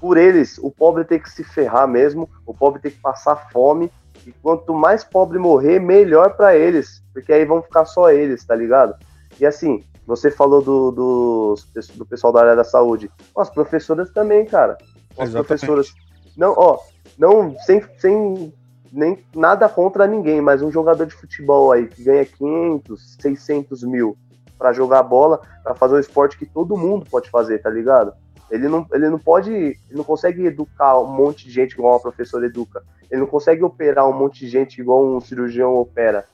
Por 0.00 0.16
eles, 0.16 0.58
o 0.58 0.70
pobre 0.70 1.04
tem 1.04 1.18
que 1.18 1.28
se 1.28 1.42
ferrar 1.42 1.88
mesmo, 1.88 2.30
o 2.46 2.54
pobre 2.54 2.80
tem 2.80 2.92
que 2.92 3.00
passar 3.00 3.50
fome, 3.50 3.90
e 4.24 4.32
quanto 4.40 4.72
mais 4.72 5.02
pobre 5.02 5.38
morrer, 5.38 5.80
melhor 5.80 6.36
para 6.36 6.56
eles, 6.56 7.02
porque 7.12 7.32
aí 7.32 7.44
vão 7.44 7.60
ficar 7.60 7.84
só 7.86 8.10
eles, 8.10 8.44
tá 8.44 8.54
ligado? 8.54 8.94
E 9.40 9.44
assim, 9.44 9.84
você 10.06 10.30
falou 10.30 10.62
do, 10.62 10.90
do, 10.90 11.54
do 11.96 12.06
pessoal 12.06 12.32
da 12.32 12.40
área 12.40 12.56
da 12.56 12.64
saúde. 12.64 13.10
As 13.36 13.50
professoras 13.50 14.10
também, 14.10 14.46
cara. 14.46 14.78
As 15.18 15.30
Exatamente. 15.30 15.46
professoras. 15.46 15.94
Não, 16.36 16.54
ó, 16.56 16.78
não, 17.18 17.58
sem, 17.60 17.82
sem 17.98 18.52
nem 18.92 19.24
nada 19.34 19.68
contra 19.68 20.06
ninguém, 20.06 20.40
mas 20.40 20.62
um 20.62 20.70
jogador 20.70 21.06
de 21.06 21.14
futebol 21.14 21.72
aí 21.72 21.86
que 21.86 22.02
ganha 22.02 22.24
500, 22.24 23.16
600 23.20 23.82
mil 23.84 24.16
para 24.58 24.72
jogar 24.72 25.02
bola, 25.02 25.40
para 25.62 25.74
fazer 25.74 25.94
um 25.94 26.00
esporte 26.00 26.36
que 26.36 26.46
todo 26.46 26.76
mundo 26.76 27.06
pode 27.08 27.30
fazer, 27.30 27.58
tá 27.58 27.70
ligado? 27.70 28.12
Ele 28.50 28.68
não, 28.68 28.86
ele 28.92 29.08
não 29.08 29.18
pode, 29.18 29.52
ele 29.52 29.78
não 29.90 30.04
consegue 30.04 30.46
educar 30.46 30.98
um 30.98 31.06
monte 31.06 31.44
de 31.44 31.52
gente 31.52 31.72
igual 31.72 31.92
uma 31.92 32.00
professora 32.00 32.46
educa. 32.46 32.82
Ele 33.10 33.20
não 33.20 33.26
consegue 33.26 33.62
operar 33.62 34.08
um 34.08 34.12
monte 34.12 34.40
de 34.40 34.48
gente 34.48 34.80
igual 34.80 35.04
um 35.04 35.20
cirurgião 35.20 35.74
opera. 35.74 36.24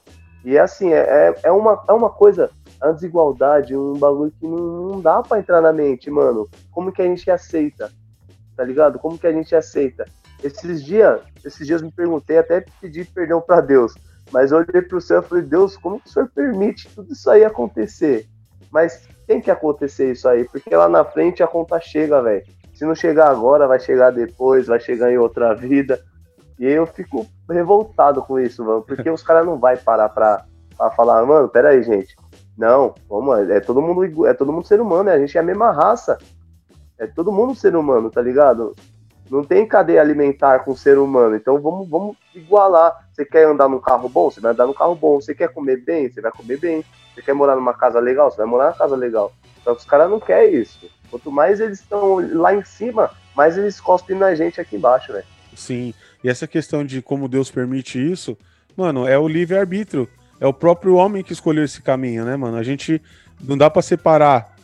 E 0.45 0.57
é 0.57 0.61
assim, 0.61 0.93
é, 0.93 1.01
é, 1.01 1.35
é 1.45 1.53
uma, 1.53 1.83
é 1.89 1.93
uma 1.93 2.11
coisa 2.11 2.51
a 2.81 2.93
desigualdade, 2.93 3.75
um 3.75 3.95
bagulho 3.95 4.33
que 4.39 4.47
não, 4.47 4.59
não 4.59 5.01
dá 5.01 5.23
para 5.23 5.39
entrar 5.39 5.61
na 5.61 5.73
mente, 5.73 6.11
mano. 6.11 6.49
Como 6.71 6.93
que 6.93 7.01
a 7.01 7.07
gente 7.07 7.31
aceita? 7.31 7.91
Tá 8.57 8.63
ligado? 8.63 8.99
Como 8.99 9.19
que 9.19 9.27
a 9.27 9.33
gente 9.33 9.55
aceita? 9.57 10.05
Esses 10.45 10.85
dias, 10.85 11.23
esses 11.43 11.67
dias 11.67 11.81
me 11.81 11.91
perguntei, 11.91 12.37
até 12.37 12.63
pedi 12.79 13.03
perdão 13.03 13.41
para 13.41 13.63
Deus, 13.63 13.95
mas 14.31 14.53
eu 14.53 14.59
olhei 14.59 14.83
pro 14.83 15.01
céu 15.01 15.21
e 15.21 15.25
falei, 15.25 15.43
Deus, 15.43 15.75
como 15.79 15.99
que 15.99 16.07
o 16.07 16.13
Senhor 16.13 16.29
permite 16.35 16.87
tudo 16.95 17.15
isso 17.15 17.31
aí 17.31 17.43
acontecer? 17.43 18.29
Mas 18.71 19.09
tem 19.27 19.41
que 19.41 19.51
acontecer 19.51 20.13
isso 20.13 20.29
aí, 20.29 20.45
porque 20.45 20.77
lá 20.77 20.87
na 20.87 21.03
frente 21.03 21.43
a 21.43 21.47
conta 21.47 21.81
chega, 21.81 22.21
velho. 22.21 22.45
Se 22.75 22.85
não 22.85 22.95
chegar 22.95 23.31
agora, 23.31 23.67
vai 23.67 23.81
chegar 23.81 24.11
depois, 24.11 24.67
vai 24.67 24.79
chegar 24.79 25.11
em 25.11 25.17
outra 25.17 25.55
vida. 25.55 25.99
E 26.59 26.67
eu 26.67 26.87
fico 26.87 27.27
revoltado 27.49 28.21
com 28.21 28.39
isso, 28.39 28.63
mano, 28.63 28.83
porque 28.83 29.09
os 29.09 29.23
caras 29.23 29.47
não 29.47 29.59
vai 29.59 29.79
parar 29.79 30.11
pra, 30.11 30.45
pra 30.77 30.91
falar, 30.91 31.25
mano, 31.25 31.49
pera 31.49 31.71
aí, 31.71 31.83
gente. 31.83 32.15
Não, 32.59 32.95
vamos, 33.09 33.49
é 33.49 33.61
todo 33.61 33.81
mundo, 33.81 34.27
é 34.27 34.35
todo 34.35 34.53
mundo 34.53 34.67
ser 34.67 34.79
humano, 34.79 35.09
a 35.09 35.19
gente 35.19 35.39
é 35.39 35.41
a 35.41 35.45
mesma 35.45 35.73
raça. 35.73 36.19
É 36.99 37.07
todo 37.07 37.33
mundo 37.33 37.55
ser 37.55 37.75
humano, 37.75 38.11
tá 38.11 38.21
ligado? 38.21 38.75
Não 39.31 39.43
tem 39.43 39.67
cadeia 39.67 40.01
alimentar 40.01 40.61
com 40.61 40.77
ser 40.77 40.99
humano, 40.99 41.35
então 41.35 41.61
vamos, 41.61 41.89
vamos 41.89 42.17
igualar. 42.35 43.07
Você 43.13 43.25
quer 43.25 43.47
andar 43.47 43.69
num 43.69 43.81
carro 43.81 44.09
bom? 44.09 44.31
Você 44.31 44.41
vai 44.41 44.53
andar 44.53 44.67
num 44.67 44.75
carro 44.75 44.95
bom. 44.95 45.21
Você 45.21 45.35
quer 45.35 45.49
comer 45.49 45.79
bem? 45.79 46.11
Você 46.11 46.21
vai 46.21 46.31
comer 46.31 46.59
bem. 46.59 46.85
Você 47.15 47.23
quer 47.23 47.33
morar 47.33 47.57
numa 47.57 47.75
casa 47.75 47.99
legal? 48.01 48.31
Você 48.31 48.37
vai 48.37 48.47
morar 48.47 48.67
numa 48.67 48.77
casa 48.77 48.97
legal. 48.97 49.33
Só 49.63 49.75
que 49.75 49.81
os 49.81 49.87
caras 49.87 50.11
não 50.11 50.21
querem 50.21 50.55
isso. 50.55 50.91
Quanto 51.11 51.31
mais 51.31 51.61
eles 51.61 51.81
estão 51.81 52.17
lá 52.37 52.55
em 52.55 52.63
cima, 52.65 53.11
mais 53.35 53.57
eles 53.57 53.81
cospem 53.81 54.17
na 54.17 54.35
gente 54.35 54.61
aqui 54.61 54.77
embaixo, 54.77 55.13
velho. 55.13 55.25
Sim, 55.55 55.95
e 56.23 56.29
essa 56.29 56.47
questão 56.47 56.85
de 56.85 57.01
como 57.01 57.29
Deus 57.29 57.51
permite 57.51 57.99
isso, 57.99 58.37
mano, 58.77 59.07
é 59.07 59.17
o 59.17 59.29
livre-arbítrio 59.29 60.09
é 60.41 60.47
o 60.47 60.53
próprio 60.53 60.97
homem 60.97 61.23
que 61.23 61.33
escolheu 61.33 61.65
esse 61.65 61.81
caminho, 61.81 62.25
né, 62.25 62.37
mano? 62.37 62.57
A 62.57 62.63
gente 62.63 63.01
não 63.41 63.57
dá 63.57 63.71
para 63.71 63.83
separar 63.83 64.55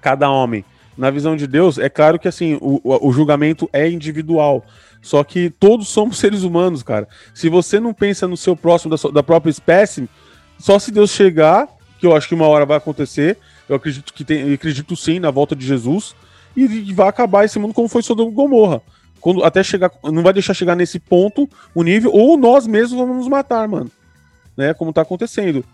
cada 0.00 0.30
homem. 0.30 0.64
Na 0.96 1.10
visão 1.10 1.36
de 1.36 1.46
Deus, 1.46 1.78
é 1.78 1.88
claro 1.88 2.18
que 2.18 2.28
assim, 2.28 2.58
o, 2.60 2.80
o 2.84 3.12
julgamento 3.12 3.68
é 3.72 3.88
individual. 3.88 4.64
Só 5.00 5.24
que 5.24 5.50
todos 5.50 5.88
somos 5.88 6.18
seres 6.20 6.42
humanos, 6.42 6.82
cara. 6.82 7.08
Se 7.34 7.48
você 7.48 7.80
não 7.80 7.94
pensa 7.94 8.28
no 8.28 8.36
seu 8.36 8.56
próximo, 8.56 8.94
da, 8.96 9.10
da 9.10 9.22
própria 9.22 9.50
espécie, 9.50 10.08
só 10.58 10.78
se 10.78 10.90
Deus 10.90 11.10
chegar, 11.10 11.68
que 11.98 12.06
eu 12.06 12.14
acho 12.14 12.28
que 12.28 12.34
uma 12.34 12.46
hora 12.46 12.66
vai 12.66 12.76
acontecer, 12.76 13.38
eu 13.68 13.76
acredito 13.76 14.12
que 14.12 14.24
tem, 14.24 14.52
acredito 14.52 14.94
sim 14.96 15.18
na 15.18 15.30
volta 15.30 15.56
de 15.56 15.66
Jesus, 15.66 16.14
e, 16.56 16.64
e 16.64 16.92
vai 16.92 17.08
acabar 17.08 17.44
esse 17.44 17.58
mundo 17.58 17.74
como 17.74 17.88
foi 17.88 18.02
Sodoma 18.02 18.30
e 18.30 18.34
Gomorra. 18.34 18.82
Quando, 19.20 19.44
até 19.44 19.62
chegar, 19.62 19.90
não 20.04 20.22
vai 20.22 20.32
deixar 20.32 20.52
chegar 20.52 20.76
nesse 20.76 20.98
ponto 20.98 21.48
o 21.74 21.82
nível, 21.82 22.12
ou 22.12 22.36
nós 22.36 22.66
mesmos 22.66 22.98
vamos 22.98 23.16
nos 23.16 23.28
matar, 23.28 23.66
mano 23.68 23.90
né? 24.56 24.74
Como 24.74 24.92
tá 24.92 25.02
acontecendo. 25.02 25.64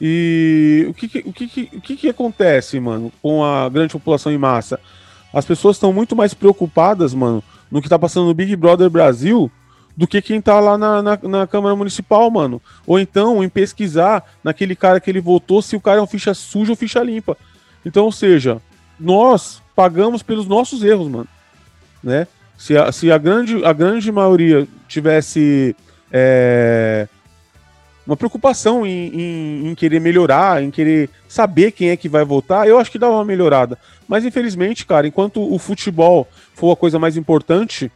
E 0.00 0.86
o 0.88 0.94
que, 0.94 1.08
que 1.08 1.18
o, 1.18 1.32
que, 1.32 1.70
o 1.74 1.80
que, 1.80 1.96
que 1.96 2.08
acontece, 2.08 2.80
mano, 2.80 3.12
com 3.20 3.44
a 3.44 3.68
grande 3.68 3.92
população 3.92 4.32
em 4.32 4.38
massa? 4.38 4.80
As 5.32 5.44
pessoas 5.44 5.76
estão 5.76 5.92
muito 5.92 6.16
mais 6.16 6.32
preocupadas, 6.32 7.12
mano, 7.12 7.44
no 7.70 7.82
que 7.82 7.88
tá 7.88 7.98
passando 7.98 8.26
no 8.26 8.34
Big 8.34 8.56
Brother 8.56 8.88
Brasil 8.88 9.50
do 9.96 10.06
que 10.06 10.22
quem 10.22 10.40
tá 10.40 10.58
lá 10.58 10.78
na, 10.78 11.02
na, 11.02 11.18
na, 11.22 11.46
Câmara 11.46 11.76
Municipal, 11.76 12.30
mano. 12.30 12.62
Ou 12.86 12.98
então 12.98 13.44
em 13.44 13.48
pesquisar 13.48 14.24
naquele 14.42 14.74
cara 14.74 14.98
que 14.98 15.10
ele 15.10 15.20
votou 15.20 15.60
se 15.60 15.76
o 15.76 15.80
cara 15.80 15.98
é 15.98 16.02
um 16.02 16.06
ficha 16.06 16.32
suja 16.32 16.72
ou 16.72 16.76
ficha 16.76 17.02
limpa. 17.02 17.36
Então, 17.84 18.06
ou 18.06 18.12
seja, 18.12 18.62
nós 18.98 19.62
pagamos 19.76 20.22
pelos 20.22 20.46
nossos 20.46 20.82
erros, 20.82 21.08
mano. 21.08 21.28
Né? 22.02 22.26
Se 22.56 22.76
a, 22.76 22.90
se 22.90 23.12
a, 23.12 23.18
grande, 23.18 23.62
a 23.64 23.72
grande 23.72 24.10
maioria 24.10 24.66
tivesse. 24.88 25.76
É, 26.10 27.06
uma 28.10 28.16
preocupação 28.16 28.84
em, 28.84 29.08
em, 29.14 29.68
em, 29.68 29.74
querer 29.76 30.00
melhorar, 30.00 30.60
em 30.60 30.70
querer 30.70 31.08
saber 31.28 31.70
quem 31.70 31.90
é 31.90 31.96
que 31.96 32.08
vai 32.08 32.24
voltar, 32.24 32.66
eu 32.66 32.76
acho 32.76 32.90
que 32.90 32.98
dá 32.98 33.08
uma 33.08 33.24
melhorada. 33.24 33.78
Mas 34.08 34.24
infelizmente, 34.24 34.84
cara, 34.84 35.06
enquanto 35.06 35.40
o 35.40 35.56
futebol 35.60 36.26
for 36.52 36.72
a 36.72 36.76
coisa 36.76 36.98
mais 36.98 37.16
importante 37.16 37.90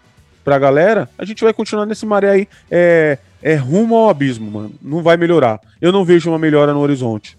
pra 0.45 0.57
galera, 0.57 1.09
a 1.19 1.25
gente 1.25 1.43
vai 1.43 1.53
continuar 1.53 1.85
nesse 1.85 2.07
maré 2.07 2.31
aí, 2.31 2.49
é, 2.71 3.19
é 3.43 3.57
rumo 3.57 3.97
ao 3.97 4.09
abismo, 4.09 4.49
mano. 4.49 4.73
Não 4.81 5.03
vai 5.03 5.17
melhorar. 5.17 5.59
Eu 5.81 5.91
não 5.91 6.05
vejo 6.05 6.31
uma 6.31 6.39
melhora 6.39 6.73
no 6.73 6.79
horizonte. 6.79 7.37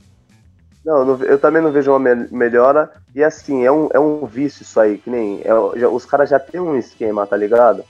Não, 0.84 1.18
eu 1.24 1.40
também 1.40 1.62
não 1.62 1.72
vejo 1.72 1.96
uma 1.96 2.28
melhora. 2.30 2.92
E 3.16 3.24
assim, 3.24 3.64
é 3.64 3.72
um, 3.72 3.88
é 3.94 4.00
um 4.00 4.26
vício 4.26 4.64
isso 4.64 4.78
aí, 4.82 4.98
que 4.98 5.10
nem. 5.10 5.40
É, 5.46 5.80
já, 5.80 5.88
os 5.88 6.04
caras 6.04 6.30
já 6.30 6.40
têm 6.40 6.60
um 6.60 6.78
esquema, 6.78 7.26
tá 7.26 7.38
ligado? 7.38 7.86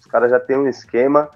Os 0.00 0.06
caras 0.06 0.28
já 0.28 0.40
têm 0.40 0.56
um 0.56 0.68
esquema 0.68 1.30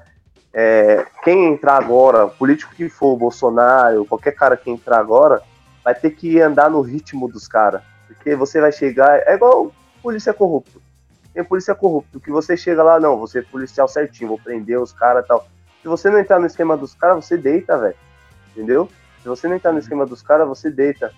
é, 0.61 1.07
quem 1.23 1.53
entrar 1.53 1.77
agora, 1.77 2.27
político 2.27 2.75
que 2.75 2.89
for, 2.89 3.17
Bolsonaro, 3.17 4.05
qualquer 4.05 4.33
cara 4.33 4.57
que 4.57 4.69
entrar 4.69 4.99
agora, 4.99 5.41
vai 5.85 5.95
ter 5.95 6.11
que 6.11 6.41
andar 6.41 6.69
no 6.69 6.81
ritmo 6.81 7.29
dos 7.29 7.47
caras. 7.47 7.81
Porque 8.09 8.35
você 8.35 8.61
vai 8.61 8.73
chegar. 8.73 9.21
É 9.25 9.35
igual 9.35 9.73
polícia 10.03 10.35
corrupto. 10.35 10.83
Tem 11.33 11.45
polícia 11.45 11.77
corrupto, 11.77 12.19
que 12.19 12.33
você 12.33 12.57
chega 12.57 12.83
lá, 12.83 12.99
não, 12.99 13.17
você 13.17 13.39
é 13.39 13.43
policial 13.43 13.87
certinho, 13.87 14.31
vou 14.31 14.41
prender 14.41 14.81
os 14.81 14.91
caras 14.91 15.25
e 15.25 15.29
tal. 15.29 15.47
Se 15.81 15.87
você 15.87 16.11
não 16.11 16.19
entrar 16.19 16.41
no 16.41 16.47
esquema 16.47 16.77
dos 16.77 16.93
caras, 16.93 17.25
você 17.25 17.37
deita, 17.37 17.79
velho. 17.79 17.95
Entendeu? 18.51 18.91
Se 19.23 19.29
você 19.29 19.47
não 19.47 19.55
entrar 19.55 19.71
no 19.71 19.79
esquema 19.79 20.05
dos 20.05 20.23
caras, 20.23 20.49
você 20.49 20.69
deita. 20.73 21.13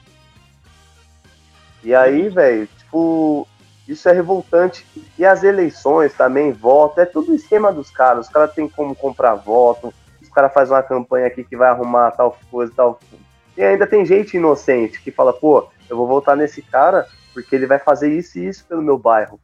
E 1.82 1.94
aí, 1.94 2.28
velho, 2.28 2.66
tipo, 2.76 3.48
isso 3.92 4.08
é 4.08 4.12
revoltante. 4.12 4.86
E 5.18 5.24
as 5.24 5.42
eleições 5.42 6.14
também, 6.14 6.52
voto, 6.52 7.00
é 7.00 7.04
tudo 7.04 7.34
esquema 7.34 7.72
dos 7.72 7.90
caras. 7.90 8.26
Os 8.26 8.32
caras 8.32 8.54
têm 8.54 8.68
como 8.68 8.94
comprar 8.94 9.34
voto, 9.34 9.92
os 10.22 10.28
caras 10.28 10.52
fazem 10.52 10.74
uma 10.74 10.82
campanha 10.82 11.26
aqui 11.26 11.42
que 11.42 11.56
vai 11.56 11.68
arrumar 11.68 12.12
tal 12.12 12.38
coisa, 12.50 12.72
tal. 12.74 13.00
E 13.56 13.62
ainda 13.62 13.86
tem 13.86 14.06
gente 14.06 14.36
inocente 14.36 15.02
que 15.02 15.10
fala, 15.10 15.32
pô, 15.32 15.68
eu 15.88 15.96
vou 15.96 16.06
votar 16.06 16.36
nesse 16.36 16.62
cara 16.62 17.06
porque 17.34 17.54
ele 17.54 17.66
vai 17.66 17.78
fazer 17.78 18.12
isso 18.12 18.38
e 18.38 18.46
isso 18.46 18.64
pelo 18.64 18.82
meu 18.82 18.96
bairro. 18.96 19.40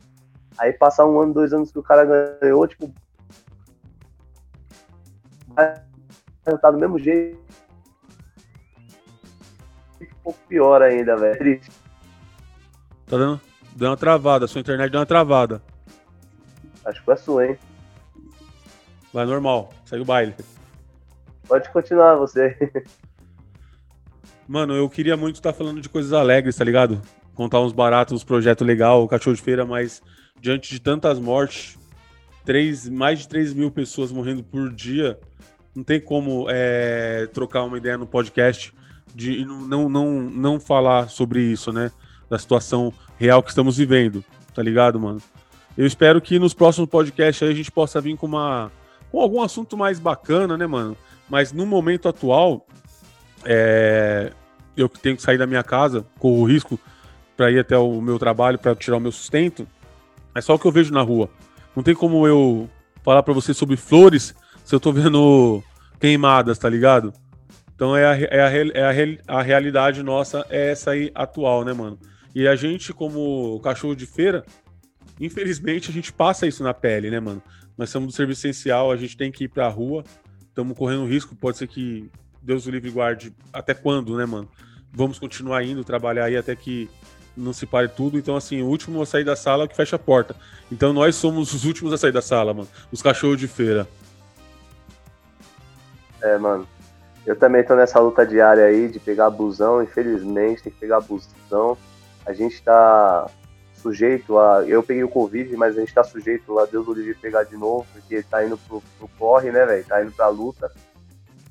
Aí 0.57 0.73
passar 0.73 1.07
um 1.07 1.21
ano, 1.21 1.35
dois 1.35 1.53
anos 1.53 1.71
que 1.71 1.79
o 1.79 1.83
cara 1.83 2.05
ganhou, 2.41 2.67
tipo. 2.67 2.93
Vai 5.49 5.75
votar 6.45 6.73
do 6.73 6.79
mesmo 6.79 6.99
jeito. 6.99 7.39
Um 10.01 10.07
pouco 10.23 10.39
pior 10.49 10.83
ainda, 10.83 11.17
velho. 11.17 11.39
Triste. 11.39 11.71
Tá 13.07 13.17
dando? 13.17 13.41
Deu 13.77 13.91
uma 13.91 13.97
travada, 13.97 14.47
sua 14.47 14.63
internet 14.63 14.91
deu 14.91 15.01
uma 15.01 15.07
travada. 15.07 15.61
Acho 16.83 16.99
que 16.99 17.05
foi 17.05 17.15
a 17.15 17.17
sua, 17.19 17.47
hein? 17.47 17.59
Vai 19.13 19.27
normal, 19.27 19.71
segue 19.85 20.01
o 20.01 20.05
baile. 20.05 20.35
Pode 21.47 21.69
continuar 21.71 22.17
você. 22.17 22.57
Mano, 24.49 24.75
eu 24.75 24.89
queria 24.89 25.15
muito 25.15 25.37
estar 25.37 25.53
falando 25.53 25.83
de 25.83 25.91
coisas 25.91 26.15
alegres, 26.15 26.57
tá 26.57 26.65
ligado? 26.65 27.03
Contar 27.35 27.61
uns 27.61 27.73
baratos, 27.73 28.15
uns 28.15 28.25
projetos 28.25 28.67
legais, 28.67 28.95
o 28.95 29.07
cachorro 29.07 29.37
de 29.37 29.43
feira, 29.43 29.67
mas 29.67 30.01
diante 30.41 30.71
de 30.71 30.81
tantas 30.81 31.19
mortes, 31.19 31.79
três, 32.47 32.89
mais 32.89 33.19
de 33.19 33.29
3 33.29 33.53
mil 33.53 33.71
pessoas 33.71 34.11
morrendo 34.11 34.43
por 34.43 34.73
dia, 34.73 35.19
não 35.75 35.85
tem 35.85 36.01
como 36.01 36.47
é, 36.49 37.27
trocar 37.27 37.65
uma 37.65 37.77
ideia 37.77 37.99
no 37.99 38.07
podcast 38.07 38.73
de 39.15 39.45
não, 39.45 39.87
não, 39.87 40.23
não 40.23 40.59
falar 40.59 41.11
sobre 41.11 41.43
isso, 41.43 41.71
né? 41.73 41.93
Da 42.29 42.39
situação 42.39 42.93
real 43.19 43.43
que 43.43 43.51
estamos 43.51 43.77
vivendo, 43.77 44.25
tá 44.55 44.63
ligado, 44.63 44.99
mano? 44.99 45.23
Eu 45.77 45.87
espero 45.87 46.21
que 46.21 46.39
nos 46.39 46.55
próximos 46.55 46.89
podcasts 46.89 47.49
a 47.49 47.53
gente 47.53 47.71
possa 47.71 48.01
vir 48.01 48.17
com 48.17 48.27
uma 48.27 48.71
com 49.11 49.21
algum 49.21 49.41
assunto 49.41 49.77
mais 49.77 49.99
bacana, 49.99 50.57
né, 50.57 50.67
mano? 50.67 50.97
Mas 51.29 51.53
no 51.53 51.65
momento 51.65 52.09
atual, 52.09 52.67
é, 53.45 54.33
eu 54.77 54.89
que 54.89 54.99
tenho 54.99 55.17
que 55.17 55.23
sair 55.23 55.39
da 55.39 55.47
minha 55.47 55.63
casa, 55.63 56.05
corro 56.19 56.41
o 56.41 56.45
risco 56.45 56.79
para 57.37 57.51
ir 57.51 57.59
até 57.59 57.77
o 57.77 58.01
meu 58.01 58.19
trabalho 58.19 58.59
para 58.59 58.75
tirar 58.75 58.97
o 58.97 59.01
meu 59.01 59.13
sustento. 59.13 59.67
É 60.35 60.41
só 60.41 60.55
o 60.55 60.59
que 60.59 60.67
eu 60.67 60.73
vejo 60.73 60.93
na 60.93 61.03
rua. 61.03 61.29
Não 61.75 61.83
tem 61.83 61.95
como 61.95 62.27
eu 62.27 62.69
falar 63.03 63.23
para 63.23 63.35
você 63.35 63.55
sobre 63.55 63.77
flores 63.77 64.35
se 64.65 64.75
eu 64.75 64.81
tô 64.81 64.93
vendo 64.93 65.63
queimadas, 66.01 66.59
tá 66.59 66.69
ligado? 66.69 67.13
Então 67.75 67.95
é 67.95 68.07
a, 68.07 68.19
é 68.19 68.41
a, 68.41 68.51
é 68.51 69.21
a, 69.29 69.39
a 69.39 69.43
realidade 69.43 70.03
nossa, 70.03 70.45
é 70.49 70.71
essa 70.71 70.93
aí 70.93 71.11
atual, 71.15 71.65
né, 71.65 71.73
mano? 71.73 71.99
E 72.37 72.47
a 72.47 72.55
gente, 72.55 72.93
como 72.93 73.59
cachorro 73.61 73.97
de 73.97 74.05
feira, 74.05 74.45
infelizmente 75.19 75.89
a 75.89 75.93
gente 75.93 76.13
passa 76.13 76.47
isso 76.47 76.63
na 76.63 76.75
pele, 76.75 77.11
né, 77.11 77.19
mano? 77.19 77.43
Nós 77.79 77.89
somos 77.89 78.09
do 78.09 78.15
serviço 78.15 78.47
essencial, 78.47 78.93
a 78.93 78.97
gente 78.99 79.17
tem 79.17 79.33
que 79.33 79.45
ir 79.45 79.49
pra 79.49 79.67
rua, 79.69 80.05
estamos 80.47 80.77
correndo 80.77 81.07
risco, 81.07 81.35
pode 81.35 81.57
ser 81.57 81.67
que 81.67 82.11
Deus 82.43 82.67
o 82.67 82.71
livre 82.71 82.91
guarde 82.91 83.35
até 83.51 83.73
quando, 83.73 84.19
né, 84.19 84.27
mano? 84.27 84.51
Vamos 84.93 85.19
continuar 85.19 85.65
indo, 85.65 85.83
trabalhar 85.83 86.27
aí 86.27 86.37
até 86.37 86.55
que 86.55 86.91
não 87.35 87.55
se 87.55 87.65
pare 87.65 87.89
tudo. 87.89 88.19
Então, 88.19 88.37
assim, 88.37 88.61
o 88.61 88.67
último 88.67 89.01
a 89.01 89.07
sair 89.07 89.25
da 89.25 89.35
sala 89.35 89.63
é 89.63 89.65
o 89.65 89.69
que 89.71 89.75
fecha 89.75 89.97
a 89.97 89.99
porta. 89.99 90.37
Então, 90.71 90.93
nós 90.93 91.17
somos 91.17 91.55
os 91.55 91.65
últimos 91.65 91.91
a 91.95 91.97
sair 91.97 92.13
da 92.13 92.21
sala, 92.21 92.53
mano. 92.53 92.69
Os 92.93 93.01
cachorros 93.01 93.41
de 93.41 93.49
feira. 93.49 93.89
É, 96.21 96.37
mano. 96.37 96.69
Eu 97.25 97.35
também 97.35 97.65
tô 97.65 97.75
nessa 97.75 97.99
luta 97.99 98.27
diária 98.27 98.67
aí 98.67 98.91
de 98.91 99.01
pegar 99.01 99.31
busão, 99.31 99.83
infelizmente, 99.83 100.65
tem 100.65 100.73
que 100.73 100.79
pegar 100.79 101.01
busão. 101.01 101.79
A 102.27 102.33
gente 102.33 102.63
tá 102.63 103.31
sujeito 103.75 104.39
a. 104.39 104.65
Eu 104.67 104.83
peguei 104.83 105.05
o 105.05 105.09
Covid, 105.09 105.57
mas 105.57 105.77
a 105.77 105.81
gente 105.81 105.95
tá 105.95 106.03
sujeito 106.03 106.59
a 106.59 106.67
Deus 106.67 106.89
o 106.89 106.93
livre 106.93 107.15
pegar 107.15 107.45
de 107.45 107.57
novo, 107.57 107.87
porque 107.93 108.23
tá 108.23 108.45
indo 108.45 108.59
pro, 108.59 108.83
pro 108.99 109.09
corre, 109.19 109.53
né, 109.53 109.65
velho? 109.65 109.85
Tá 109.85 110.03
indo 110.03 110.13
pra 110.13 110.29
luta. 110.29 110.71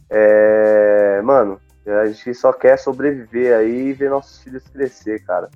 É, 0.09 1.21
mano, 1.23 1.59
a 1.87 2.05
gente 2.07 2.33
só 2.33 2.51
quer 2.51 2.77
sobreviver 2.77 3.57
aí 3.57 3.87
e 3.87 3.93
ver 3.93 4.09
nossos 4.09 4.43
filhos 4.43 4.67
crescer, 4.67 5.23
cara. 5.23 5.49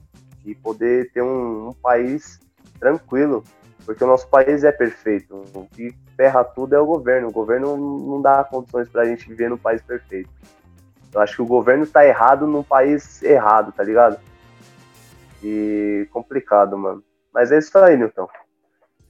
E 0.45 0.55
poder 0.55 1.11
ter 1.11 1.21
um, 1.21 1.69
um 1.69 1.73
país 1.73 2.39
tranquilo, 2.79 3.43
porque 3.85 4.03
o 4.03 4.07
nosso 4.07 4.27
país 4.29 4.63
é 4.63 4.71
perfeito. 4.71 5.43
O 5.53 5.67
que 5.67 5.93
ferra 6.15 6.43
tudo 6.43 6.75
é 6.75 6.79
o 6.79 6.85
governo. 6.85 7.27
O 7.27 7.31
governo 7.31 7.75
não 7.75 8.21
dá 8.21 8.43
condições 8.43 8.87
pra 8.87 9.05
gente 9.05 9.27
viver 9.27 9.49
num 9.49 9.57
país 9.57 9.81
perfeito. 9.81 10.29
Eu 11.13 11.21
acho 11.21 11.35
que 11.35 11.41
o 11.41 11.45
governo 11.45 11.85
tá 11.85 12.05
errado 12.05 12.47
num 12.47 12.63
país 12.63 13.21
errado, 13.23 13.71
tá 13.71 13.83
ligado? 13.83 14.19
E 15.43 16.07
complicado, 16.11 16.77
mano. 16.77 17.03
Mas 17.33 17.51
é 17.51 17.57
isso 17.57 17.77
aí, 17.77 17.97
Newton. 17.97 18.27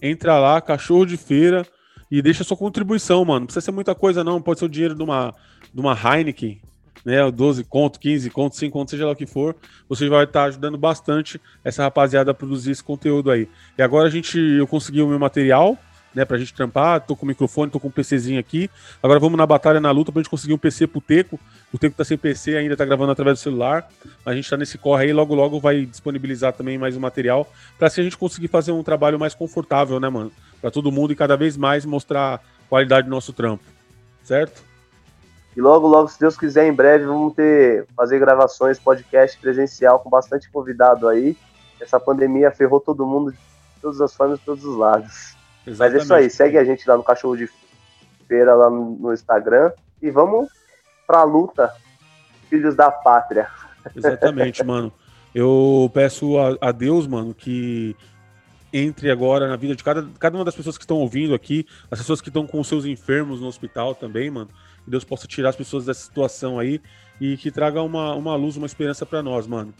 Entra 0.00 0.38
lá, 0.38 0.60
cachorro 0.60 1.06
de 1.06 1.16
feira, 1.16 1.66
e 2.10 2.22
deixa 2.22 2.44
sua 2.44 2.56
contribuição, 2.56 3.24
mano. 3.24 3.40
Não 3.40 3.46
precisa 3.46 3.64
ser 3.64 3.72
muita 3.72 3.94
coisa, 3.94 4.22
não. 4.22 4.40
Pode 4.40 4.60
ser 4.60 4.66
o 4.66 4.68
dinheiro 4.68 4.94
de 4.94 5.02
uma, 5.02 5.34
de 5.72 5.80
uma 5.80 5.94
Heineken, 5.94 6.60
né, 7.04 7.30
12 7.30 7.64
conto, 7.64 8.00
15 8.00 8.30
conto, 8.30 8.56
5 8.56 8.72
conto, 8.72 8.90
seja 8.90 9.06
lá 9.06 9.12
o 9.12 9.16
que 9.16 9.26
for, 9.26 9.54
você 9.88 10.08
vai 10.08 10.24
estar 10.24 10.44
ajudando 10.44 10.76
bastante 10.76 11.40
essa 11.64 11.84
rapaziada 11.84 12.32
a 12.32 12.34
produzir 12.34 12.72
esse 12.72 12.82
conteúdo 12.82 13.30
aí. 13.30 13.48
E 13.78 13.82
agora 13.82 14.08
a 14.08 14.10
gente, 14.10 14.38
eu 14.38 14.66
consegui 14.66 15.00
o 15.00 15.06
meu 15.06 15.18
material, 15.18 15.78
né, 16.16 16.24
pra 16.24 16.38
gente 16.38 16.54
trampar, 16.54 17.02
tô 17.02 17.14
com 17.14 17.26
o 17.26 17.28
microfone, 17.28 17.70
tô 17.70 17.78
com 17.78 17.88
um 17.88 17.90
PCzinho 17.90 18.40
aqui, 18.40 18.70
agora 19.02 19.20
vamos 19.20 19.36
na 19.36 19.44
batalha, 19.44 19.78
na 19.78 19.90
luta, 19.90 20.10
pra 20.10 20.22
gente 20.22 20.30
conseguir 20.30 20.54
um 20.54 20.58
PC 20.58 20.86
pro 20.86 20.98
Teco, 20.98 21.38
o 21.70 21.76
Teco 21.78 21.94
tá 21.94 22.04
sem 22.04 22.16
PC, 22.16 22.56
ainda 22.56 22.74
tá 22.74 22.86
gravando 22.86 23.12
através 23.12 23.38
do 23.38 23.42
celular, 23.42 23.86
a 24.24 24.34
gente 24.34 24.48
tá 24.48 24.56
nesse 24.56 24.78
corre 24.78 25.04
aí, 25.04 25.12
logo 25.12 25.34
logo 25.34 25.60
vai 25.60 25.84
disponibilizar 25.84 26.54
também 26.54 26.78
mais 26.78 26.96
um 26.96 27.00
material, 27.00 27.46
pra 27.76 27.88
assim 27.88 28.00
a 28.00 28.04
gente 28.04 28.16
conseguir 28.16 28.48
fazer 28.48 28.72
um 28.72 28.82
trabalho 28.82 29.18
mais 29.18 29.34
confortável, 29.34 30.00
né, 30.00 30.08
mano, 30.08 30.32
pra 30.58 30.70
todo 30.70 30.90
mundo 30.90 31.12
e 31.12 31.16
cada 31.16 31.36
vez 31.36 31.54
mais 31.54 31.84
mostrar 31.84 32.40
qualidade 32.66 33.06
do 33.06 33.10
nosso 33.10 33.34
trampo, 33.34 33.64
certo? 34.24 34.64
E 35.54 35.60
logo, 35.60 35.86
logo, 35.86 36.08
se 36.08 36.18
Deus 36.18 36.34
quiser, 36.34 36.66
em 36.66 36.72
breve 36.72 37.04
vamos 37.04 37.34
ter 37.34 37.86
fazer 37.94 38.18
gravações, 38.18 38.78
podcast 38.78 39.38
presencial 39.38 39.98
com 39.98 40.08
bastante 40.08 40.50
convidado 40.50 41.08
aí. 41.08 41.36
Essa 41.78 42.00
pandemia 42.00 42.50
ferrou 42.50 42.80
todo 42.80 43.06
mundo 43.06 43.32
de 43.32 43.38
todas 43.82 44.00
as 44.00 44.14
formas, 44.14 44.38
de 44.38 44.46
todos 44.46 44.64
os 44.64 44.76
lados. 44.76 45.36
Exatamente. 45.66 45.78
Mas 45.78 45.94
é 45.94 45.98
isso 46.04 46.14
aí, 46.14 46.30
segue 46.30 46.58
a 46.58 46.64
gente 46.64 46.88
lá 46.88 46.96
no 46.96 47.02
Cachorro 47.02 47.36
de 47.36 47.48
Feira, 48.28 48.54
lá 48.54 48.70
no, 48.70 48.96
no 48.96 49.12
Instagram. 49.12 49.72
E 50.00 50.10
vamos 50.10 50.48
pra 51.06 51.22
luta, 51.24 51.72
filhos 52.48 52.74
da 52.74 52.90
pátria. 52.90 53.48
Exatamente, 53.94 54.62
mano. 54.64 54.92
Eu 55.34 55.90
peço 55.92 56.38
a, 56.38 56.68
a 56.68 56.72
Deus, 56.72 57.06
mano, 57.06 57.34
que 57.34 57.94
entre 58.72 59.10
agora 59.10 59.48
na 59.48 59.56
vida 59.56 59.74
de 59.76 59.84
cada, 59.84 60.06
cada 60.18 60.36
uma 60.36 60.44
das 60.44 60.54
pessoas 60.54 60.76
que 60.76 60.84
estão 60.84 60.98
ouvindo 60.98 61.34
aqui, 61.34 61.66
as 61.90 61.98
pessoas 61.98 62.20
que 62.20 62.28
estão 62.28 62.46
com 62.46 62.62
seus 62.64 62.84
enfermos 62.84 63.40
no 63.40 63.46
hospital 63.46 63.94
também, 63.94 64.30
mano 64.30 64.50
que 64.86 64.90
Deus 64.90 65.04
possa 65.04 65.26
tirar 65.26 65.50
as 65.50 65.56
pessoas 65.56 65.84
dessa 65.84 66.00
situação 66.00 66.60
aí 66.60 66.80
e 67.20 67.36
que 67.36 67.50
traga 67.50 67.82
uma, 67.82 68.14
uma 68.14 68.36
luz, 68.36 68.56
uma 68.56 68.66
esperança 68.66 69.04
para 69.04 69.20
nós, 69.20 69.46
mano. 69.46 69.74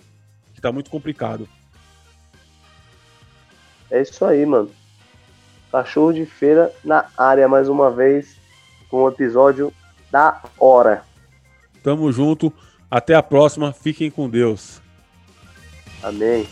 Que 0.52 0.60
tá 0.60 0.72
muito 0.72 0.90
complicado. 0.90 1.48
É 3.88 4.02
isso 4.02 4.24
aí, 4.24 4.44
mano. 4.44 4.68
Cachorro 5.70 6.12
de 6.12 6.24
feira 6.24 6.72
na 6.84 7.06
área 7.16 7.48
mais 7.48 7.68
uma 7.68 7.90
vez 7.90 8.36
com 8.88 9.04
um 9.04 9.08
episódio 9.08 9.72
da 10.10 10.40
hora. 10.58 11.02
Tamo 11.82 12.10
junto. 12.12 12.52
Até 12.90 13.14
a 13.14 13.22
próxima. 13.22 13.72
Fiquem 13.72 14.10
com 14.10 14.28
Deus. 14.28 14.80
Amém. 16.02 16.46